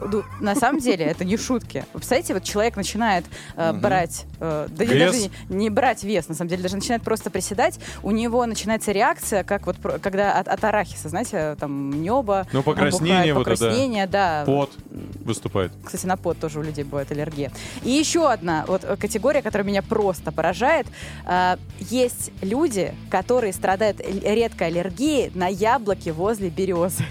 Ну, 0.01 0.23
на 0.39 0.55
самом 0.55 0.79
деле 0.79 1.05
это 1.05 1.25
не 1.25 1.37
шутки. 1.37 1.85
Вы 1.93 1.99
представляете, 1.99 2.33
вот 2.33 2.43
человек 2.43 2.75
начинает 2.75 3.25
э, 3.55 3.73
брать, 3.73 4.25
э, 4.39 4.67
да 4.69 4.85
не, 4.85 4.99
даже 4.99 5.19
не, 5.19 5.31
не 5.49 5.69
брать 5.69 6.03
вес, 6.03 6.27
на 6.27 6.35
самом 6.35 6.49
деле, 6.49 6.63
даже 6.63 6.75
начинает 6.75 7.03
просто 7.03 7.29
приседать, 7.29 7.79
у 8.03 8.11
него 8.11 8.45
начинается 8.45 8.91
реакция, 8.91 9.43
как 9.43 9.65
вот 9.67 9.77
когда 10.01 10.33
от, 10.39 10.47
от 10.47 10.63
арахиса, 10.63 11.09
знаете, 11.09 11.55
там 11.59 12.01
небо, 12.01 12.47
Ну, 12.51 12.63
покраснение 12.63 13.33
набухает, 13.33 13.35
вот 13.35 13.47
это, 13.47 13.65
покраснение, 13.65 14.07
да. 14.07 14.43
Пот 14.45 14.71
выступает. 14.89 15.71
Кстати, 15.83 16.05
на 16.05 16.17
пот 16.17 16.39
тоже 16.39 16.59
у 16.59 16.63
людей 16.63 16.83
бывает 16.83 17.11
аллергия. 17.11 17.51
И 17.83 17.91
еще 17.91 18.29
одна 18.31 18.65
вот 18.67 18.83
э, 18.83 18.95
категория, 18.95 19.41
которая 19.41 19.67
меня 19.67 19.81
просто 19.81 20.31
поражает. 20.31 20.87
А, 21.25 21.57
Есть 21.79 22.31
люди, 22.41 22.93
которые 23.09 23.53
страдают 23.53 23.99
редкой 23.99 24.67
аллергией 24.67 25.31
на 25.33 25.47
яблоки 25.47 26.09
возле 26.09 26.49
березы. 26.49 27.03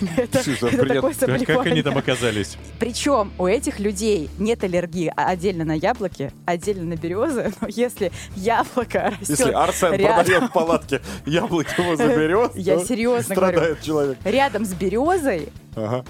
Это, 0.16 0.42
бред? 0.82 0.94
такое 0.94 1.14
Как, 1.14 1.46
как 1.46 1.66
они 1.66 1.82
там 1.82 1.98
оказались? 1.98 2.56
Причем 2.78 3.32
у 3.38 3.46
этих 3.46 3.78
людей 3.78 4.30
нет 4.38 4.64
аллергии 4.64 5.12
а 5.16 5.28
отдельно 5.28 5.64
на 5.64 5.72
яблоки, 5.72 6.32
отдельно 6.46 6.84
на 6.84 6.96
березы. 6.96 7.52
Но 7.60 7.68
если 7.68 8.10
яблоко 8.36 9.14
растет 9.20 9.38
Если 9.38 9.52
Арсен 9.52 9.94
рядом, 9.94 10.24
продает 10.24 10.50
в 10.50 10.52
палатке 10.52 11.00
яблоки 11.26 11.74
возле 11.78 12.08
берез, 12.16 12.50
Я 12.54 12.78
серьезно 12.84 13.34
страдает 13.34 13.82
человек. 13.82 14.18
рядом 14.24 14.64
с 14.64 14.72
березой, 14.74 15.48
Ага. 15.76 16.04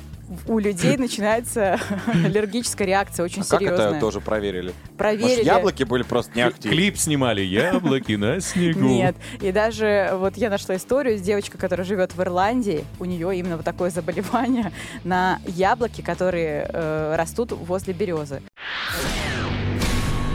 У 0.46 0.58
людей 0.58 0.96
начинается 0.96 1.78
аллергическая 2.06 2.86
реакция 2.86 3.24
очень 3.24 3.42
А 3.42 3.44
как 3.44 3.60
серьезная. 3.60 3.90
это 3.90 4.00
тоже 4.00 4.20
проверили? 4.20 4.72
Проверили. 4.96 5.28
Может, 5.38 5.44
яблоки 5.44 5.82
были 5.84 6.02
просто 6.02 6.36
неактивны? 6.36 6.76
Клип 6.76 6.96
снимали 6.96 7.40
«Яблоки 7.40 8.12
на 8.12 8.40
снегу». 8.40 8.80
Нет. 8.80 9.16
И 9.40 9.52
даже 9.52 10.10
вот 10.14 10.36
я 10.36 10.50
нашла 10.50 10.76
историю 10.76 11.18
с 11.18 11.20
девочкой, 11.20 11.58
которая 11.58 11.86
живет 11.86 12.14
в 12.14 12.22
Ирландии. 12.22 12.84
У 12.98 13.04
нее 13.04 13.36
именно 13.36 13.56
вот 13.56 13.64
такое 13.64 13.90
заболевание 13.90 14.72
на 15.04 15.40
яблоки, 15.46 16.00
которые 16.00 16.68
э, 16.72 17.14
растут 17.16 17.52
возле 17.52 17.92
березы. 17.92 18.42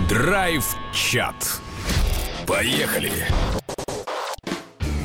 Драйв-чат. 0.09 1.59
Поехали! 2.45 3.11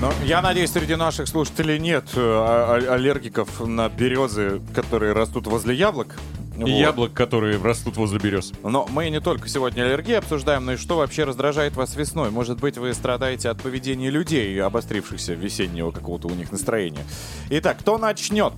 Ну, 0.00 0.10
я 0.24 0.40
надеюсь, 0.40 0.70
среди 0.70 0.96
наших 0.96 1.28
слушателей 1.28 1.78
нет 1.78 2.04
э, 2.14 2.20
а- 2.20 2.78
а- 2.88 2.94
аллергиков 2.94 3.60
на 3.60 3.88
березы, 3.90 4.62
которые 4.74 5.12
растут 5.12 5.46
возле 5.46 5.74
яблок. 5.74 6.16
И 6.56 6.62
Вот. 6.62 6.68
яблок, 6.68 7.12
которые 7.12 7.58
растут 7.62 7.96
возле 7.96 8.18
берез. 8.18 8.52
Но 8.62 8.86
мы 8.90 9.08
не 9.10 9.20
только 9.20 9.48
сегодня 9.48 9.82
аллергии 9.82 10.14
обсуждаем, 10.14 10.64
но 10.64 10.72
и 10.72 10.76
что 10.76 10.96
вообще 10.96 11.24
раздражает 11.24 11.74
вас 11.76 11.96
весной. 11.96 12.30
Может 12.30 12.60
быть, 12.60 12.76
вы 12.78 12.92
страдаете 12.94 13.50
от 13.50 13.62
поведения 13.62 14.10
людей, 14.10 14.60
обострившихся 14.62 15.34
весеннего 15.34 15.90
какого-то 15.90 16.28
у 16.28 16.34
них 16.34 16.50
настроения. 16.50 17.04
Итак, 17.50 17.78
кто 17.80 17.98
начнет? 17.98 18.52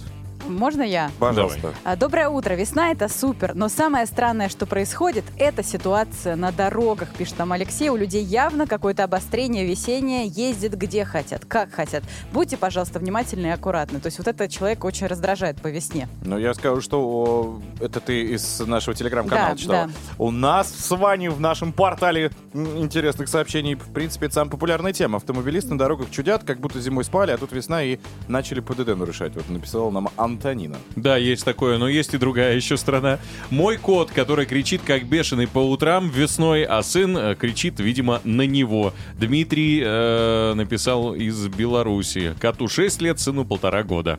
Можно 0.49 0.83
я? 0.83 1.11
Пожалуйста. 1.19 1.73
А, 1.85 1.97
Доброе 1.97 2.29
утро. 2.29 2.55
Весна 2.55 2.91
это 2.91 3.09
супер, 3.09 3.55
но 3.55 3.69
самое 3.69 4.07
странное, 4.07 4.49
что 4.49 4.67
происходит, 4.67 5.25
это 5.39 5.63
ситуация 5.63 6.37
на 6.37 6.51
дорогах, 6.53 7.09
пишет 7.15 7.37
там 7.37 7.53
Алексей. 7.53 7.89
У 7.91 7.97
людей 7.97 8.23
явно 8.25 8.67
какое-то 8.67 9.05
обострение 9.05 9.65
весеннее, 9.65 10.27
ездят 10.27 10.75
где 10.75 11.05
хотят, 11.05 11.45
как 11.45 11.73
хотят. 11.73 12.03
Будьте, 12.33 12.57
пожалуйста, 12.57 12.99
внимательны 12.99 13.47
и 13.47 13.51
аккуратны. 13.51 14.01
То 14.01 14.07
есть 14.07 14.19
вот 14.19 14.29
это 14.29 14.49
человек 14.49 14.85
очень 14.85 15.07
раздражает 15.07 15.61
по 15.61 15.69
весне. 15.69 16.09
Ну, 16.25 16.39
я 16.39 16.55
скажу, 16.55 16.81
что 16.81 17.01
о, 17.01 17.61
это 17.81 18.01
ты 18.01 18.23
из 18.35 18.61
нашего 18.61 18.95
телеграм-канала 18.95 19.51
Да, 19.53 19.57
читала. 19.57 19.87
да. 19.87 19.93
У 20.19 20.31
нас 20.31 20.73
с 20.75 20.91
Ваней 20.97 21.29
в 21.29 21.41
нашем 21.41 21.73
портале 21.73 22.31
интересных 22.55 23.29
сообщений, 23.29 23.75
в 23.75 23.93
принципе, 23.93 24.27
это 24.27 24.35
самая 24.37 24.51
популярная 24.51 24.93
тема. 24.93 25.17
Автомобилисты 25.19 25.71
на 25.73 25.79
дорогах 25.79 26.11
чудят, 26.11 26.43
как 26.45 26.61
будто 26.61 26.81
зимой 26.81 27.05
спали, 27.05 27.31
а 27.31 27.39
тут 27.39 27.53
весна 27.53 27.83
и 27.83 27.99
начали 28.29 28.61
ПДД 28.61 28.97
нарушать. 28.97 29.35
Вот 29.35 29.49
написала 29.49 29.91
нам 29.91 30.09
Антонина. 30.33 30.77
Да, 30.97 31.17
есть 31.17 31.45
такое, 31.45 31.79
но 31.79 31.89
есть 31.89 32.15
и 32.15 32.19
другая 32.19 32.57
еще 32.57 32.77
страна. 32.77 33.19
Мой 33.51 33.77
кот, 33.77 34.11
который 34.11 34.47
кричит 34.47 34.83
как 34.85 35.05
бешеный 35.05 35.47
по 35.47 35.59
утрам 35.59 36.09
весной, 36.09 36.65
а 36.65 36.83
сын 36.83 37.17
э, 37.17 37.35
кричит, 37.35 37.81
видимо, 37.81 38.21
на 38.25 38.47
него. 38.47 38.93
Дмитрий 39.19 39.83
э, 39.85 40.55
написал 40.55 41.15
из 41.15 41.47
Беларуси. 41.49 42.35
Коту 42.41 42.69
6 42.69 43.03
лет, 43.03 43.21
сыну 43.21 43.45
полтора 43.45 43.83
года. 43.83 44.19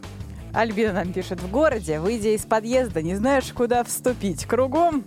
Альбина 0.54 0.94
нам 0.94 1.12
пишет, 1.12 1.42
в 1.42 1.50
городе, 1.50 2.00
выйдя 2.00 2.30
из 2.30 2.42
подъезда, 2.46 3.02
не 3.02 3.16
знаешь, 3.16 3.52
куда 3.54 3.84
вступить. 3.84 4.46
Кругом 4.46 5.04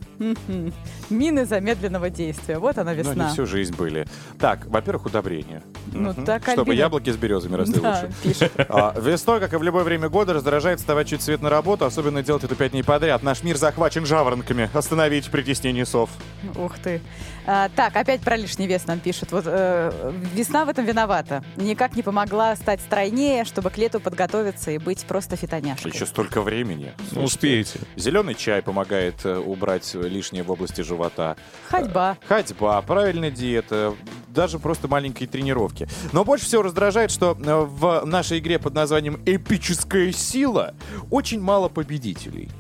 мины 1.09 1.45
замедленного 1.47 2.11
действия. 2.11 2.59
Вот 2.59 2.79
она 2.79 2.93
Ну, 2.93 2.99
весна. 2.99 3.13
они 3.27 3.33
всю 3.33 3.47
жизнь 3.47 3.75
были. 3.77 4.07
Так, 4.41 4.67
во-первых, 4.67 5.07
удобрение. 5.07 5.63
Ну, 5.93 6.13
так 6.15 6.43
Чтобы 6.51 6.73
Альбина- 6.73 6.79
яблоки 6.79 7.11
с 7.11 7.17
березами 7.17 7.55
росли 7.55 7.81
Да, 7.81 8.09
лучше. 8.25 8.51
А, 8.69 8.95
весной, 8.99 9.39
как 9.41 9.53
и 9.53 9.57
в 9.57 9.63
любое 9.63 9.85
время 9.85 10.09
года, 10.09 10.33
раздражает 10.33 10.81
вставать 10.81 11.07
чуть 11.09 11.23
свет 11.23 11.41
на 11.43 11.49
работу, 11.51 11.85
особенно 11.85 12.23
делать 12.25 12.43
это 12.43 12.55
пять 12.57 12.73
дней 12.73 12.83
подряд. 12.83 13.23
Наш 13.23 13.43
мир 13.45 13.57
захвачен 13.57 14.05
жаворонками. 14.05 14.69
Остановить 14.75 15.31
притеснение 15.31 15.87
сов. 15.87 16.11
Ух 16.57 16.77
ты. 16.81 17.01
А, 17.47 17.69
так, 17.69 17.95
опять 17.95 18.21
про 18.21 18.37
лишний 18.37 18.67
вес 18.67 18.87
нам 18.87 18.99
пишут. 18.99 19.31
Вот 19.31 19.45
э, 19.47 20.13
весна 20.35 20.65
в 20.65 20.69
этом 20.69 20.85
виновата. 20.85 21.45
Никак 21.57 21.95
не 21.95 22.03
помогла 22.03 22.57
стать 22.57 22.81
стройнее, 22.81 23.45
чтобы 23.45 23.71
к 23.71 23.79
лету 23.79 24.01
подготовиться 24.01 24.73
и 24.73 24.79
быть 24.79 25.05
просто 25.07 25.37
фитоняшкой. 25.37 25.93
Еще 25.93 26.07
столько 26.07 26.43
времени. 26.43 26.93
Ну, 27.13 27.23
успеете. 27.23 27.79
Зеленый 27.95 28.35
чай 28.35 28.63
помогает 28.63 29.25
э, 29.25 29.37
убрать 29.37 29.95
лишнее 29.95 30.43
в 30.43 30.51
области 30.51 30.81
живота. 30.81 31.37
Ходьба. 31.69 32.19
Ходьба, 32.27 32.83
правильная 32.83 33.31
диета, 33.31 33.95
даже 34.29 34.59
просто 34.59 34.89
маленькие 34.89 35.29
тренировки. 35.29 35.89
Но 36.13 36.25
больше 36.25 36.47
всего 36.47 36.63
раздражает, 36.63 37.13
что 37.13 37.39
э, 37.39 37.55
в 37.55 38.05
нашей 38.05 38.41
игре 38.41 38.59
под 38.59 38.75
названием 38.75 39.21
«Эпическая 39.25 40.11
сила» 40.11 40.75
очень 41.11 41.41
мало 41.41 41.69
победителей. 41.69 42.51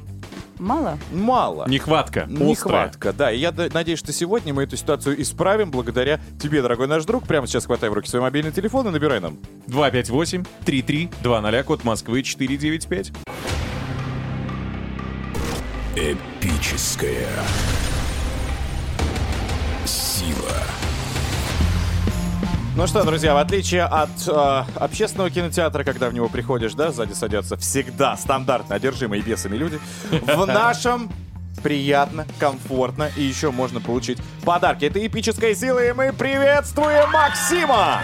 Мало? 0.58 0.98
Мало. 1.12 1.66
Нехватка. 1.68 2.22
Острая. 2.22 2.48
Нехватка, 2.48 3.12
да. 3.12 3.30
И 3.30 3.38
я 3.38 3.52
надеюсь, 3.52 3.98
что 3.98 4.12
сегодня 4.12 4.54
мы 4.54 4.62
эту 4.64 4.76
ситуацию 4.76 5.20
исправим 5.20 5.70
благодаря 5.70 6.20
тебе, 6.40 6.62
дорогой 6.62 6.86
наш 6.88 7.04
друг. 7.04 7.26
Прямо 7.26 7.46
сейчас 7.46 7.66
хватай 7.66 7.90
в 7.90 7.92
руки 7.92 8.08
свой 8.08 8.22
мобильный 8.22 8.52
телефон 8.52 8.88
и 8.88 8.90
набирай 8.90 9.20
нам. 9.20 9.38
258-3320, 9.66 11.62
код 11.64 11.84
Москвы 11.84 12.22
495. 12.22 13.12
Эпическая 15.96 17.28
сила. 19.84 20.75
Ну 22.76 22.86
что, 22.86 23.04
друзья, 23.04 23.32
в 23.32 23.38
отличие 23.38 23.84
от 23.84 24.10
э, 24.28 24.64
общественного 24.74 25.30
кинотеатра, 25.30 25.82
когда 25.82 26.10
в 26.10 26.12
него 26.12 26.28
приходишь, 26.28 26.74
да, 26.74 26.92
сзади 26.92 27.14
садятся 27.14 27.56
всегда 27.56 28.18
стандартно 28.18 28.74
одержимые 28.74 29.22
бесами 29.22 29.56
люди, 29.56 29.80
в 30.10 30.44
нашем 30.46 31.10
приятно, 31.62 32.26
комфортно 32.38 33.10
и 33.16 33.22
еще 33.22 33.50
можно 33.50 33.80
получить 33.80 34.18
подарки. 34.44 34.84
Это 34.84 35.04
эпическая 35.04 35.54
сила, 35.54 35.84
и 35.84 35.92
мы 35.92 36.12
приветствуем 36.12 37.10
Максима! 37.10 38.02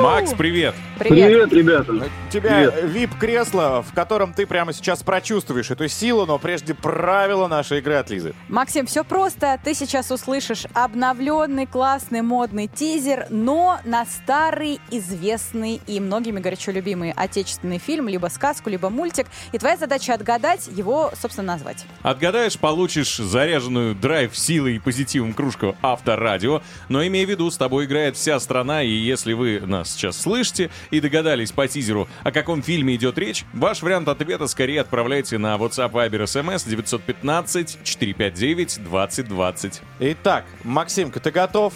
Макс, 0.00 0.34
привет. 0.34 0.74
Привет. 0.98 1.52
ребята. 1.52 1.92
У 1.92 2.30
тебя 2.30 2.70
вип-кресло, 2.70 3.84
в 3.88 3.94
котором 3.94 4.34
ты 4.34 4.46
прямо 4.46 4.72
сейчас 4.72 5.02
прочувствуешь 5.02 5.70
эту 5.70 5.86
силу, 5.88 6.26
но 6.26 6.38
прежде 6.38 6.74
правила 6.74 7.46
нашей 7.46 7.78
игры 7.78 7.94
от 7.94 8.10
Лизы. 8.10 8.34
Максим, 8.48 8.86
все 8.86 9.04
просто. 9.04 9.60
Ты 9.62 9.74
сейчас 9.74 10.10
услышишь 10.10 10.66
обновленный, 10.74 11.66
классный, 11.66 12.22
модный 12.22 12.66
тизер, 12.66 13.26
но 13.30 13.78
на 13.84 14.04
старый, 14.06 14.80
известный 14.90 15.80
и 15.86 16.00
многими 16.00 16.40
горячо 16.40 16.72
любимый 16.72 17.12
отечественный 17.12 17.78
фильм, 17.78 18.08
либо 18.08 18.26
сказку, 18.26 18.68
либо 18.68 18.90
мультик. 18.90 19.26
И 19.52 19.58
твоя 19.58 19.76
задача 19.76 20.14
отгадать 20.14 20.66
его, 20.66 21.12
собственно, 21.20 21.52
назвать. 21.52 21.86
Отгадаешь, 22.02 22.58
получишь 22.58 22.87
заряженную 22.94 23.94
драйв 23.94 24.36
силой 24.36 24.76
и 24.76 24.78
позитивом 24.78 25.34
кружку 25.34 25.76
Авторадио. 25.82 26.62
Но 26.88 27.06
имей 27.06 27.26
в 27.26 27.30
виду, 27.30 27.50
с 27.50 27.56
тобой 27.56 27.84
играет 27.86 28.16
вся 28.16 28.38
страна, 28.40 28.82
и 28.82 28.90
если 28.90 29.32
вы 29.32 29.60
нас 29.64 29.92
сейчас 29.92 30.20
слышите 30.20 30.70
и 30.90 31.00
догадались 31.00 31.52
по 31.52 31.66
тизеру, 31.68 32.08
о 32.24 32.32
каком 32.32 32.62
фильме 32.62 32.96
идет 32.96 33.18
речь, 33.18 33.44
ваш 33.52 33.82
вариант 33.82 34.08
ответа 34.08 34.46
скорее 34.46 34.80
отправляйте 34.80 35.38
на 35.38 35.56
WhatsApp, 35.56 35.92
Viber, 35.92 36.24
SMS 36.24 36.66
915-459-2020. 37.84 39.80
Итак, 40.00 40.44
Максимка, 40.64 41.20
ты 41.20 41.30
готов? 41.30 41.74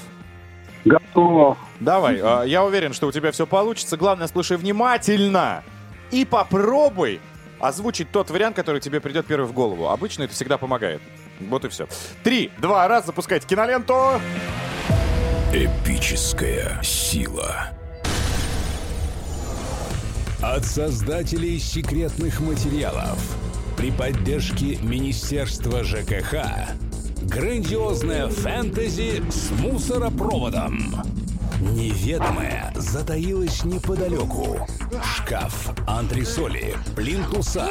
Готово. 0.85 1.57
Давай, 1.81 2.19
а, 2.21 2.43
я 2.43 2.65
уверен, 2.65 2.93
что 2.93 3.07
у 3.07 3.13
тебя 3.13 3.31
все 3.31 3.47
получится. 3.47 3.97
Главное, 3.97 4.27
слушай 4.27 4.57
внимательно 4.57 5.63
и 6.11 6.25
попробуй 6.25 7.21
озвучить 7.63 8.11
тот 8.11 8.31
вариант, 8.31 8.57
который 8.57 8.81
тебе 8.81 9.01
придет 9.01 9.27
первый 9.27 9.47
в 9.47 9.53
голову. 9.53 9.89
Обычно 9.89 10.25
это 10.25 10.35
всегда 10.35 10.59
помогает. 10.59 11.01
Вот 11.41 11.65
и 11.65 11.69
все. 11.69 11.87
Три, 12.23 12.51
два, 12.59 12.87
раз, 12.89 13.07
запускайте 13.07 13.47
киноленту. 13.47 14.21
Эпическая 15.53 16.83
сила. 16.83 17.71
От 20.43 20.65
создателей 20.65 21.59
секретных 21.59 22.41
материалов 22.41 23.19
при 23.77 23.93
поддержке 23.93 24.77
Министерства 24.83 25.85
ЖКХ 25.85 26.35
грандиозное 27.23 28.29
фэнтези 28.29 29.23
с 29.31 29.51
мусоропроводом. 29.61 31.22
Неведомое 31.63 32.73
затаилось 32.75 33.63
неподалеку. 33.63 34.67
Шкаф, 35.01 35.71
антресоли, 35.87 36.77
плинтуса. 36.97 37.69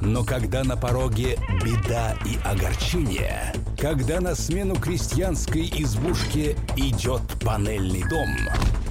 Но 0.00 0.24
когда 0.24 0.64
на 0.64 0.76
пороге 0.76 1.38
беда 1.62 2.16
и 2.26 2.36
огорчение, 2.44 3.54
когда 3.78 4.20
на 4.20 4.34
смену 4.34 4.74
крестьянской 4.74 5.72
избушке 5.78 6.56
идет 6.76 7.22
панельный 7.44 8.02
дом, 8.10 8.28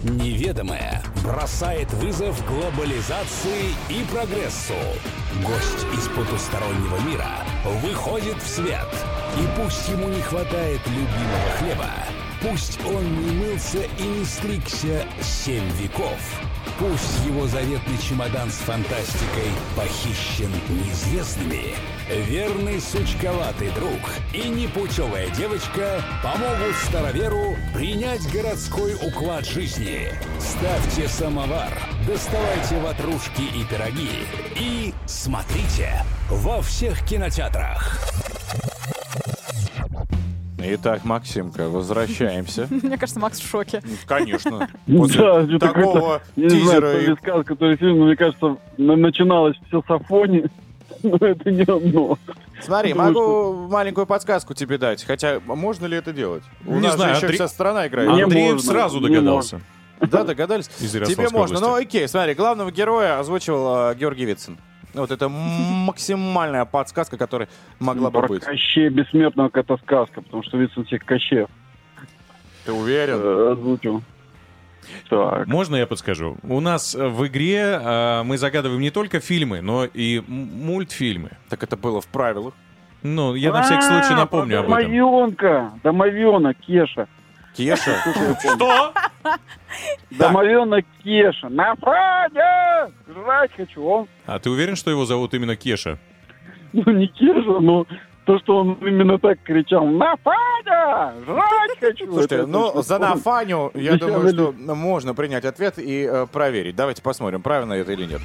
неведомое 0.03 1.03
бросает 1.25 1.91
вызов 1.95 2.41
глобализации 2.47 3.75
и 3.89 4.05
прогрессу. 4.13 4.79
Гость 5.45 5.85
из 5.93 6.07
потустороннего 6.07 6.99
мира 7.05 7.31
выходит 7.81 8.41
в 8.41 8.47
свет. 8.47 8.87
И 9.37 9.61
пусть 9.61 9.89
ему 9.89 10.07
не 10.07 10.21
хватает 10.21 10.79
любимого 10.87 11.49
хлеба, 11.57 11.89
Пусть 12.41 12.79
он 12.85 13.03
не 13.23 13.31
мылся 13.33 13.83
и 13.99 14.03
не 14.03 14.25
стригся 14.25 15.05
семь 15.21 15.69
веков. 15.73 16.41
Пусть 16.79 17.23
его 17.25 17.45
заветный 17.45 17.97
чемодан 17.99 18.49
с 18.49 18.55
фантастикой 18.55 19.51
похищен 19.75 20.51
неизвестными. 20.69 21.75
Верный 22.09 22.81
сучковатый 22.81 23.69
друг 23.71 23.99
и 24.33 24.49
непутевая 24.49 25.29
девочка 25.29 26.01
помогут 26.23 26.75
староверу 26.87 27.55
принять 27.75 28.27
городской 28.31 28.95
уклад 28.95 29.45
жизни. 29.45 30.09
Ставьте 30.39 31.07
самовар, 31.07 31.77
доставайте 32.07 32.79
ватрушки 32.79 33.41
и 33.41 33.63
пироги 33.65 34.25
и 34.55 34.93
смотрите 35.05 36.03
во 36.29 36.63
всех 36.63 37.05
кинотеатрах. 37.05 38.01
Итак, 40.63 41.03
Максимка, 41.05 41.69
возвращаемся. 41.69 42.67
Мне 42.83 42.97
кажется, 42.97 43.19
Макс 43.19 43.39
в 43.39 43.49
шоке. 43.49 43.81
Конечно. 44.05 44.69
После 44.87 45.59
такого 45.59 46.21
тизера 46.35 47.15
то 47.55 47.65
ли 47.69 47.75
фильм, 47.77 47.99
но 47.99 48.05
мне 48.05 48.15
кажется, 48.15 48.57
на- 48.77 48.95
начиналось 48.95 49.55
все 49.67 49.81
с 49.81 49.89
Афони, 49.89 50.45
но 51.03 51.17
это 51.19 51.51
не 51.51 51.63
оно. 51.63 52.17
Смотри, 52.61 52.93
Потому 52.93 53.13
могу 53.13 53.67
маленькую 53.69 54.05
подсказку 54.05 54.53
тебе 54.53 54.77
дать. 54.77 55.03
Хотя, 55.03 55.39
можно 55.45 55.85
ли 55.87 55.97
это 55.97 56.13
делать? 56.13 56.43
У 56.65 56.75
Не 56.75 56.81
нас 56.87 56.95
знаю, 56.95 57.11
же 57.15 57.17
еще 57.17 57.25
Андрей- 57.27 57.37
вся 57.37 57.47
страна 57.47 57.87
играет. 57.87 58.09
Можно, 58.09 58.59
сразу 58.59 58.99
догадался. 58.99 59.61
Да, 59.99 60.23
догадались? 60.23 60.67
Тебе 60.67 61.29
можно. 61.29 61.59
Ну, 61.59 61.75
окей, 61.75 62.07
смотри, 62.07 62.33
главного 62.33 62.71
героя 62.71 63.19
озвучивал 63.19 63.91
э, 63.91 63.95
Георгий 63.95 64.25
Вицин. 64.25 64.57
Вот 64.93 65.11
это 65.11 65.29
максимальная 65.29 66.65
подсказка, 66.65 67.17
которая 67.17 67.47
могла 67.79 68.09
бы 68.09 68.21
быть. 68.27 68.43
Кощея 68.43 68.89
Бессмертного 68.89 69.49
это 69.53 69.77
сказка, 69.77 70.21
потому 70.21 70.43
что 70.43 70.57
Вицин 70.57 70.85
всех 70.85 71.05
Кощеев 71.05 71.47
Ты 72.65 72.73
уверен? 72.73 73.15
э, 73.17 73.51
озвучил. 73.53 74.03
Так. 75.09 75.47
Можно 75.47 75.77
я 75.77 75.87
подскажу? 75.87 76.37
У 76.43 76.59
нас 76.59 76.95
в 76.95 77.27
игре 77.27 77.79
э, 77.81 78.23
мы 78.23 78.37
загадываем 78.37 78.81
не 78.81 78.91
только 78.91 79.19
фильмы, 79.19 79.61
но 79.61 79.85
и 79.85 80.21
мультфильмы. 80.27 81.31
Так 81.49 81.63
это 81.63 81.77
было 81.77 82.01
в 82.01 82.07
правилах. 82.07 82.53
Ну, 83.03 83.33
я 83.35 83.51
на 83.51 83.63
всякий 83.63 83.81
случай 83.81 84.13
А, 84.13 84.17
напомню 84.17 84.59
об 84.59 84.65
этом. 84.65 84.79
Домовенка, 84.81 85.71
домовенок 85.83 86.57
Кеша. 86.57 87.07
Кеша? 87.55 87.95
Что? 88.39 88.93
Домовенок 90.11 90.85
Кеша. 91.03 91.49
На 91.49 91.75
Фадя! 91.75 92.89
Жрать 93.07 93.51
хочу. 93.55 93.83
Он, 93.83 94.07
А 94.25 94.39
ты 94.39 94.49
уверен, 94.49 94.75
что 94.75 94.91
его 94.91 95.05
зовут 95.05 95.33
именно 95.33 95.55
Кеша? 95.55 95.97
ну 96.73 96.91
не 96.91 97.07
Кеша, 97.07 97.59
но 97.59 97.85
то, 98.25 98.39
что 98.39 98.57
он 98.57 98.73
именно 98.81 99.17
так 99.19 99.41
кричал. 99.43 99.85
На 99.87 100.15
Фадя! 100.17 101.13
Жрать 101.25 101.79
хочу. 101.79 102.05
Слушайте, 102.07 102.35
Это 102.35 102.47
ну, 102.47 102.65
точно 102.67 102.81
за 102.83 102.97
помню. 102.99 103.15
Нафаню, 103.15 103.71
я 103.75 103.97
думаю, 103.97 104.29
что 104.29 104.51
можно 104.53 105.13
принять 105.15 105.45
ответ 105.45 105.79
и 105.79 106.07
э, 106.09 106.27
проверить. 106.31 106.75
Давайте 106.75 107.01
посмотрим, 107.01 107.41
правильно 107.41 107.73
это 107.73 107.91
или 107.93 108.05
нет. 108.05 108.21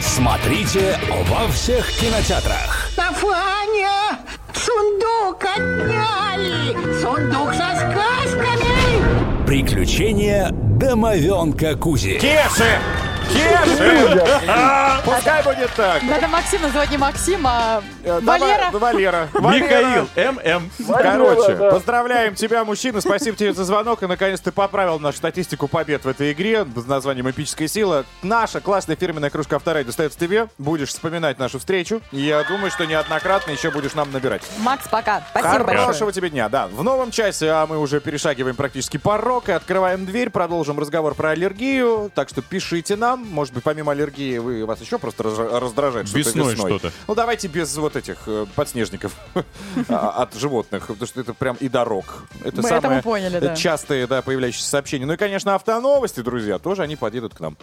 Смотрите 0.00 0.98
во 1.28 1.46
всех 1.48 1.86
кинотеатрах. 1.92 2.90
Нафаня! 2.96 4.18
Сундук 4.52 5.42
отняли! 5.44 6.74
Сундук 7.00 7.54
со 7.54 7.74
сказками! 7.76 9.09
Приключения 9.50 10.52
домовенка 10.52 11.74
Кузи. 11.74 12.20
Кеши! 12.20 13.09
Кеши! 13.32 14.24
А, 14.48 15.00
Пускай 15.04 15.42
будет 15.42 15.70
так. 15.76 16.02
Надо 16.02 16.28
Максим 16.28 16.62
называть 16.62 16.90
не 16.90 16.98
Максим, 16.98 17.46
а 17.46 17.82
Э, 18.02 18.20
Валера. 18.20 18.70
Валера. 18.72 19.28
Михаил. 19.34 20.08
ММ. 20.16 20.70
Короче, 20.88 21.54
поздравляем 21.56 22.34
тебя, 22.34 22.64
мужчина. 22.64 23.00
Спасибо 23.00 23.36
тебе 23.36 23.52
за 23.52 23.64
звонок. 23.64 24.02
И 24.02 24.06
наконец 24.06 24.40
ты 24.40 24.52
поправил 24.52 24.98
нашу 24.98 25.18
статистику 25.18 25.68
побед 25.68 26.04
в 26.04 26.08
этой 26.08 26.32
игре 26.32 26.64
с 26.64 26.86
названием 26.86 27.28
«Эпическая 27.30 27.68
сила». 27.68 28.04
Наша 28.22 28.60
классная 28.60 28.96
фирменная 28.96 29.30
кружка 29.30 29.56
«Авторадио» 29.56 29.88
достается 29.88 30.18
тебе. 30.18 30.48
Будешь 30.58 30.90
вспоминать 30.90 31.38
нашу 31.38 31.58
встречу. 31.58 32.00
Я 32.12 32.42
думаю, 32.44 32.70
что 32.70 32.84
неоднократно 32.86 33.50
еще 33.50 33.70
будешь 33.70 33.94
нам 33.94 34.10
набирать. 34.12 34.42
Макс, 34.58 34.88
пока. 34.88 35.22
Спасибо 35.30 35.64
Хорошего 35.64 36.12
тебе 36.12 36.30
дня, 36.30 36.48
да. 36.48 36.68
В 36.68 36.82
новом 36.82 37.10
часе 37.10 37.50
а 37.50 37.66
мы 37.66 37.78
уже 37.78 38.00
перешагиваем 38.00 38.56
практически 38.56 38.96
порог 38.96 39.48
и 39.48 39.52
открываем 39.52 40.06
дверь, 40.06 40.30
продолжим 40.30 40.78
разговор 40.78 41.14
про 41.14 41.30
аллергию. 41.30 42.10
Так 42.14 42.28
что 42.28 42.42
пишите 42.42 42.96
нам. 42.96 43.19
Может 43.24 43.54
быть, 43.54 43.62
помимо 43.64 43.92
аллергии, 43.92 44.38
вы 44.38 44.64
вас 44.66 44.80
еще 44.80 44.98
просто 44.98 45.22
раз- 45.24 45.38
раздражает 45.38 46.08
что-то 46.08 46.18
Весной 46.28 46.52
весной. 46.54 46.78
что-то. 46.78 46.94
Ну, 47.06 47.14
давайте 47.14 47.48
без 47.48 47.76
вот 47.76 47.96
этих 47.96 48.18
э, 48.26 48.46
подснежников 48.54 49.12
а, 49.88 50.22
от 50.22 50.34
животных, 50.34 50.86
потому 50.86 51.06
что 51.06 51.20
это 51.20 51.34
прям 51.34 51.56
и 51.60 51.68
дорог. 51.68 52.24
Это 52.44 52.62
Мы 52.62 52.68
это 52.68 52.80
самые 52.80 52.96
мы 52.98 53.02
поняли, 53.02 53.38
да. 53.38 53.54
частые, 53.56 54.06
да, 54.06 54.22
появляющиеся 54.22 54.68
сообщения. 54.68 55.06
Ну 55.06 55.12
и, 55.12 55.16
конечно, 55.16 55.54
автоновости, 55.54 56.20
друзья, 56.20 56.58
тоже 56.58 56.82
они 56.82 56.96
подъедут 56.96 57.34
к 57.34 57.40
нам. 57.40 57.56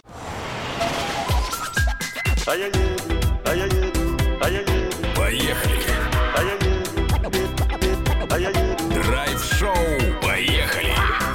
Поехали. 2.44 2.88
Драйв-шоу. 8.94 9.74
Поехали. 10.22 10.92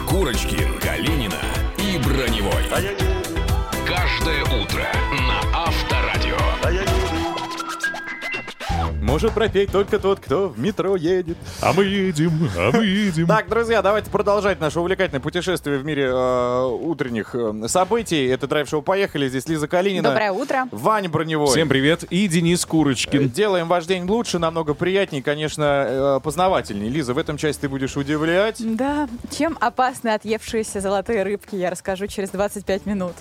Курочкин, 0.10 0.80
Калинина 0.80 1.36
и 1.78 1.98
Броневой. 1.98 2.64
Каждое 4.24 4.44
утро 4.44 4.86
на 5.28 5.66
Авторадио. 5.66 6.38
Может 9.02 9.34
пропеть 9.34 9.70
только 9.70 10.00
тот, 10.00 10.22
кто 10.22 10.48
в 10.48 10.58
метро 10.58 10.96
едет. 10.96 11.38
А 11.62 11.74
мы 11.74 11.84
едем, 11.84 12.50
а 12.58 12.72
мы 12.72 12.86
едем. 12.86 13.28
Так, 13.28 13.50
друзья, 13.50 13.82
давайте 13.82 14.10
продолжать 14.10 14.62
наше 14.62 14.80
увлекательное 14.80 15.20
путешествие 15.20 15.78
в 15.78 15.84
мире 15.84 16.06
э, 16.06 16.66
утренних 16.68 17.36
э, 17.36 17.68
событий. 17.68 18.26
Это 18.28 18.48
драйв-шоу 18.48 18.82
«Поехали». 18.82 19.28
Здесь 19.28 19.46
Лиза 19.50 19.68
Калинина. 19.68 20.08
Доброе 20.10 20.32
утро. 20.32 20.70
Ваня 20.72 21.10
Броневой. 21.10 21.50
Всем 21.50 21.68
привет. 21.68 22.04
И 22.04 22.30
Денис 22.30 22.64
Э, 22.64 22.68
Курочкин. 22.68 23.30
Делаем 23.30 23.68
ваш 23.68 23.86
день 23.88 24.06
лучше, 24.06 24.40
намного 24.40 24.74
приятнее, 24.74 25.22
конечно, 25.22 25.64
э, 25.64 26.20
познавательнее. 26.24 26.90
Лиза, 26.90 27.14
в 27.14 27.18
этом 27.18 27.36
части 27.36 27.62
ты 27.62 27.70
будешь 27.70 27.98
удивлять. 27.98 28.56
Да, 28.60 29.10
чем 29.38 29.58
опасны 29.60 30.10
отъевшиеся 30.10 30.80
золотые 30.80 31.24
рыбки, 31.24 31.56
я 31.58 31.70
расскажу 31.70 32.08
через 32.08 32.30
25 32.30 32.86
минут. 32.86 33.16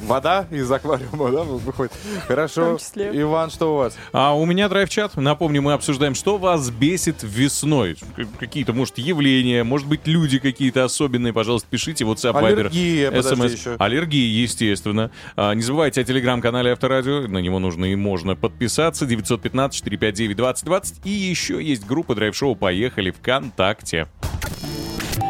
Вода 0.00 0.46
из 0.50 0.70
аквариума, 0.70 1.30
да, 1.30 1.42
выходит? 1.42 1.92
В 1.92 2.26
Хорошо. 2.28 2.64
том 2.64 2.78
числе. 2.78 3.10
Иван, 3.12 3.50
что 3.50 3.74
у 3.74 3.78
вас? 3.78 3.96
А 4.12 4.36
у 4.36 4.44
меня 4.46 4.68
драйв-чат. 4.68 5.16
Напомню, 5.16 5.60
мы 5.62 5.72
обсуждаем, 5.72 6.14
что 6.14 6.38
вас 6.38 6.70
бесит 6.70 7.16
весной. 7.22 7.96
Какие-то, 8.38 8.72
может, 8.72 8.98
явления, 8.98 9.64
может 9.64 9.88
быть, 9.88 10.06
люди 10.06 10.38
какие-то 10.38 10.84
особенные. 10.84 11.32
Пожалуйста, 11.32 11.68
пишите. 11.68 12.04
WhatsApp, 12.04 12.34
Viber, 12.34 12.46
Аллергия, 12.46 13.10
SMS. 13.10 13.52
еще. 13.52 13.76
Аллергии, 13.78 14.40
естественно. 14.42 15.10
А, 15.36 15.52
не 15.52 15.62
забывайте 15.62 16.00
о 16.00 16.04
телеграм-канале 16.04 16.72
Авторадио. 16.72 17.26
На 17.26 17.38
него 17.38 17.58
нужно 17.58 17.86
и 17.86 17.96
можно 17.96 18.36
подписаться. 18.36 19.04
915-459-2020. 19.06 21.00
И 21.04 21.10
еще 21.10 21.62
есть 21.62 21.86
группа 21.86 22.14
драйв-шоу 22.14 22.54
«Поехали» 22.54 23.10
ВКонтакте. 23.10 24.06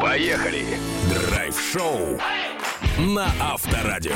Поехали. 0.01 0.65
Драйв-шоу 1.31 2.19
на 2.99 3.27
Авторадио. 3.41 4.13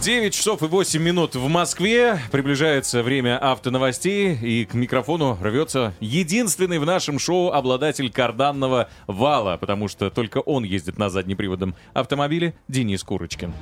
9 0.00 0.34
часов 0.34 0.62
и 0.62 0.66
8 0.66 1.02
минут 1.02 1.34
в 1.34 1.48
Москве. 1.48 2.20
Приближается 2.30 3.02
время 3.02 3.38
автоновостей. 3.38 4.34
И 4.34 4.64
к 4.64 4.74
микрофону 4.74 5.38
рвется 5.40 5.94
единственный 5.98 6.78
в 6.78 6.84
нашем 6.84 7.18
шоу 7.18 7.50
обладатель 7.50 8.12
карданного 8.12 8.90
вала. 9.06 9.56
Потому 9.56 9.88
что 9.88 10.10
только 10.10 10.38
он 10.38 10.62
ездит 10.62 10.98
на 10.98 11.10
заднеприводном 11.10 11.74
автомобиле. 11.94 12.54
Денис 12.68 13.02
Курочкин. 13.02 13.52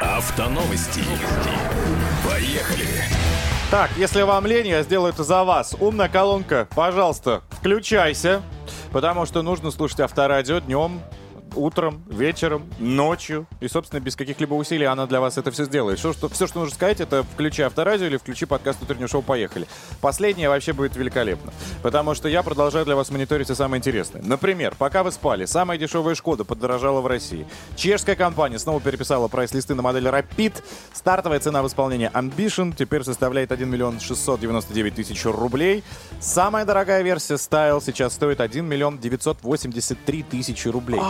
Автоновости. 0.00 1.00
Поехали. 2.28 3.15
Так, 3.68 3.90
если 3.96 4.22
вам 4.22 4.46
лень, 4.46 4.68
я 4.68 4.84
сделаю 4.84 5.12
это 5.12 5.24
за 5.24 5.42
вас. 5.42 5.74
Умная 5.80 6.08
колонка, 6.08 6.68
пожалуйста, 6.76 7.42
включайся. 7.50 8.40
Потому 8.92 9.26
что 9.26 9.42
нужно 9.42 9.72
слушать 9.72 9.98
авторадио 9.98 10.60
днем, 10.60 11.00
утром, 11.56 12.02
вечером, 12.08 12.66
ночью. 12.78 13.46
И, 13.60 13.68
собственно, 13.68 14.00
без 14.00 14.16
каких-либо 14.16 14.54
усилий 14.54 14.84
она 14.84 15.06
для 15.06 15.20
вас 15.20 15.38
это 15.38 15.50
все 15.50 15.64
сделает. 15.64 15.98
Все, 15.98 16.12
что, 16.12 16.28
все, 16.28 16.46
что 16.46 16.60
нужно 16.60 16.74
сказать, 16.74 17.00
это 17.00 17.22
включи 17.22 17.62
авторадио 17.62 18.06
или 18.06 18.16
включи 18.16 18.46
подкаст 18.46 18.82
утреннего 18.82 19.08
шоу 19.08 19.22
«Поехали». 19.22 19.66
Последнее 20.00 20.48
вообще 20.48 20.72
будет 20.72 20.96
великолепно. 20.96 21.52
Потому 21.82 22.14
что 22.14 22.28
я 22.28 22.42
продолжаю 22.42 22.84
для 22.84 22.96
вас 22.96 23.10
мониторить 23.10 23.46
все 23.46 23.54
самое 23.54 23.78
интересное. 23.78 24.22
Например, 24.22 24.74
пока 24.78 25.02
вы 25.02 25.12
спали, 25.12 25.46
самая 25.46 25.78
дешевая 25.78 26.14
«Шкода» 26.14 26.44
подорожала 26.44 27.00
в 27.00 27.06
России. 27.06 27.46
Чешская 27.76 28.16
компания 28.16 28.58
снова 28.58 28.80
переписала 28.80 29.28
прайс-листы 29.28 29.74
на 29.74 29.82
модель 29.82 30.06
Rapid. 30.06 30.62
Стартовая 30.92 31.40
цена 31.40 31.62
в 31.62 31.66
исполнении 31.66 32.10
Ambition 32.12 32.74
теперь 32.76 33.02
составляет 33.02 33.52
1 33.52 33.68
миллион 33.68 34.00
699 34.00 34.94
тысяч 34.94 35.24
рублей. 35.24 35.82
Самая 36.20 36.64
дорогая 36.64 37.02
версия 37.02 37.34
Style 37.34 37.82
сейчас 37.84 38.14
стоит 38.14 38.40
1 38.40 38.64
миллион 38.64 38.98
983 38.98 40.22
тысячи 40.24 40.68
рублей. 40.68 41.00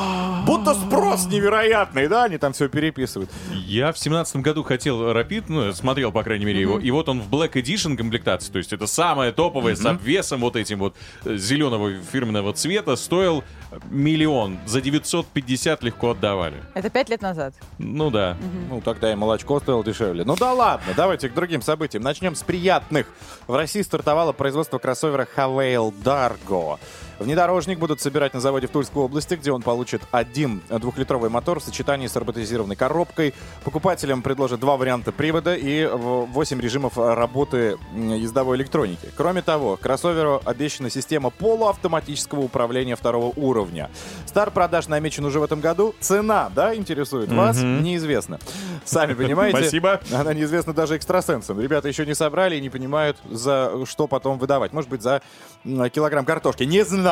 Будто 0.45 0.74
спрос 0.74 1.26
невероятный, 1.26 2.09
да? 2.09 2.24
Они 2.24 2.39
там 2.39 2.53
все 2.53 2.68
переписывают. 2.68 3.30
Я 3.53 3.93
в 3.93 3.99
семнадцатом 3.99 4.43
году 4.43 4.62
хотел 4.62 5.11
Rapid, 5.11 5.45
ну, 5.49 5.72
смотрел, 5.72 6.12
по 6.12 6.22
крайней 6.22 6.45
мере, 6.45 6.61
его, 6.61 6.78
и 6.78 6.91
вот 6.91 7.09
он 7.09 7.20
в 7.20 7.28
Black 7.28 7.53
Edition 7.53 7.97
комплектации, 7.97 8.53
то 8.53 8.59
есть 8.59 8.72
это 8.72 8.87
самое 8.87 9.32
топовое, 9.32 9.74
с 9.74 9.84
обвесом 9.84 10.41
вот 10.41 10.57
этим 10.57 10.78
вот 10.78 10.97
э, 11.24 11.37
зеленого 11.37 11.93
фирменного 12.01 12.53
цвета, 12.53 12.97
стоил 12.97 13.45
миллион. 13.91 14.59
За 14.66 14.80
950 14.80 15.82
легко 15.82 16.11
отдавали. 16.11 16.62
Это 16.74 16.91
пять 16.91 17.09
лет 17.09 17.22
назад. 17.22 17.55
Ну 17.78 18.11
да. 18.11 18.37
Ну, 18.68 18.80
тогда 18.80 19.12
и 19.12 19.14
молочко 19.14 19.61
стоило 19.61 19.84
дешевле. 19.84 20.24
Ну 20.24 20.37
да 20.37 20.53
ладно, 20.53 20.93
давайте 20.97 21.28
к 21.28 21.34
другим 21.34 21.62
событиям. 21.62 22.03
Начнем 22.03 22.34
с 22.34 22.43
приятных. 22.43 23.07
В 23.47 23.55
России 23.55 23.82
стартовало 23.82 24.32
производство 24.32 24.78
кроссовера 24.78 25.26
Havail 25.37 25.93
Dargo. 26.03 26.78
Внедорожник 27.18 27.78
будут 27.78 28.00
собирать 28.00 28.34
на 28.34 28.40
заводе 28.40 28.66
в 28.66 28.70
Тульской 28.70 29.02
области, 29.02 29.34
где 29.34 29.50
он 29.52 29.62
получит 29.62 30.02
один 30.10 30.60
двухлитровый 30.68 31.30
мотор 31.30 31.60
в 31.60 31.62
сочетании 31.62 32.06
с 32.08 32.16
роботизированной 32.16 32.76
коробкой. 32.76 33.32
Покупателям 33.64 34.20
предложат 34.22 34.60
два 34.60 34.76
варианта 34.76 35.12
привода 35.12 35.54
и 35.54 35.86
8 35.86 36.60
режимов 36.60 36.98
работы 36.98 37.78
ездовой 37.94 38.58
электроники. 38.58 39.08
Кроме 39.16 39.40
того, 39.40 39.76
кроссоверу 39.76 40.42
обещана 40.44 40.90
система 40.90 41.30
полуавтоматического 41.30 42.40
управления 42.40 42.96
второго 42.96 43.32
уровня. 43.36 43.90
Старт 44.26 44.52
продаж 44.52 44.88
намечен 44.88 45.24
уже 45.24 45.40
в 45.40 45.42
этом 45.42 45.60
году. 45.60 45.94
Цена, 46.00 46.50
да, 46.54 46.74
интересует 46.74 47.32
вас? 47.32 47.56
Мгм. 47.56 47.82
Неизвестно. 47.82 48.38
Сами 48.84 49.14
понимаете. 49.14 49.58
Спасибо. 49.58 50.00
Она 50.12 50.34
неизвестна 50.34 50.74
даже 50.74 50.96
экстрасенсам. 50.96 51.60
Ребята 51.60 51.88
еще 51.88 52.04
не 52.04 52.14
собрали 52.14 52.56
и 52.56 52.60
не 52.60 52.68
понимают, 52.68 53.16
за 53.24 53.72
что 53.86 54.06
потом 54.06 54.38
выдавать. 54.38 54.72
Может 54.72 54.90
быть, 54.90 55.00
за 55.00 55.22
килограмм 55.64 56.24
картошки. 56.26 56.64
Не 56.64 56.84
знаю. 56.84 57.05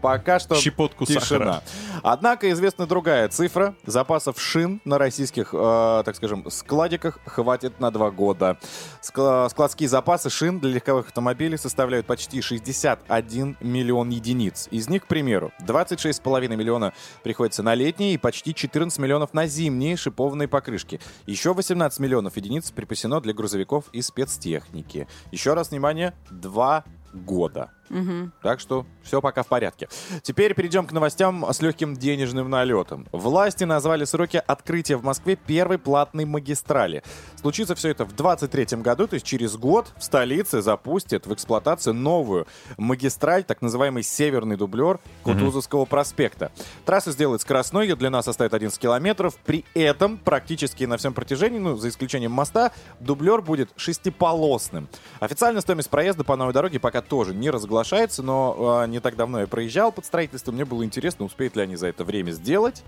Пока 0.00 0.38
что 0.38 0.54
Щепотку 0.54 1.04
тишина. 1.04 1.20
сахара. 1.20 1.62
Однако 2.02 2.50
известна 2.52 2.86
другая 2.86 3.28
цифра. 3.28 3.74
Запасов 3.84 4.40
шин 4.40 4.80
на 4.86 4.96
российских, 4.96 5.50
э, 5.52 6.02
так 6.06 6.16
скажем, 6.16 6.50
складиках 6.50 7.18
хватит 7.26 7.80
на 7.80 7.90
два 7.90 8.10
года. 8.10 8.56
Скла- 9.02 9.48
складские 9.50 9.90
запасы 9.90 10.30
шин 10.30 10.58
для 10.58 10.70
легковых 10.72 11.08
автомобилей 11.08 11.58
составляют 11.58 12.06
почти 12.06 12.40
61 12.40 13.58
миллион 13.60 14.08
единиц. 14.08 14.68
Из 14.70 14.88
них, 14.88 15.04
к 15.04 15.06
примеру, 15.06 15.52
26,5 15.60 16.56
миллиона 16.56 16.94
приходится 17.22 17.62
на 17.62 17.74
летние 17.74 18.14
и 18.14 18.18
почти 18.18 18.54
14 18.54 18.98
миллионов 18.98 19.34
на 19.34 19.46
зимние 19.46 19.96
шипованные 19.98 20.48
покрышки. 20.48 20.98
Еще 21.26 21.52
18 21.52 22.00
миллионов 22.00 22.36
единиц 22.38 22.70
припасено 22.70 23.20
для 23.20 23.34
грузовиков 23.34 23.84
и 23.92 24.00
спецтехники. 24.00 25.06
Еще 25.30 25.52
раз 25.52 25.70
внимание, 25.72 26.14
два 26.30 26.84
года. 27.12 27.70
Мгм. 27.90 28.32
Так 28.42 28.60
что 28.60 28.86
все 29.02 29.20
пока 29.20 29.42
в 29.42 29.48
порядке. 29.48 29.88
Теперь 30.22 30.54
перейдем 30.54 30.86
к 30.86 30.92
новостям 30.92 31.44
с 31.52 31.60
легким 31.60 31.96
денежным 31.96 32.48
налетом. 32.48 33.08
Власти 33.10 33.64
назвали 33.64 34.04
сроки 34.04 34.40
открытия 34.46 34.96
в 34.96 35.04
Москве 35.04 35.36
первой 35.36 35.78
платной 35.78 36.24
магистрали. 36.24 37.02
Случится 37.40 37.74
все 37.74 37.88
это 37.90 38.04
в 38.04 38.14
2023 38.14 38.80
году, 38.80 39.08
то 39.08 39.14
есть 39.14 39.26
через 39.26 39.56
год 39.56 39.92
в 39.98 40.04
столице 40.04 40.62
запустят 40.62 41.26
в 41.26 41.34
эксплуатацию 41.34 41.94
новую 41.94 42.46
магистраль, 42.78 43.42
так 43.42 43.60
называемый 43.60 44.04
северный 44.04 44.56
дублер 44.56 45.00
Кутузовского 45.24 45.84
проспекта. 45.84 46.52
Трасса 46.84 47.10
сделает 47.10 47.40
скоростной, 47.40 47.88
ее 47.88 47.96
длина 47.96 48.22
составит 48.22 48.54
11 48.54 48.78
километров. 48.78 49.36
При 49.44 49.64
этом 49.74 50.16
практически 50.16 50.84
на 50.84 50.96
всем 50.96 51.12
протяжении, 51.12 51.58
ну, 51.58 51.76
за 51.76 51.88
исключением 51.88 52.32
моста, 52.32 52.70
дублер 53.00 53.42
будет 53.42 53.70
шестиполосным. 53.76 54.88
Официальная 55.18 55.60
стоимость 55.60 55.90
проезда 55.90 56.22
по 56.22 56.36
новой 56.36 56.52
дороге 56.52 56.78
пока 56.78 57.02
тоже 57.02 57.34
не 57.34 57.50
разглашается, 57.80 58.22
но 58.22 58.82
э, 58.84 58.88
не 58.88 59.00
так 59.00 59.16
давно 59.16 59.40
я 59.40 59.46
проезжал 59.46 59.92
под 59.92 60.04
строительство, 60.04 60.52
мне 60.52 60.64
было 60.64 60.84
интересно, 60.84 61.24
успеют 61.24 61.56
ли 61.56 61.62
они 61.62 61.76
за 61.76 61.88
это 61.88 62.04
время 62.04 62.30
сделать. 62.30 62.82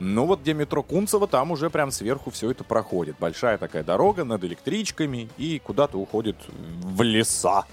Ну 0.00 0.26
вот 0.26 0.40
где 0.40 0.54
метро 0.54 0.82
Кунцево, 0.82 1.26
там 1.26 1.50
уже 1.50 1.70
прям 1.70 1.90
сверху 1.90 2.30
все 2.30 2.50
это 2.50 2.64
проходит. 2.64 3.16
Большая 3.18 3.58
такая 3.58 3.84
дорога 3.84 4.24
над 4.24 4.44
электричками 4.44 5.28
и 5.38 5.58
куда-то 5.58 5.98
уходит 5.98 6.36
в 6.48 7.02
леса. 7.02 7.64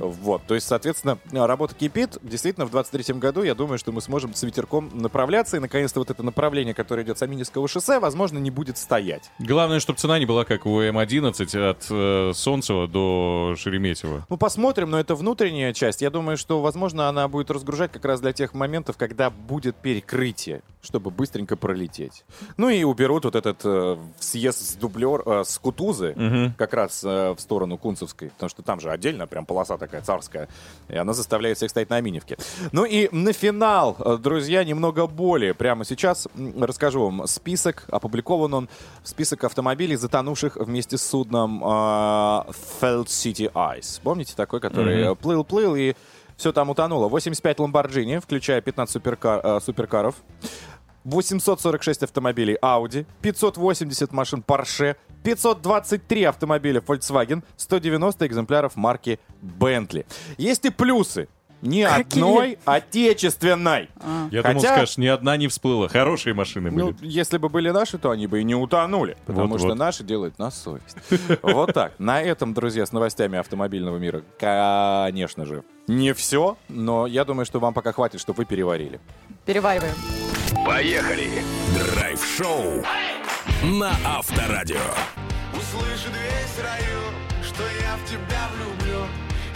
Вот, 0.00 0.42
то 0.46 0.54
есть, 0.54 0.66
соответственно, 0.66 1.18
работа 1.32 1.74
кипит. 1.74 2.18
Действительно, 2.22 2.66
в 2.66 2.70
23 2.70 3.14
году 3.14 3.42
я 3.42 3.54
думаю, 3.54 3.78
что 3.78 3.92
мы 3.92 4.00
сможем 4.00 4.34
с 4.34 4.42
ветерком 4.42 4.90
направляться, 4.94 5.56
и 5.56 5.60
наконец-то 5.60 6.00
вот 6.00 6.10
это 6.10 6.22
направление, 6.22 6.74
которое 6.74 7.02
идет 7.02 7.18
с 7.18 7.22
Аминевского 7.22 7.68
шоссе, 7.68 7.98
возможно, 7.98 8.38
не 8.38 8.50
будет 8.50 8.78
стоять. 8.78 9.30
Главное, 9.38 9.80
чтобы 9.80 9.98
цена 9.98 10.18
не 10.18 10.26
была 10.26 10.44
как 10.44 10.66
у 10.66 10.80
М11 10.80 11.70
от 11.70 11.86
э, 11.90 12.32
Солнцева 12.34 12.88
до 12.88 13.54
Шереметьево. 13.56 14.26
Ну, 14.28 14.36
посмотрим, 14.36 14.90
но 14.90 15.00
это 15.00 15.14
внутренняя 15.14 15.72
часть. 15.72 16.02
Я 16.02 16.10
думаю, 16.10 16.36
что, 16.36 16.60
возможно, 16.60 17.08
она 17.08 17.28
будет 17.28 17.50
разгружать 17.50 17.92
как 17.92 18.04
раз 18.04 18.20
для 18.20 18.32
тех 18.32 18.54
моментов, 18.54 18.96
когда 18.96 19.30
будет 19.30 19.76
перекрытие, 19.76 20.62
чтобы 20.82 21.10
быстренько 21.10 21.56
пролететь. 21.62 22.24
Ну 22.56 22.68
и 22.68 22.82
уберут 22.84 23.24
вот 23.24 23.36
этот 23.36 23.60
э, 23.64 23.96
съезд 24.18 24.58
с 24.58 24.74
дублер, 24.74 25.22
э, 25.24 25.44
с 25.46 25.58
Кутузы, 25.58 26.12
Мгм. 26.16 26.54
как 26.58 26.74
раз 26.74 27.02
э, 27.04 27.30
в 27.36 27.40
сторону 27.40 27.78
Кунцевской, 27.78 28.30
потому 28.30 28.50
что 28.50 28.62
там 28.62 28.80
же 28.80 28.90
отдельно 28.90 29.26
прям 29.28 29.46
полоса 29.46 29.78
такая 29.78 30.02
царская, 30.02 30.48
и 30.88 30.96
она 30.96 31.12
заставляет 31.12 31.56
всех 31.56 31.70
стоять 31.70 31.88
на 31.90 31.96
Аминевке. 31.96 32.36
Ну 32.72 32.84
и 32.84 33.08
на 33.14 33.32
финал, 33.32 33.96
э, 33.98 34.18
друзья, 34.20 34.64
немного 34.64 35.06
более. 35.06 35.54
Прямо 35.54 35.84
сейчас 35.84 36.26
расскажу 36.58 37.04
вам 37.04 37.26
список, 37.28 37.84
опубликован 37.90 38.52
он, 38.54 38.68
список 39.04 39.44
автомобилей, 39.44 39.94
затонувших 39.96 40.56
вместе 40.56 40.98
с 40.98 41.02
судном 41.06 41.62
э, 41.62 41.66
Felt 42.80 43.06
City 43.06 43.50
Ice. 43.52 44.00
Помните 44.02 44.34
такой, 44.36 44.58
который 44.60 45.14
плыл-плыл 45.14 45.76
и 45.78 45.94
все 46.36 46.50
там 46.52 46.70
утонуло. 46.70 47.08
85 47.08 47.60
Ламборджини, 47.60 48.18
включая 48.18 48.60
15 48.60 48.96
суперка- 48.96 49.40
э, 49.44 49.60
суперкаров. 49.60 50.16
846 51.04 52.02
автомобилей 52.02 52.56
Audi, 52.62 53.06
580 53.22 54.12
машин 54.12 54.42
Porsche, 54.42 54.96
523 55.22 56.24
автомобиля 56.24 56.80
Volkswagen, 56.80 57.42
190 57.56 58.26
экземпляров 58.26 58.76
марки 58.76 59.18
Bentley. 59.42 60.04
Есть 60.38 60.64
и 60.64 60.70
плюсы. 60.70 61.28
Ни 61.62 61.84
Какие? 61.84 62.22
одной 62.22 62.58
отечественной. 62.64 63.88
Я 64.30 64.42
думал, 64.42 64.56
Хотя- 64.60 64.74
скажешь, 64.74 64.96
ни 64.98 65.06
одна 65.06 65.36
не 65.36 65.46
всплыла. 65.48 65.88
Хорошие 65.88 66.34
машины 66.34 66.70
были. 66.72 66.82
Ну, 66.82 66.94
если 67.00 67.38
бы 67.38 67.48
были 67.48 67.70
наши, 67.70 67.98
то 67.98 68.10
они 68.10 68.26
бы 68.26 68.40
и 68.40 68.44
не 68.44 68.54
утонули. 68.56 69.16
Потому 69.26 69.48
Вот-вот. 69.48 69.68
что 69.68 69.74
наши 69.76 70.02
делают 70.02 70.38
на 70.38 70.50
совесть. 70.50 70.96
Вот 71.42 71.72
так. 71.72 71.92
На 71.98 72.20
этом, 72.20 72.52
друзья, 72.52 72.84
с 72.84 72.92
новостями 72.92 73.38
автомобильного 73.38 73.96
мира, 73.98 74.22
конечно 74.38 75.46
же, 75.46 75.62
не 75.86 76.12
все, 76.14 76.56
но 76.68 77.06
я 77.06 77.24
думаю, 77.24 77.46
что 77.46 77.60
вам 77.60 77.74
пока 77.74 77.92
хватит, 77.92 78.20
чтобы 78.20 78.38
вы 78.38 78.44
переварили. 78.44 79.00
Перевариваем. 79.46 79.94
Поехали! 80.66 81.28
Драйв-шоу 81.94 82.82
на 83.64 83.92
Авторадио. 84.04 84.76
Услышит 85.52 86.10
весь 86.12 86.58
район, 86.62 87.14
что 87.42 87.62
я 87.62 87.96
в 87.96 88.08
тебя 88.08 88.48
влюблен 88.56 89.06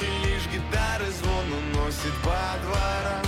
И 0.01 0.27
лишь 0.27 0.45
гитары 0.53 1.07
звон 1.11 1.45
уносит 1.87 2.13
по 2.25 2.35
дворам 2.65 3.23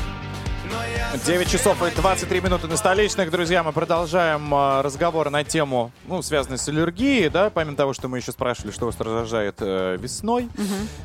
Но 0.64 0.84
я 0.84 1.16
9 1.24 1.48
часов 1.48 1.80
и 1.82 1.94
23 1.94 2.40
минуты 2.40 2.66
на 2.66 2.76
столичных. 2.76 3.30
Друзья, 3.30 3.62
мы 3.62 3.72
продолжаем 3.72 4.52
э, 4.52 4.80
разговор 4.82 5.30
на 5.30 5.44
тему, 5.44 5.92
ну, 6.08 6.22
связанную 6.22 6.58
с 6.58 6.68
аллергией, 6.68 7.28
да, 7.28 7.50
помимо 7.50 7.76
того, 7.76 7.92
что 7.94 8.08
мы 8.08 8.18
еще 8.18 8.32
спрашивали, 8.32 8.72
что 8.72 8.86
вас 8.86 8.98
раздражает 8.98 9.56
э, 9.60 9.96
весной. 10.00 10.48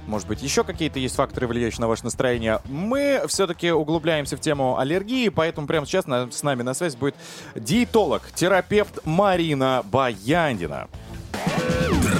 Может 0.07 0.27
быть, 0.27 0.41
еще 0.41 0.63
какие-то 0.63 0.97
есть 0.99 1.15
факторы, 1.15 1.45
влияющие 1.47 1.81
на 1.81 1.87
ваше 1.87 2.03
настроение. 2.05 2.59
Мы 2.65 3.23
все-таки 3.27 3.71
углубляемся 3.71 4.35
в 4.35 4.39
тему 4.41 4.79
аллергии, 4.79 5.29
поэтому 5.29 5.67
прямо 5.67 5.85
сейчас 5.85 6.07
на- 6.07 6.31
с 6.31 6.41
нами 6.41 6.63
на 6.63 6.73
связь 6.73 6.95
будет 6.95 7.15
диетолог, 7.55 8.23
терапевт 8.33 8.99
Марина 9.05 9.83
Баяндина. 9.85 10.87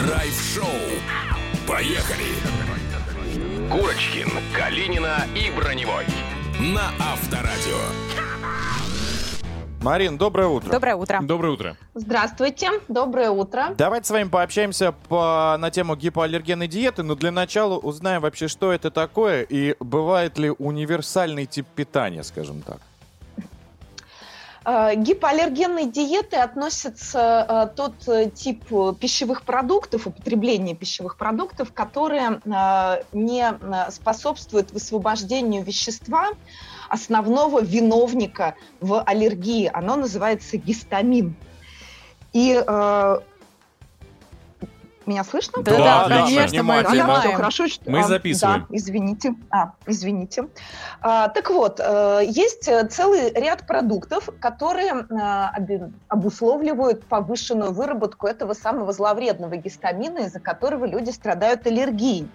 Драйв-шоу. 0.05 0.65
Поехали! 1.67 2.32
Курочкин, 3.73 4.29
Калинина 4.55 5.25
и 5.35 5.49
Броневой. 5.49 6.05
На 6.59 6.91
Авторадио. 6.99 7.79
Марин, 9.81 10.15
доброе 10.19 10.47
утро. 10.47 10.69
Доброе 10.69 10.95
утро. 10.95 11.19
Доброе 11.23 11.53
утро. 11.53 11.77
Здравствуйте, 11.95 12.69
доброе 12.87 13.31
утро. 13.31 13.73
Давайте 13.75 14.07
с 14.07 14.11
вами 14.11 14.29
пообщаемся 14.29 14.91
по, 14.91 15.57
на 15.59 15.71
тему 15.71 15.95
гипоаллергенной 15.95 16.67
диеты, 16.67 17.01
но 17.01 17.15
для 17.15 17.31
начала 17.31 17.79
узнаем 17.79 18.21
вообще, 18.21 18.47
что 18.47 18.71
это 18.71 18.91
такое 18.91 19.41
и 19.41 19.75
бывает 19.79 20.37
ли 20.37 20.51
универсальный 20.51 21.47
тип 21.47 21.65
питания, 21.75 22.21
скажем 22.21 22.61
так. 22.61 22.77
Э, 24.65 24.95
Гипоаллергенной 24.95 25.85
диеты 25.85 26.37
относится 26.37 27.45
э, 27.47 27.75
тот 27.75 28.07
э, 28.07 28.29
тип 28.29 28.63
пищевых 28.99 29.43
продуктов, 29.43 30.07
употребления 30.07 30.73
пищевых 30.75 31.17
продуктов, 31.17 31.73
которые 31.73 32.41
не 33.11 33.91
способствуют 33.91 34.71
высвобождению 34.71 35.63
вещества, 35.63 36.29
основного 36.89 37.61
виновника 37.61 38.55
в 38.79 39.01
аллергии. 39.01 39.69
Оно 39.71 39.95
называется 39.95 40.57
гистамин. 40.57 41.35
И 42.33 42.53
меня 45.05 45.23
слышно? 45.23 45.63
Да, 45.63 45.71
Да, 45.77 46.01
отлично. 46.03 46.25
конечно, 46.25 46.63
мы 46.63 46.83
всё 46.83 47.31
хорошо. 47.35 47.67
что- 47.67 47.89
Мы 47.89 47.99
а, 47.99 48.03
записываем. 48.03 48.61
Да, 48.61 48.75
извините. 48.75 49.33
А, 49.51 49.73
извините. 49.85 50.47
А, 51.01 51.27
так 51.29 51.49
вот, 51.49 51.79
э, 51.79 52.21
есть 52.25 52.67
э, 52.67 52.87
целый 52.87 53.31
ряд 53.33 53.65
продуктов, 53.67 54.29
которые 54.39 54.93
э, 55.09 55.89
обусловливают 56.07 57.07
повышенную 57.07 57.71
выработку 57.73 58.27
этого 58.27 58.53
самого 58.53 58.91
зловредного 58.93 59.55
гистамина, 59.57 60.19
из-за 60.19 60.39
которого 60.39 60.85
люди 60.85 61.09
страдают 61.09 61.65
аллергией. 61.67 62.29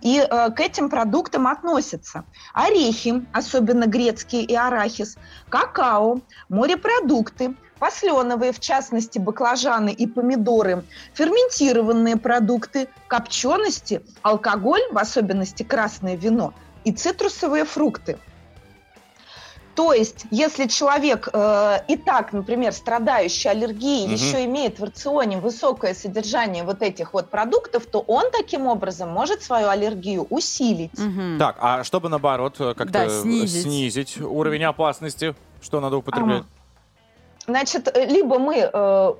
И 0.00 0.20
к 0.28 0.60
этим 0.60 0.90
продуктам 0.90 1.46
относятся 1.46 2.24
орехи, 2.54 3.26
особенно 3.32 3.86
грецкие 3.86 4.42
и 4.44 4.54
арахис, 4.54 5.16
какао, 5.48 6.20
морепродукты, 6.48 7.54
посленовые, 7.78 8.52
в 8.52 8.60
частности, 8.60 9.18
баклажаны 9.18 9.92
и 9.92 10.06
помидоры, 10.06 10.84
ферментированные 11.14 12.16
продукты, 12.16 12.88
копчености, 13.06 14.02
алкоголь, 14.22 14.82
в 14.90 14.98
особенности 14.98 15.62
красное 15.62 16.16
вино, 16.16 16.54
и 16.84 16.92
цитрусовые 16.92 17.64
фрукты. 17.64 18.18
То 19.74 19.92
есть, 19.92 20.24
если 20.32 20.66
человек 20.66 21.28
э, 21.32 21.76
и 21.86 21.96
так, 21.96 22.32
например, 22.32 22.72
страдающий 22.72 23.48
аллергией, 23.48 24.06
Мгм. 24.06 24.14
еще 24.14 24.44
имеет 24.44 24.80
в 24.80 24.84
рационе 24.84 25.38
высокое 25.38 25.94
содержание 25.94 26.64
вот 26.64 26.82
этих 26.82 27.12
вот 27.12 27.30
продуктов, 27.30 27.86
то 27.86 28.00
он 28.00 28.24
таким 28.32 28.66
образом 28.66 29.08
может 29.10 29.40
свою 29.42 29.68
аллергию 29.68 30.24
усилить. 30.24 30.90
Так, 31.38 31.58
а 31.60 31.84
чтобы 31.84 32.08
наоборот 32.08 32.56
э, 32.58 32.74
как-то 32.74 32.92
Да, 32.92 33.08
снизить. 33.08 33.62
снизить 33.62 34.20
уровень 34.20 34.64
опасности, 34.64 35.36
что 35.60 35.80
надо 35.80 35.98
употреблять? 35.98 36.42
Значит, 37.48 37.88
э, 37.88 38.04
либо 38.04 38.38
мы 38.38 38.56
э, 38.58 39.14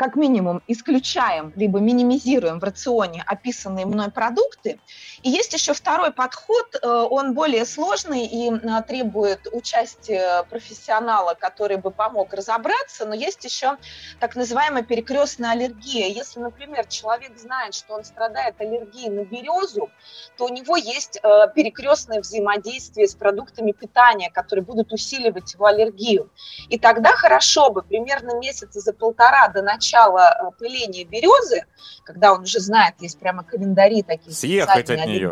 как 0.00 0.16
минимум 0.16 0.62
исключаем, 0.66 1.52
либо 1.56 1.78
минимизируем 1.78 2.58
в 2.58 2.64
рационе 2.64 3.22
описанные 3.26 3.84
мной 3.84 4.10
продукты. 4.10 4.80
И 5.22 5.28
есть 5.28 5.52
еще 5.52 5.74
второй 5.74 6.10
подход, 6.10 6.74
э, 6.74 6.88
он 6.88 7.34
более 7.34 7.66
сложный 7.66 8.24
и 8.24 8.50
требует 8.88 9.46
участия 9.52 10.44
профессионала, 10.44 11.34
который 11.34 11.76
бы 11.76 11.90
помог 11.90 12.32
разобраться, 12.32 13.04
но 13.04 13.14
есть 13.14 13.44
еще 13.44 13.76
так 14.20 14.36
называемая 14.36 14.82
перекрестная 14.82 15.50
аллергия. 15.50 16.06
Если, 16.06 16.40
например, 16.40 16.86
человек 16.86 17.36
знает, 17.36 17.74
что 17.74 17.92
он 17.92 18.02
страдает 18.04 18.54
аллергией 18.58 19.10
на 19.10 19.26
березу, 19.26 19.90
то 20.38 20.46
у 20.46 20.48
него 20.48 20.78
есть 20.78 21.20
э, 21.22 21.28
перекрестное 21.54 22.22
взаимодействие 22.22 23.06
с 23.06 23.14
продуктами 23.14 23.72
питания, 23.72 24.30
которые 24.30 24.64
будут 24.64 24.94
усиливать 24.94 25.52
его 25.52 25.66
аллергию. 25.66 26.30
И 26.70 26.78
тогда 26.78 27.10
хорошо 27.10 27.70
бы 27.70 27.82
примерно 27.82 28.38
месяца 28.38 28.80
за 28.80 28.94
полтора 28.94 29.48
до 29.48 29.60
начала 29.60 29.89
э, 29.96 30.50
пыления 30.58 31.04
березы, 31.04 31.64
когда 32.04 32.32
он 32.32 32.42
уже 32.42 32.60
знает, 32.60 32.94
есть 33.00 33.18
прямо 33.18 33.42
календари 33.44 34.02
такие 34.02 34.34
Съехать 34.34 34.90
от 34.90 35.06
нее. 35.06 35.30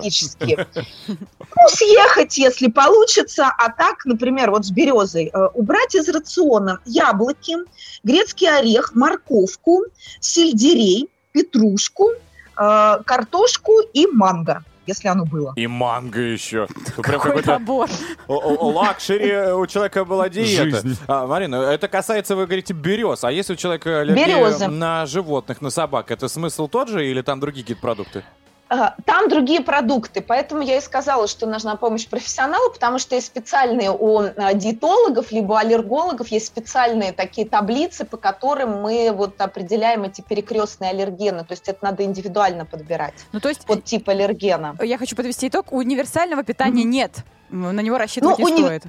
ну, 1.08 1.68
съехать, 1.68 2.38
если 2.38 2.68
получится, 2.68 3.46
а 3.56 3.70
так, 3.70 4.04
например, 4.04 4.50
вот 4.50 4.66
с 4.66 4.70
березой, 4.70 5.30
э, 5.32 5.46
убрать 5.54 5.94
из 5.94 6.08
рациона 6.08 6.80
яблоки, 6.84 7.56
грецкий 8.04 8.48
орех, 8.48 8.94
морковку, 8.94 9.84
сельдерей, 10.20 11.08
петрушку, 11.32 12.10
э, 12.10 12.98
картошку 13.04 13.80
и 13.92 14.06
манго, 14.06 14.64
если 14.88 15.08
оно 15.08 15.24
было. 15.24 15.52
И 15.56 15.66
манго 15.66 16.20
еще. 16.20 16.66
Прям 16.96 17.20
Какой 17.20 17.42
набор. 17.44 17.88
luxury 18.26 19.52
у 19.52 19.66
человека 19.66 20.04
была 20.04 20.28
диета. 20.28 20.82
А, 21.06 21.26
Марина, 21.26 21.56
это 21.56 21.88
касается, 21.88 22.34
вы 22.34 22.46
говорите, 22.46 22.74
берез. 22.74 23.22
А 23.24 23.30
если 23.30 23.52
у 23.52 23.56
человека 23.56 24.00
аллергия 24.00 24.26
Березы. 24.26 24.68
на 24.68 25.06
животных, 25.06 25.60
на 25.60 25.70
собак, 25.70 26.10
это 26.10 26.28
смысл 26.28 26.68
тот 26.68 26.88
же 26.88 27.06
или 27.08 27.22
там 27.22 27.38
другие 27.40 27.62
какие-то 27.64 27.82
продукты? 27.82 28.24
А, 28.70 28.94
Там 29.06 29.28
другие 29.30 29.60
продукты, 29.62 30.20
поэтому 30.20 30.60
я 30.62 30.76
и 30.76 30.80
сказала, 30.80 31.26
что 31.26 31.46
нужна 31.46 31.76
помощь 31.76 32.06
профессионала, 32.06 32.68
потому 32.70 32.98
что 32.98 33.14
есть 33.14 33.26
специальные 33.28 33.90
у 33.90 34.18
а, 34.20 34.52
диетологов, 34.54 35.32
либо 35.32 35.58
аллергологов, 35.58 36.28
есть 36.28 36.46
специальные 36.46 37.12
такие 37.12 37.46
таблицы, 37.48 38.04
по 38.04 38.16
которым 38.18 38.82
мы 38.82 39.10
вот 39.12 39.40
определяем 39.40 40.04
эти 40.04 40.20
перекрестные 40.20 40.90
аллергены, 40.90 41.44
то 41.44 41.52
есть 41.52 41.66
это 41.68 41.78
надо 41.82 42.04
индивидуально 42.04 42.66
подбирать. 42.66 43.14
Ну, 43.32 43.40
то 43.40 43.48
есть 43.48 43.64
под 43.64 43.84
тип 43.84 44.08
аллергена. 44.08 44.76
Я 44.82 44.98
хочу 44.98 45.16
подвести 45.16 45.48
итог. 45.48 45.72
Универсального 45.72 46.42
питания 46.42 46.84
нет. 46.84 47.12
М, 47.50 47.74
На 47.74 47.80
него 47.80 47.96
рассчитывать 47.96 48.38
Ну, 48.38 48.46
не 48.48 48.52
уни- 48.52 48.64
стоит. 48.66 48.82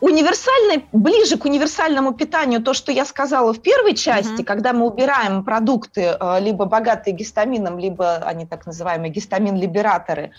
Универсальный, 0.00 0.84
ближе 0.92 1.38
к 1.38 1.46
универсальному 1.46 2.12
питанию 2.12 2.62
то, 2.62 2.74
что 2.74 2.92
я 2.92 3.06
сказала 3.06 3.54
в 3.54 3.60
первой 3.60 3.94
части, 3.94 4.42
когда 4.42 4.72
мы 4.72 4.86
убираем 4.86 5.42
продукты 5.42 6.16
э, 6.18 6.40
либо 6.40 6.66
богатые 6.66 7.14
гистамином, 7.14 7.78
либо 7.78 8.16
они 8.16 8.44
так 8.44 8.66
называемые 8.66 9.10
гистамин-либераторы, 9.10 10.32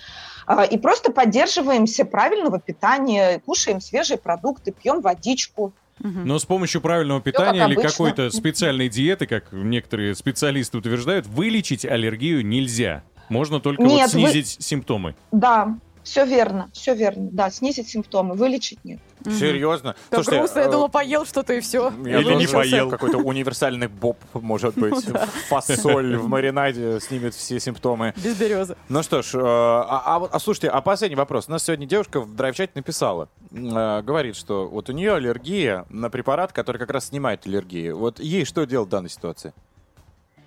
э, 0.47 0.68
и 0.70 0.78
просто 0.78 1.12
поддерживаемся 1.12 2.05
правильного 2.05 2.60
питания, 2.60 3.41
кушаем 3.45 3.82
свежие 3.82 4.18
продукты, 4.18 4.72
пьем 4.72 5.01
водичку. 5.01 5.74
Но 5.99 6.38
с 6.38 6.45
помощью 6.45 6.80
правильного 6.80 7.20
питания 7.20 7.60
как 7.60 7.70
или 7.70 7.74
обычно. 7.76 7.89
какой-то 7.89 8.30
специальной 8.30 8.88
диеты, 8.88 9.26
как 9.26 9.45
некоторые 9.51 10.14
специалисты 10.14 10.78
утверждают, 10.78 11.26
вылечить 11.26 11.86
аллергию 11.86 12.45
нельзя. 12.45 13.01
Можно 13.30 13.60
только 13.60 13.82
вот 13.82 13.91
Нет, 13.91 14.14
вы- 14.14 14.20
снизить 14.22 14.58
симптомы. 14.60 15.16
Да, 15.32 15.76
все 16.08 16.26
верно, 16.26 16.70
все 16.72 16.95
верно. 16.95 17.30
Да, 17.32 17.51
снизить 17.51 17.89
симптомы, 17.89 18.36
вылечить 18.36 18.80
нет. 18.86 18.99
Серьезно? 19.26 19.95
Так 20.10 20.24
Слушайте, 20.24 20.39
грустно, 20.39 20.60
я 20.60 20.66
э, 20.68 20.72
думала, 20.72 20.88
поел 20.88 21.26
что-то 21.26 21.53
и 21.53 21.60
все. 21.60 21.91
Я 22.05 22.20
Или 22.20 22.34
не 22.36 22.47
поел. 22.47 22.89
Какой-то 22.89 23.18
универсальный 23.18 23.88
боб, 23.88 24.18
может 24.34 24.76
быть. 24.76 25.05
Фасоль 25.49 26.16
в 26.16 26.30
маринаде 26.30 27.01
снимет 27.01 27.36
все 27.36 27.60
симптомы. 27.60 28.14
Без 28.16 28.38
березы. 28.38 28.78
Ну 28.88 29.03
что 29.03 29.22
ж, 29.22 29.36
э, 29.36 29.39
а, 29.41 30.01
а 30.05 30.20
вот- 30.20 30.30
а 30.34 30.39
слушайте, 30.39 30.70
а 30.70 30.80
последний 30.80 31.18
вопрос. 31.18 31.49
У 31.49 31.51
нас 31.51 31.66
сегодня 31.66 31.86
девушка 31.86 32.22
в 32.22 32.34
драйв-чате 32.34 32.72
написала, 32.76 33.28
э, 33.51 34.01
говорит, 34.01 34.38
что 34.38 34.68
вот 34.68 34.89
у 34.89 34.93
нее 34.93 35.14
аллергия 35.14 35.86
на 35.89 36.10
препарат, 36.10 36.53
который 36.53 36.78
как 36.78 36.91
раз 36.91 37.08
снимает 37.08 37.45
аллергию. 37.45 37.97
Вот 37.97 38.22
ей 38.22 38.45
что 38.45 38.66
делать 38.66 38.88
в 38.88 38.91
данной 38.91 39.10
ситуации? 39.10 39.53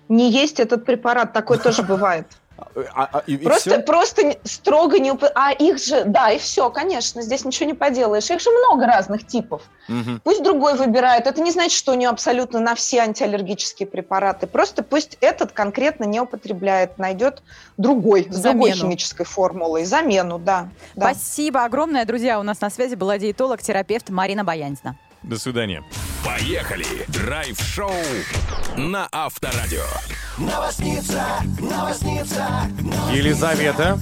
Не 0.09 0.31
есть 0.31 0.59
этот 0.59 0.85
препарат, 0.85 1.33
такое 1.33 1.59
тоже 1.59 1.83
бывает. 1.87 2.25
А- 2.93 3.09
а- 3.13 3.23
и- 3.27 3.33
и 3.33 3.37
Просто, 3.37 3.69
всё? 3.71 3.81
просто 3.81 4.37
строго 4.43 4.99
не... 4.99 5.11
уп- 5.11 5.31
А 5.35 5.51
их 5.51 5.77
же, 5.83 6.03
да, 6.05 6.31
и 6.31 6.37
все, 6.39 6.69
конечно, 6.69 7.21
здесь 7.21 7.43
ничего 7.45 7.65
не 7.67 7.73
поделаешь. 7.73 8.29
Их 8.29 8.39
же 8.39 8.49
много 8.49 8.85
разных 8.85 9.27
типов. 9.27 9.61
Мгм. 9.87 10.21
Пусть 10.23 10.41
другой 10.43 10.75
выбирает. 10.75 11.27
Это 11.27 11.41
не 11.41 11.51
значит, 11.51 11.73
что 11.77 11.91
у 11.91 11.95
нее 11.95 12.09
абсолютно 12.09 12.59
на 12.59 12.75
все 12.75 12.99
антиаллергические 13.01 13.87
препараты. 13.87 14.47
Просто 14.47 14.83
пусть 14.83 15.17
этот 15.21 15.51
конкретно 15.51 16.05
не 16.05 16.19
употребляет, 16.21 16.97
найдет 16.97 17.41
другой, 17.77 18.27
с 18.29 18.39
другой 18.39 18.71
Замену. 18.71 18.87
химической 18.87 19.25
формулой. 19.25 19.85
Замену, 19.85 20.39
да. 20.39 20.69
да. 20.95 21.13
Спасибо 21.13 21.65
огромное, 21.65 22.05
друзья. 22.05 22.39
У 22.39 22.43
нас 22.43 22.61
на 22.61 22.69
связи 22.69 22.95
была 22.95 23.17
диетолог-терапевт 23.17 24.09
Марина 24.09 24.43
Баянзина. 24.43 24.95
До 25.23 25.37
свидания. 25.37 25.83
Поехали! 26.25 26.85
Драйв-шоу 27.07 27.91
на 28.77 29.07
Авторадио. 29.11 29.83
Новосница, 30.37 31.23
новосница, 31.59 32.47
Елизавета, 33.13 33.99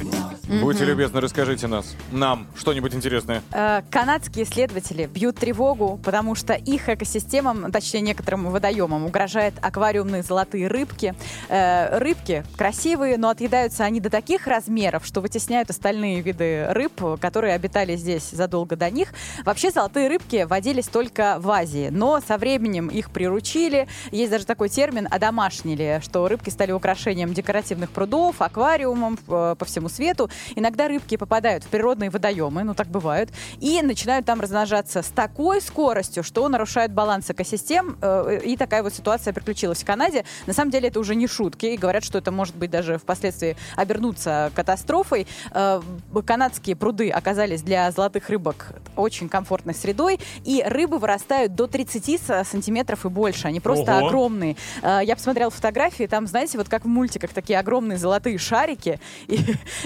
будьте 0.61 0.83
Мгм. 0.83 0.89
любезны, 0.91 1.19
расскажите 1.19 1.67
нас, 1.67 1.95
нам 2.11 2.47
что-нибудь 2.55 2.93
интересное. 2.93 3.41
Э, 3.51 3.81
Канадские 3.91 4.45
исследователи 4.45 5.05
бьют 5.07 5.37
тревогу, 5.37 5.99
потому 6.03 6.35
что 6.35 6.53
их 6.53 6.87
экосистемам, 6.87 7.71
точнее 7.71 8.01
некоторым 8.01 8.45
водоемам, 8.51 9.05
угрожают 9.05 9.55
аквариумные 9.61 10.23
золотые 10.23 10.67
рыбки. 10.67 11.13
Э, 11.49 11.97
Рыбки 11.97 12.43
красивые, 12.55 13.17
но 13.17 13.29
отъедаются 13.29 13.83
они 13.83 13.99
до 13.99 14.09
таких 14.09 14.47
размеров, 14.47 15.05
что 15.05 15.19
вытесняют 15.21 15.69
остальные 15.71 16.21
виды 16.21 16.67
рыб, 16.69 17.19
которые 17.19 17.53
обитали 17.55 17.95
здесь 17.97 18.29
задолго 18.29 18.75
до 18.77 18.89
них. 18.89 19.09
Вообще 19.43 19.71
золотые 19.71 20.07
рыбки 20.07 20.45
водились 20.47 20.87
только 20.87 21.08
в 21.17 21.49
Азии, 21.49 21.89
но 21.91 22.19
со 22.19 22.37
временем 22.37 22.87
их 22.87 23.11
приручили. 23.11 23.87
Есть 24.11 24.31
даже 24.31 24.45
такой 24.45 24.69
термин 24.69 25.07
«одомашнили», 25.09 25.99
что 26.03 26.27
рыбки 26.27 26.49
стали 26.49 26.71
украшением 26.71 27.33
декоративных 27.33 27.89
прудов, 27.89 28.41
аквариумов 28.41 29.19
э, 29.27 29.55
по 29.57 29.65
всему 29.65 29.89
свету. 29.89 30.29
Иногда 30.55 30.87
рыбки 30.87 31.17
попадают 31.17 31.63
в 31.63 31.67
природные 31.67 32.09
водоемы, 32.09 32.63
ну 32.63 32.73
так 32.73 32.87
бывают, 32.87 33.31
и 33.59 33.81
начинают 33.81 34.25
там 34.25 34.39
размножаться 34.41 35.01
с 35.01 35.07
такой 35.07 35.61
скоростью, 35.61 36.23
что 36.23 36.47
нарушают 36.47 36.91
баланс 36.91 37.29
экосистем. 37.29 37.97
э, 38.01 38.41
И 38.45 38.55
такая 38.57 38.83
вот 38.83 38.93
ситуация 38.93 39.33
приключилась 39.33 39.81
в 39.81 39.85
Канаде. 39.85 40.25
На 40.45 40.53
самом 40.53 40.71
деле 40.71 40.89
это 40.89 40.99
уже 40.99 41.15
не 41.15 41.27
шутки, 41.27 41.65
и 41.65 41.77
говорят, 41.77 42.03
что 42.03 42.17
это 42.17 42.31
может 42.31 42.55
быть 42.55 42.69
даже 42.69 42.97
впоследствии 42.97 43.57
обернуться 43.75 44.51
катастрофой. 44.53 45.27
Э, 45.51 45.81
Канадские 46.25 46.75
пруды 46.75 47.09
оказались 47.09 47.63
для 47.63 47.89
золотых 47.89 48.29
рыбок 48.29 48.67
очень 48.95 49.29
комфортной 49.29 49.73
средой, 49.73 50.19
и 50.45 50.61
рыбы 50.63 50.98
вырастают 50.99 51.55
до 51.55 51.67
30 51.67 52.17
с- 52.17 52.43
сантиметров 52.49 53.05
и 53.05 53.09
больше. 53.09 53.47
Они 53.47 53.59
просто 53.59 53.97
Ого. 53.97 54.07
огромные. 54.07 54.55
Э, 54.81 54.99
Я 55.03 55.15
посмотрела 55.15 55.49
фотографии, 55.51 56.05
там, 56.05 56.27
знаете, 56.27 56.57
вот 56.57 56.69
как 56.69 56.83
в 56.85 56.87
мультиках 56.87 57.31
такие 57.33 57.57
огромные 57.59 57.97
золотые 57.97 58.37
шарики, 58.37 58.99
и, 59.27 59.39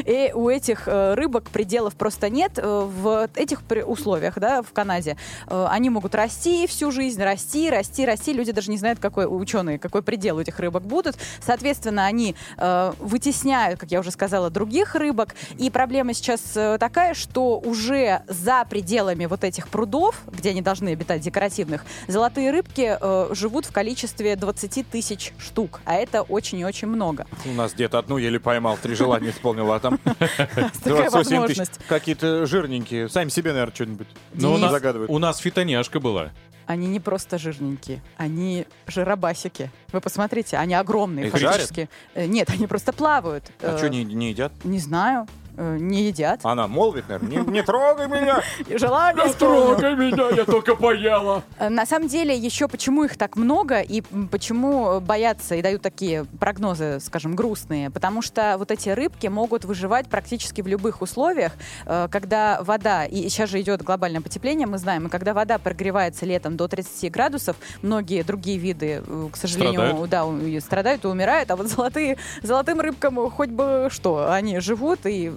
и 0.06 0.32
у 0.34 0.50
этих 0.50 0.88
э, 0.88 1.14
рыбок 1.14 1.50
пределов 1.50 1.96
просто 1.96 2.30
нет. 2.30 2.54
Э, 2.58 2.88
В 2.88 3.30
этих 3.36 3.62
условиях, 3.88 4.38
да, 4.40 4.62
в 4.62 4.72
Канаде, 4.74 5.18
э, 5.48 5.68
они 5.70 5.90
могут 5.90 6.16
расти 6.16 6.68
всю 6.68 6.92
жизнь, 6.92 7.22
расти, 7.22 7.70
расти, 7.70 8.06
расти. 8.06 8.34
Люди 8.34 8.52
даже 8.52 8.72
не 8.72 8.78
знают, 8.78 9.00
какой 9.00 9.26
ученые, 9.26 9.80
какой 9.80 10.02
предел 10.02 10.38
у 10.38 10.42
этих 10.42 10.60
рыбок 10.60 10.84
будут. 10.84 11.16
Соответственно, 11.42 12.06
они 12.06 12.36
э, 12.58 12.94
вытесняют, 13.00 13.80
как 13.80 13.92
я 13.92 14.00
уже 14.00 14.12
сказала, 14.12 14.50
других 14.50 14.96
рыбок. 14.96 15.36
И 15.58 15.70
проблема 15.70 16.14
сейчас 16.14 16.42
э, 16.56 16.78
такая, 16.80 17.14
что 17.14 17.60
уже 17.60 18.22
за 18.28 18.66
пределами 18.70 19.26
вот 19.26 19.44
этих 19.44 19.68
прудов, 19.70 20.22
где 20.32 20.50
они 20.52 20.62
должны 20.62 20.96
обитать 21.04 21.22
декоративных, 21.22 21.84
золотые 22.08 22.52
рыбки 22.52 22.98
э, 23.00 23.30
живут 23.34 23.66
в 23.66 23.72
количестве 23.72 24.36
20 24.36 24.88
тысяч 24.88 25.34
штук. 25.38 25.82
А 25.86 25.96
это 25.96 26.22
очень 26.22 26.60
и 26.60 26.66
очень 26.66 26.88
много. 26.88 27.28
У 27.46 27.54
нас 27.54 27.74
где-то 27.74 28.00
одну 28.00 28.18
еле 28.18 28.40
поймал, 28.40 28.78
три 28.82 28.96
желания 28.96 29.30
исполнил, 29.32 29.72
а 29.74 29.80
там 29.80 29.98
Такая 29.98 31.10
28 31.12 31.48
тысяч. 31.48 31.68
Какие-то 31.88 32.46
жирненькие. 32.46 33.10
Сами 33.10 33.30
себе, 33.30 33.52
наверное, 33.52 33.76
что-нибудь 33.76 34.08
Но 34.34 34.54
у 34.54 34.58
нас, 34.58 34.72
загадывают. 34.72 35.12
у 35.12 35.18
нас 35.20 35.38
фитоняшка 35.40 36.00
была. 36.00 36.32
Они 36.66 36.88
не 36.88 37.02
просто 37.02 37.38
жирненькие, 37.38 38.02
они 38.16 38.66
жиробасики. 38.88 39.70
Вы 39.92 40.00
посмотрите, 40.00 40.56
они 40.56 40.74
огромные 40.76 41.28
Их 41.28 41.34
фактически. 41.34 41.90
Э, 42.14 42.26
Нет, 42.26 42.50
они 42.50 42.68
просто 42.68 42.94
плавают. 42.94 43.44
А 43.62 43.76
Э, 43.76 43.78
что, 43.78 43.90
не, 43.90 44.06
не 44.06 44.30
едят? 44.30 44.54
Не 44.64 44.80
знаю. 44.80 45.28
Э, 45.58 45.78
не 45.80 46.04
едят. 46.04 46.40
Она 46.44 46.68
молвит, 46.68 47.06
наверное, 47.08 47.44
не, 47.44 47.52
не 47.52 47.64
трогай 47.64 48.08
меня. 48.08 48.42
Желание 48.78 49.28
исполню. 49.28 49.96
меня, 49.96 50.30
я 50.36 50.46
только 50.46 50.76
поела. 50.76 51.44
Э, 51.60 51.70
На 51.70 51.86
самом 51.86 52.08
деле, 52.08 52.36
еще 52.36 52.68
почему 52.68 53.04
их 53.04 53.18
так 53.18 53.36
много 53.36 53.82
и 53.82 54.02
почему 54.32 55.00
боятся 55.00 55.56
и 55.56 55.62
дают 55.62 55.82
такие 55.82 56.26
прогнозы, 56.40 57.00
скажем, 57.00 57.36
грустные? 57.36 57.90
Потому 57.90 58.22
что 58.22 58.56
вот 58.58 58.72
эти 58.72 58.90
рыбки 58.90 59.28
могут 59.28 59.66
выживать 59.66 60.08
практически 60.08 60.62
в 60.62 60.68
любых 60.68 61.02
условиях, 61.02 61.54
э, 61.86 62.08
когда 62.12 62.60
вода, 62.62 63.06
и 63.06 63.30
сейчас 63.30 63.50
же 63.50 63.62
идет 63.62 63.82
глобальное 63.84 64.22
потепление, 64.22 64.68
мы 64.68 64.78
знаем, 64.78 65.08
и 65.08 65.10
когда 65.10 65.34
вода 65.34 65.58
прогревается 65.58 66.26
летом 66.26 66.58
до 66.58 66.68
30 66.68 67.12
градусов, 67.12 67.56
многие 67.82 68.24
другие 68.24 68.58
виды, 68.58 69.04
к 69.32 69.36
сожалению, 69.38 70.06
Страдают. 70.08 70.10
да, 70.10 70.62
страдают 70.62 71.06
и 71.06 71.08
умирают, 71.08 71.52
а 71.52 71.56
вот 71.56 71.68
золотые, 71.68 72.18
золотым 72.42 72.80
рыбкам 72.82 73.30
хоть 73.30 73.50
бы 73.50 73.88
что, 73.92 74.32
они 74.32 74.60
живут 74.60 75.06
и 75.06 75.32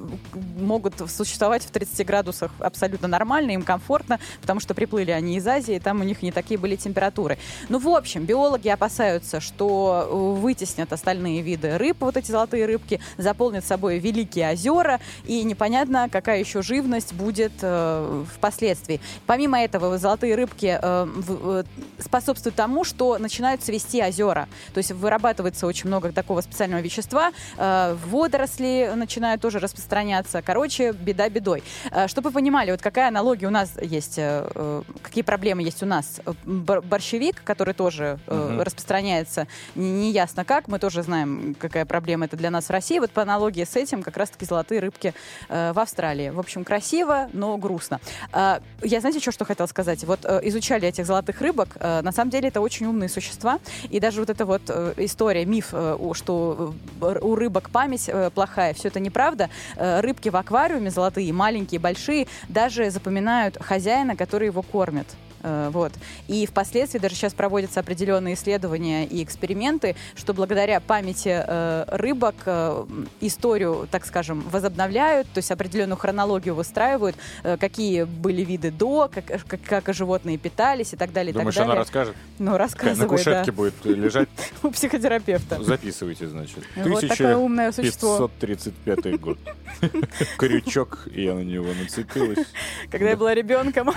могут 0.59 0.95
существовать 1.11 1.63
в 1.63 1.71
30 1.71 2.07
градусах 2.07 2.51
абсолютно 2.59 3.09
нормально, 3.09 3.53
им 3.53 3.63
комфортно, 3.63 4.19
потому 4.41 4.61
что 4.61 4.75
приплыли 4.75 5.11
они 5.11 5.37
из 5.37 5.47
Азии, 5.47 5.81
там 5.83 6.01
у 6.01 6.05
них 6.05 6.23
не 6.23 6.33
такие 6.33 6.59
были 6.59 6.77
температуры. 6.77 7.39
Ну, 7.69 7.79
в 7.79 7.89
общем, 7.89 8.25
биологи 8.25 8.69
опасаются, 8.69 9.41
что 9.41 10.09
э, 10.09 10.41
вытеснят 10.41 10.93
остальные 10.93 11.43
виды 11.43 11.79
рыб, 11.79 11.97
вот 12.01 12.17
эти 12.17 12.31
золотые 12.31 12.67
рыбки, 12.67 13.01
заполнят 13.17 13.65
собой 13.65 13.99
великие 13.99 14.53
озера, 14.53 15.01
и 15.25 15.43
непонятно, 15.43 16.09
какая 16.11 16.39
еще 16.41 16.63
живность 16.63 17.13
будет 17.15 17.53
э, 17.63 18.25
впоследствии. 18.35 19.01
Помимо 19.27 19.61
этого, 19.61 19.99
золотые 19.99 20.35
рыбки 20.35 20.79
э, 20.81 21.05
в- 21.05 21.59
э, 21.61 21.65
способствуют 21.99 22.55
тому, 22.57 22.85
что 22.85 23.19
начинают 23.19 23.63
цвести 23.63 24.03
озера. 24.03 24.49
То 24.75 24.79
есть 24.79 24.93
вырабатывается 24.93 25.67
очень 25.67 25.89
много 25.89 26.13
такого 26.13 26.41
специального 26.41 26.81
вещества, 26.81 27.33
э, 27.57 27.97
водоросли 28.07 28.93
начинают 28.95 29.41
тоже 29.41 29.59
распространяться. 29.59 29.96
Короче, 30.45 30.93
беда 30.93 31.29
бедой. 31.31 31.63
Э, 31.91 32.07
Чтобы 32.09 32.29
вы 32.29 32.35
понимали, 32.35 32.71
вот 32.71 32.83
какая 32.83 33.09
аналогия 33.09 33.47
у 33.47 33.51
нас 33.51 33.73
есть, 33.81 34.19
э, 34.19 34.47
э, 34.55 34.83
какие 35.03 35.23
проблемы 35.23 35.63
есть 35.63 35.83
у 35.83 35.87
нас. 35.87 36.21
Бор- 36.45 36.83
Борщевик, 36.83 37.43
который 37.45 37.73
тоже 37.73 38.19
Мгм. 38.27 38.61
распространяется 38.61 39.47
не- 39.75 40.09
неясно 40.11 40.45
как, 40.45 40.69
мы 40.69 40.79
тоже 40.79 41.03
знаем, 41.03 41.57
какая 41.59 41.87
проблема 41.87 42.27
это 42.27 42.37
для 42.37 42.51
нас 42.51 42.67
в 42.67 42.71
России. 42.71 42.99
Вот 42.99 43.11
по 43.11 43.23
аналогии 43.23 43.65
с 43.65 43.75
этим 43.77 44.03
как 44.03 44.17
раз-таки 44.19 44.45
золотые 44.45 44.81
рыбки 44.81 45.15
в 45.49 45.79
Австралии. 45.81 46.29
В 46.31 46.39
общем, 46.41 46.63
красиво, 46.65 47.29
но 47.33 47.57
грустно. 47.57 48.01
Я, 48.35 48.61
знаете, 49.01 49.19
еще 49.19 49.31
что 49.31 49.45
хотела 49.47 49.67
сказать? 49.67 50.05
Вот 50.05 50.25
изучали 50.25 50.89
этих 50.89 51.07
золотых 51.07 51.41
рыбок, 51.41 51.77
на 51.81 52.13
самом 52.13 52.31
деле 52.31 52.49
это 52.49 52.61
очень 52.61 52.87
умные 52.87 53.09
существа, 53.09 53.59
и 53.89 53.99
даже 54.01 54.21
вот 54.21 54.29
эта 54.31 54.45
вот 54.45 54.69
история, 54.99 55.45
миф, 55.47 55.73
что 56.13 56.75
у 57.01 57.35
рыбок 57.35 57.71
память 57.71 58.11
плохая, 58.35 58.75
все 58.75 58.89
это 58.89 59.01
неправда. 59.01 59.49
Э, 59.87 60.01
Рыбки 60.01 60.29
в 60.29 60.37
аквариуме 60.37 60.91
золотые, 60.91 61.33
маленькие, 61.33 61.79
большие, 61.81 62.27
даже 62.49 62.91
запоминают 62.91 63.57
хозяина, 63.61 64.17
который 64.17 64.47
его 64.47 64.63
кормит. 64.63 65.07
Э, 65.47 65.71
Вот. 65.73 65.93
И 66.27 66.45
впоследствии 66.47 66.99
даже 66.99 67.15
сейчас 67.15 67.33
проводятся 67.33 67.81
определенные 67.81 68.35
исследования 68.35 69.07
и 69.07 69.23
эксперименты, 69.23 69.95
что 70.17 70.35
благодаря 70.35 70.81
памяти 70.81 71.45
э, 71.47 71.85
рыбок 71.89 72.35
э, 72.47 72.85
историю, 73.21 73.87
так 73.91 74.05
скажем, 74.07 74.41
возобновляют, 74.51 75.29
то 75.33 75.39
есть 75.39 75.51
определенную 75.53 75.97
хронологию 75.97 76.55
выстраивают, 76.55 77.17
какие 77.61 78.03
были 78.05 78.43
виды 78.43 78.71
до, 78.71 79.09
как, 79.13 79.25
как, 79.47 79.85
как 79.85 79.95
животные 79.95 80.37
питались 80.39 80.93
и 80.93 80.97
так 80.97 81.13
далее. 81.13 81.31
и 81.31 81.33
так 81.33 81.43
Думаешь, 81.43 81.57
она 81.57 81.67
далее. 81.67 81.81
расскажет? 81.81 82.17
Ну, 82.39 82.57
рассказывает, 82.57 82.99
На 82.99 83.07
кушетке 83.09 83.51
да. 83.51 83.53
будет 83.53 83.85
лежать. 83.85 84.29
У 84.63 84.71
психотерапевта. 84.71 85.63
Записывайте, 85.63 86.27
значит. 86.27 86.59
Вот 86.77 87.07
такое 87.07 87.37
умное 87.37 87.71
существо. 87.73 88.17
1535 88.17 89.21
год. 89.21 89.39
Крючок, 90.39 91.07
и 91.13 91.25
я 91.25 91.35
на 91.35 91.41
него 91.41 91.69
нацепилась. 91.81 92.47
Когда 92.91 93.11
я 93.11 93.17
была 93.17 93.35
ребенком, 93.35 93.93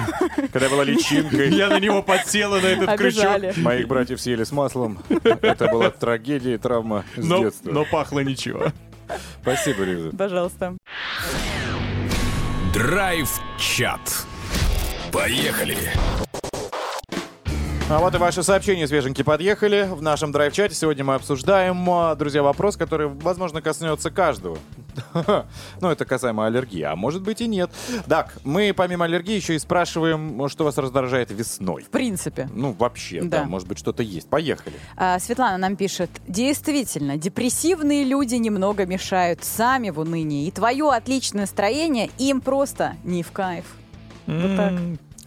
Когда 0.52 0.66
я 0.66 0.70
была 0.70 0.84
личинкой. 0.84 1.39
Я 1.48 1.70
на 1.70 1.80
него 1.80 2.02
подсела, 2.02 2.60
на 2.60 2.68
этот 2.68 2.98
крючок. 2.98 3.58
Моих 3.58 3.88
братьев 3.88 4.20
съели 4.22 4.44
с 4.44 4.52
маслом. 4.52 5.00
Это 5.24 5.68
была 5.68 5.90
трагедия 5.90 6.56
и 6.56 6.58
травма 6.58 7.06
с 7.16 7.24
Но, 7.24 7.40
детства. 7.44 7.72
но 7.72 7.86
пахло 7.86 8.20
ничего. 8.20 8.72
Спасибо, 9.42 9.84
Лиза. 9.84 10.16
пожалуйста. 10.16 10.78
Драйв-чат. 12.74 14.26
Поехали! 15.12 15.78
А 17.92 17.98
вот 17.98 18.14
и 18.14 18.20
ваши 18.20 18.44
сообщения 18.44 18.88
свеженькие 18.88 19.26
подъехали 19.26 19.90
в 19.92 20.04
нашем 20.04 20.32
драйв-чате. 20.32 20.76
Сегодня 20.76 21.04
мы 21.04 21.16
обсуждаем, 21.16 21.90
а, 21.90 22.14
друзья, 22.14 22.44
вопрос, 22.44 22.78
который, 22.78 23.08
возможно, 23.08 23.64
коснется 23.64 24.12
каждого. 24.12 24.58
Ну, 25.82 25.90
это 25.90 26.06
касаемо 26.06 26.46
аллергии, 26.46 26.82
а 26.84 26.96
может 26.96 27.24
быть 27.24 27.42
и 27.42 27.48
нет. 27.48 27.72
Так, 28.08 28.38
мы 28.44 28.74
помимо 28.76 29.06
аллергии 29.06 29.34
еще 29.36 29.56
и 29.56 29.60
спрашиваем, 29.60 30.48
что 30.50 30.66
вас 30.66 30.78
раздражает 30.78 31.32
весной. 31.32 31.84
В 31.84 31.90
принципе. 31.90 32.48
Ну, 32.54 32.74
вообще, 32.74 33.22
да, 33.22 33.40
Да. 33.40 33.44
может 33.46 33.68
быть, 33.68 33.80
что-то 33.80 34.04
есть. 34.04 34.30
Поехали. 34.30 34.76
А, 34.96 35.18
Светлана 35.18 35.58
нам 35.58 35.76
пишет, 35.76 36.12
действительно, 36.28 37.18
депрессивные 37.18 38.04
люди 38.04 38.36
немного 38.36 38.86
мешают 38.86 39.44
сами 39.44 39.90
в 39.90 40.00
унынии, 40.00 40.48
и 40.48 40.52
твое 40.52 40.92
отличное 40.92 41.42
настроение 41.42 42.10
им 42.20 42.42
просто 42.42 42.96
не 43.04 43.24
в 43.24 43.32
кайф. 43.32 43.66
Вот 44.28 44.58
так. 44.58 44.74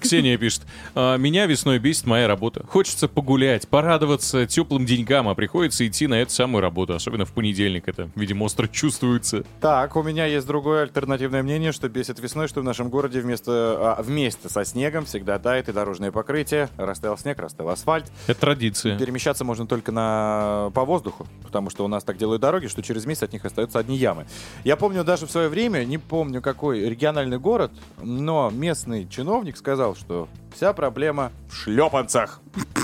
Ксения 0.02 0.36
пишет, 0.36 0.62
«А, 0.94 1.16
меня 1.16 1.46
весной 1.46 1.78
бесит 1.78 2.06
моя 2.06 2.26
работа. 2.26 2.64
Хочется 2.68 3.08
погулять, 3.08 3.68
порадоваться 3.68 4.46
теплым 4.46 4.84
деньгам, 4.84 5.28
а 5.28 5.34
приходится 5.34 5.86
идти 5.86 6.06
на 6.06 6.20
эту 6.20 6.32
самую 6.32 6.60
работу, 6.60 6.94
особенно 6.94 7.24
в 7.24 7.32
понедельник. 7.32 7.88
Это, 7.88 8.10
видимо, 8.16 8.44
остро 8.44 8.66
чувствуется. 8.66 9.44
Так, 9.60 9.96
у 9.96 10.02
меня 10.02 10.26
есть 10.26 10.46
другое 10.46 10.82
альтернативное 10.82 11.42
мнение, 11.42 11.72
что 11.72 11.88
бесит 11.88 12.18
весной, 12.18 12.48
что 12.48 12.60
в 12.60 12.64
нашем 12.64 12.88
городе 12.90 13.20
вместо, 13.20 13.52
а, 13.52 14.02
вместе 14.02 14.48
со 14.48 14.64
снегом 14.64 15.04
всегда 15.04 15.38
тает 15.38 15.68
и 15.68 15.72
дорожное 15.72 16.10
покрытие. 16.10 16.68
Растаял 16.76 17.16
снег, 17.16 17.38
растаял 17.38 17.70
асфальт. 17.70 18.10
Это 18.26 18.40
традиция. 18.40 18.98
Перемещаться 18.98 19.44
можно 19.44 19.66
только 19.66 19.92
на... 19.92 20.70
по 20.74 20.84
воздуху, 20.84 21.26
потому 21.44 21.70
что 21.70 21.84
у 21.84 21.88
нас 21.88 22.04
так 22.04 22.16
делают 22.16 22.42
дороги, 22.42 22.66
что 22.66 22.82
через 22.82 23.06
месяц 23.06 23.22
от 23.24 23.32
них 23.32 23.44
остаются 23.44 23.78
одни 23.78 23.96
ямы. 23.96 24.26
Я 24.64 24.76
помню 24.76 25.04
даже 25.04 25.26
в 25.26 25.30
свое 25.30 25.48
время, 25.48 25.84
не 25.84 25.98
помню 25.98 26.42
какой 26.42 26.88
региональный 26.88 27.38
город, 27.38 27.70
но 28.02 28.50
местный 28.50 29.08
чиновник 29.08 29.56
сказал, 29.56 29.91
что 29.94 30.28
вся 30.54 30.72
проблема 30.72 31.32
в 31.48 31.54
шлепанцах. 31.54 32.40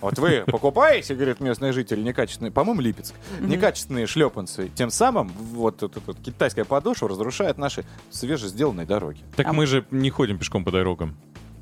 Вот 0.00 0.18
вы 0.18 0.44
покупаете, 0.46 1.14
говорит 1.14 1.40
местный 1.40 1.72
житель, 1.72 2.02
некачественные, 2.02 2.50
по-моему, 2.50 2.80
Липецк, 2.80 3.14
некачественные 3.38 4.06
шлепанцы. 4.06 4.70
Тем 4.74 4.90
самым 4.90 5.28
вот 5.28 5.82
эта 5.82 6.00
вот 6.06 6.18
китайская 6.20 6.64
подошва 6.64 7.08
разрушает 7.08 7.58
наши 7.58 7.84
свежесделанные 8.10 8.86
дороги. 8.86 9.20
Так 9.36 9.52
мы 9.52 9.66
же 9.66 9.84
не 9.90 10.08
ходим 10.08 10.38
пешком 10.38 10.64
по 10.64 10.70
дорогам. 10.70 11.16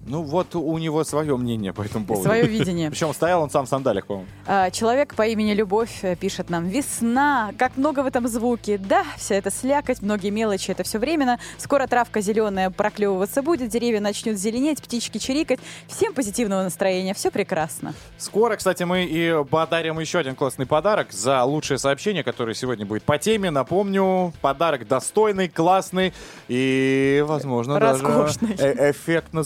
Ну 0.09 0.23
вот 0.23 0.55
у 0.55 0.77
него 0.79 1.05
свое 1.05 1.37
мнение 1.37 1.73
по 1.73 1.83
этому 1.83 2.07
поводу. 2.07 2.25
свое 2.25 2.45
видение. 2.45 2.91
Причем 2.91 3.13
стоял 3.13 3.43
он 3.43 3.51
сам 3.51 3.67
в 3.67 3.69
сандалях, 3.69 4.07
по-моему. 4.07 4.29
А, 4.47 4.71
Человек 4.71 5.15
по 5.15 5.27
имени 5.27 5.53
Любовь 5.53 5.99
э, 6.03 6.17
пишет 6.17 6.51
нам 6.51 6.67
«Весна! 6.69 7.53
Как 7.59 7.77
много 7.77 8.03
в 8.03 8.07
этом 8.07 8.27
звуке! 8.29 8.79
Да, 8.79 9.05
вся 9.17 9.35
эта 9.37 9.51
слякоть, 9.51 10.01
многие 10.03 10.31
мелочи, 10.31 10.71
это 10.71 10.83
все 10.83 10.99
временно. 10.99 11.39
Скоро 11.59 11.87
травка 11.87 12.21
зеленая 12.21 12.71
проклевываться 12.71 13.43
будет, 13.43 13.69
деревья 13.71 14.01
начнут 14.01 14.37
зеленеть, 14.37 14.83
птички 14.83 15.19
чирикать. 15.19 15.61
Всем 15.87 16.15
позитивного 16.15 16.63
настроения, 16.63 17.15
все 17.15 17.31
прекрасно». 17.31 17.95
Скоро, 18.17 18.57
кстати, 18.57 18.83
мы 18.85 19.05
и 19.05 19.45
подарим 19.51 19.99
еще 19.99 20.19
один 20.19 20.35
классный 20.35 20.67
подарок 20.67 21.13
за 21.13 21.43
лучшее 21.45 21.79
сообщение, 21.79 22.25
которое 22.25 22.55
сегодня 22.55 22.87
будет 22.87 23.03
по 23.03 23.19
теме. 23.19 23.51
Напомню, 23.51 24.33
подарок 24.41 24.87
достойный, 24.89 25.49
классный 25.49 26.13
и, 26.49 27.23
возможно, 27.27 27.79
Роскошный. 27.79 28.55
даже 28.55 28.69
э- 28.69 28.91
эффектно 28.91 29.43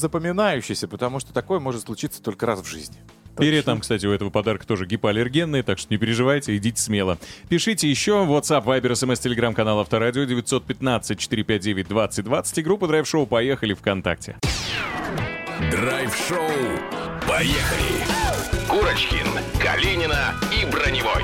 запоминающийся, 0.52 0.88
потому 0.88 1.20
что 1.20 1.32
такое 1.32 1.60
может 1.60 1.82
случиться 1.82 2.20
только 2.22 2.46
раз 2.46 2.60
в 2.60 2.66
жизни. 2.66 2.96
Перья 3.38 3.62
там, 3.62 3.80
кстати, 3.80 4.04
у 4.04 4.12
этого 4.12 4.28
подарка 4.28 4.66
тоже 4.66 4.84
гипоаллергенные, 4.84 5.62
так 5.62 5.78
что 5.78 5.86
не 5.90 5.96
переживайте, 5.96 6.54
идите 6.56 6.82
смело. 6.82 7.16
Пишите 7.48 7.88
еще 7.88 8.26
WhatsApp, 8.28 8.64
Viber, 8.64 8.92
SMS, 8.92 9.22
Telegram, 9.22 9.54
канал 9.54 9.80
Авторадио 9.80 10.24
915-459-2020 10.24 12.52
и 12.56 12.62
группа 12.62 12.86
Драйв 12.86 13.08
Шоу 13.08 13.26
«Поехали» 13.26 13.72
ВКонтакте. 13.72 14.36
Драйв-шоу. 15.70 16.50
Поехали! 17.26 18.04
Курочкин, 18.68 19.26
Калинина 19.62 20.34
и 20.50 20.66
Броневой. 20.70 21.22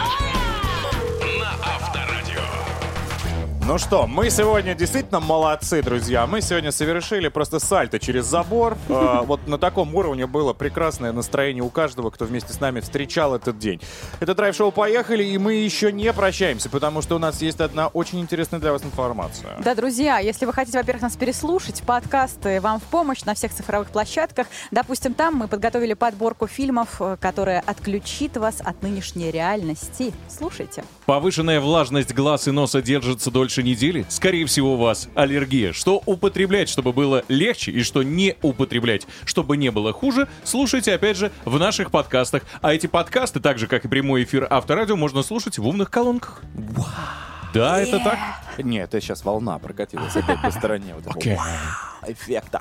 Ну 3.69 3.77
что, 3.77 4.07
мы 4.07 4.31
сегодня 4.31 4.75
действительно 4.75 5.21
молодцы, 5.21 5.83
друзья. 5.83 6.27
Мы 6.27 6.41
сегодня 6.41 6.73
совершили 6.73 7.29
просто 7.29 7.59
сальто 7.59 7.99
через 7.99 8.25
забор. 8.25 8.79
Э, 8.89 9.21
Вот 9.27 9.47
на 9.47 9.59
таком 9.59 9.95
уровне 9.95 10.27
было 10.27 10.55
прекрасное 10.55 11.13
настроение 11.13 11.63
у 11.63 11.69
каждого, 11.69 12.09
кто 12.09 12.25
вместе 12.25 12.55
с 12.55 12.61
нами 12.61 12.81
встречал 12.81 13.35
этот 13.35 13.59
день. 13.59 13.79
Это 14.21 14.35
драйв-шоу 14.35 14.73
«Поехали», 14.73 15.23
и 15.23 15.37
мы 15.37 15.53
еще 15.53 15.93
не 15.93 16.11
прощаемся, 16.15 16.71
потому 16.71 17.03
что 17.03 17.17
у 17.17 17.19
нас 17.19 17.43
есть 17.43 17.61
одна 17.61 17.89
очень 17.89 18.21
интересная 18.21 18.59
для 18.59 18.73
вас 18.73 18.83
информация. 18.85 19.59
Да, 19.63 19.75
друзья, 19.75 20.17
если 20.17 20.47
вы 20.47 20.55
хотите, 20.55 20.79
во-первых, 20.79 21.03
нас 21.03 21.17
переслушать, 21.17 21.83
подкасты 21.83 22.63
вам 22.63 22.81
в 22.81 22.85
помощь 22.85 23.25
на 23.25 23.35
всех 23.35 23.53
цифровых 23.53 23.91
площадках. 23.91 24.47
Допустим, 24.71 25.13
там 25.13 25.35
мы 25.35 25.47
подготовили 25.47 25.93
подборку 25.93 26.47
фильмов, 26.47 27.03
э, 27.03 27.19
которая 27.21 27.61
отключит 27.61 28.39
вас 28.39 28.63
от 28.65 28.83
нынешней 28.83 29.31
реальности. 29.31 30.15
Слушайте. 30.27 30.85
Повышенная 31.09 31.59
влажность 31.59 32.13
глаз 32.13 32.49
и 32.49 32.51
носа 32.51 32.83
держится 32.83 33.31
дольше 33.31 33.63
недели, 33.63 34.05
скорее 34.11 34.45
всего, 34.45 34.75
у 34.75 34.77
вас 34.77 35.09
аллергия. 35.15 35.73
Что 35.73 36.03
употреблять, 36.05 36.69
чтобы 36.69 36.93
было 36.93 37.25
легче, 37.29 37.71
и 37.73 37.83
что 37.83 38.03
не 38.03 38.37
употреблять, 38.43 39.07
чтобы 39.25 39.57
не 39.57 39.71
было 39.71 39.95
хуже, 39.95 40.29
слушайте, 40.45 40.93
опять 40.93 41.17
же, 41.17 41.33
в 41.47 41.59
наших 41.59 41.91
подкастах. 41.91 42.43
А 42.61 42.75
эти 42.75 42.89
подкасты, 42.89 43.41
так 43.41 43.59
же, 43.59 43.69
как 43.69 43.87
и 43.87 43.89
прямой 43.89 44.25
эфир 44.25 44.47
Авторадио, 44.51 44.97
можно 44.97 45.23
слушать 45.23 45.57
в 45.57 45.67
умных 45.67 45.91
колонках. 45.91 46.43
Да, 47.55 47.81
это 47.81 48.01
так. 48.01 48.19
Нет, 48.59 48.91
это 48.91 49.01
сейчас 49.01 49.25
волна 49.25 49.59
прокатилась 49.59 50.15
опять 50.15 50.43
по 50.43 50.51
стороне. 50.51 50.95
Вот. 50.95 51.07
Эффекта. 52.07 52.61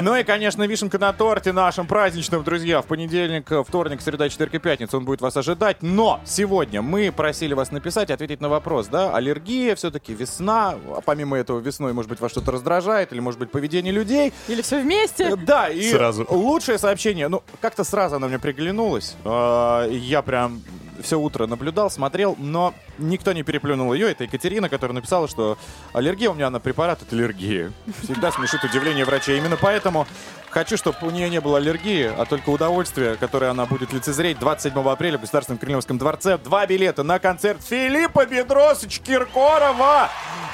Ну 0.00 0.16
и, 0.16 0.22
конечно, 0.24 0.66
вишенка 0.66 0.98
на 0.98 1.12
торте 1.12 1.52
нашим 1.52 1.86
праздничным, 1.86 2.42
друзья. 2.44 2.82
В 2.82 2.86
понедельник, 2.86 3.50
вторник, 3.66 4.00
среда, 4.00 4.28
четверг 4.28 4.54
и 4.54 4.58
пятница 4.58 4.96
он 4.96 5.04
будет 5.04 5.20
вас 5.20 5.36
ожидать. 5.36 5.78
Но 5.82 6.20
сегодня 6.24 6.82
мы 6.82 7.12
просили 7.12 7.54
вас 7.54 7.70
написать, 7.70 8.10
ответить 8.10 8.40
на 8.40 8.48
вопрос, 8.48 8.86
да, 8.88 9.14
аллергия, 9.14 9.74
все-таки 9.74 10.14
весна. 10.14 10.74
А 10.96 11.00
помимо 11.04 11.36
этого, 11.36 11.60
весной, 11.60 11.92
может 11.92 12.08
быть, 12.08 12.20
вас 12.20 12.30
что-то 12.32 12.52
раздражает, 12.52 13.12
или, 13.12 13.20
может 13.20 13.38
быть, 13.40 13.50
поведение 13.50 13.92
людей. 13.92 14.32
Или 14.48 14.62
все 14.62 14.80
вместе. 14.80 15.36
Да, 15.36 15.68
и 15.68 15.90
Сразу. 15.90 16.26
лучшее 16.30 16.78
сообщение, 16.78 17.28
ну, 17.28 17.42
как-то 17.60 17.84
сразу 17.84 18.16
оно 18.16 18.28
мне 18.28 18.38
приглянулось. 18.38 19.16
А, 19.24 19.88
Я 19.88 20.22
прям 20.22 20.62
все 21.00 21.18
утро 21.18 21.46
наблюдал, 21.46 21.90
смотрел, 21.90 22.36
но 22.38 22.74
никто 22.98 23.32
не 23.32 23.42
переплюнул 23.42 23.92
ее. 23.92 24.10
Это 24.10 24.24
Екатерина, 24.24 24.68
которая 24.68 24.94
написала, 24.94 25.28
что 25.28 25.58
аллергия 25.92 26.30
у 26.30 26.34
меня 26.34 26.50
на 26.50 26.60
препарат 26.60 27.02
от 27.02 27.12
аллергии. 27.12 27.72
Всегда 28.02 28.30
смешит 28.32 28.62
удивление 28.64 29.04
врача. 29.04 29.32
Именно 29.32 29.56
поэтому 29.56 30.06
хочу, 30.54 30.76
чтобы 30.76 30.96
у 31.02 31.10
нее 31.10 31.28
не 31.28 31.40
было 31.40 31.58
аллергии, 31.58 32.10
а 32.16 32.24
только 32.24 32.50
удовольствие, 32.50 33.16
которое 33.16 33.50
она 33.50 33.66
будет 33.66 33.92
лицезреть 33.92 34.38
27 34.38 34.88
апреля 34.88 35.18
в 35.18 35.22
Государственном 35.22 35.58
Кремлевском 35.58 35.98
дворце. 35.98 36.38
Два 36.38 36.64
билета 36.64 37.02
на 37.02 37.18
концерт 37.18 37.60
Филиппа 37.68 38.24
Бедросовича 38.24 39.02
Киркорова. 39.02 40.08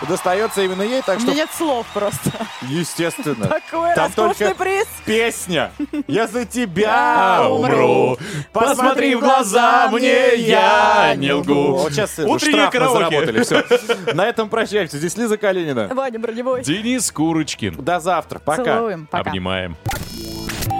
Достается 0.08 0.62
именно 0.62 0.80
ей, 0.82 1.02
так 1.02 1.18
У 1.18 1.20
что... 1.20 1.30
меня 1.30 1.42
нет 1.42 1.50
слов 1.54 1.86
просто. 1.92 2.30
Естественно. 2.62 3.46
Такой 3.46 3.94
Там 3.94 4.10
только 4.12 4.54
приз. 4.54 4.86
песня. 5.04 5.70
Я 6.08 6.26
за 6.26 6.46
тебя 6.46 7.46
умру. 7.46 8.16
Посмотри 8.52 9.14
в 9.14 9.20
глаза 9.20 9.90
мне, 9.92 10.36
я 10.36 11.14
не 11.14 11.32
лгу. 11.32 11.72
Вот 11.72 11.92
сейчас 11.92 12.18
Утреннее 12.18 12.68
штраф 12.68 12.74
мы 12.74 12.98
заработали. 12.98 13.42
Все. 13.42 13.64
На 14.14 14.26
этом 14.26 14.48
прощаемся. 14.48 14.96
Здесь 14.96 15.16
Лиза 15.18 15.36
Калинина. 15.36 15.88
Ваня 15.92 16.18
Броневой. 16.18 16.62
Денис 16.62 17.12
Курочкин. 17.12 17.74
До 17.74 18.00
завтра. 18.00 18.38
Пока. 18.38 18.76
Целуем. 18.76 19.06
Пока. 19.06 19.28
Обнимаем. 19.28 19.76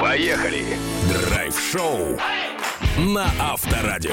Поехали! 0.00 0.64
Драйв-шоу 1.08 2.18
на 2.98 3.26
Авторадио. 3.38 4.12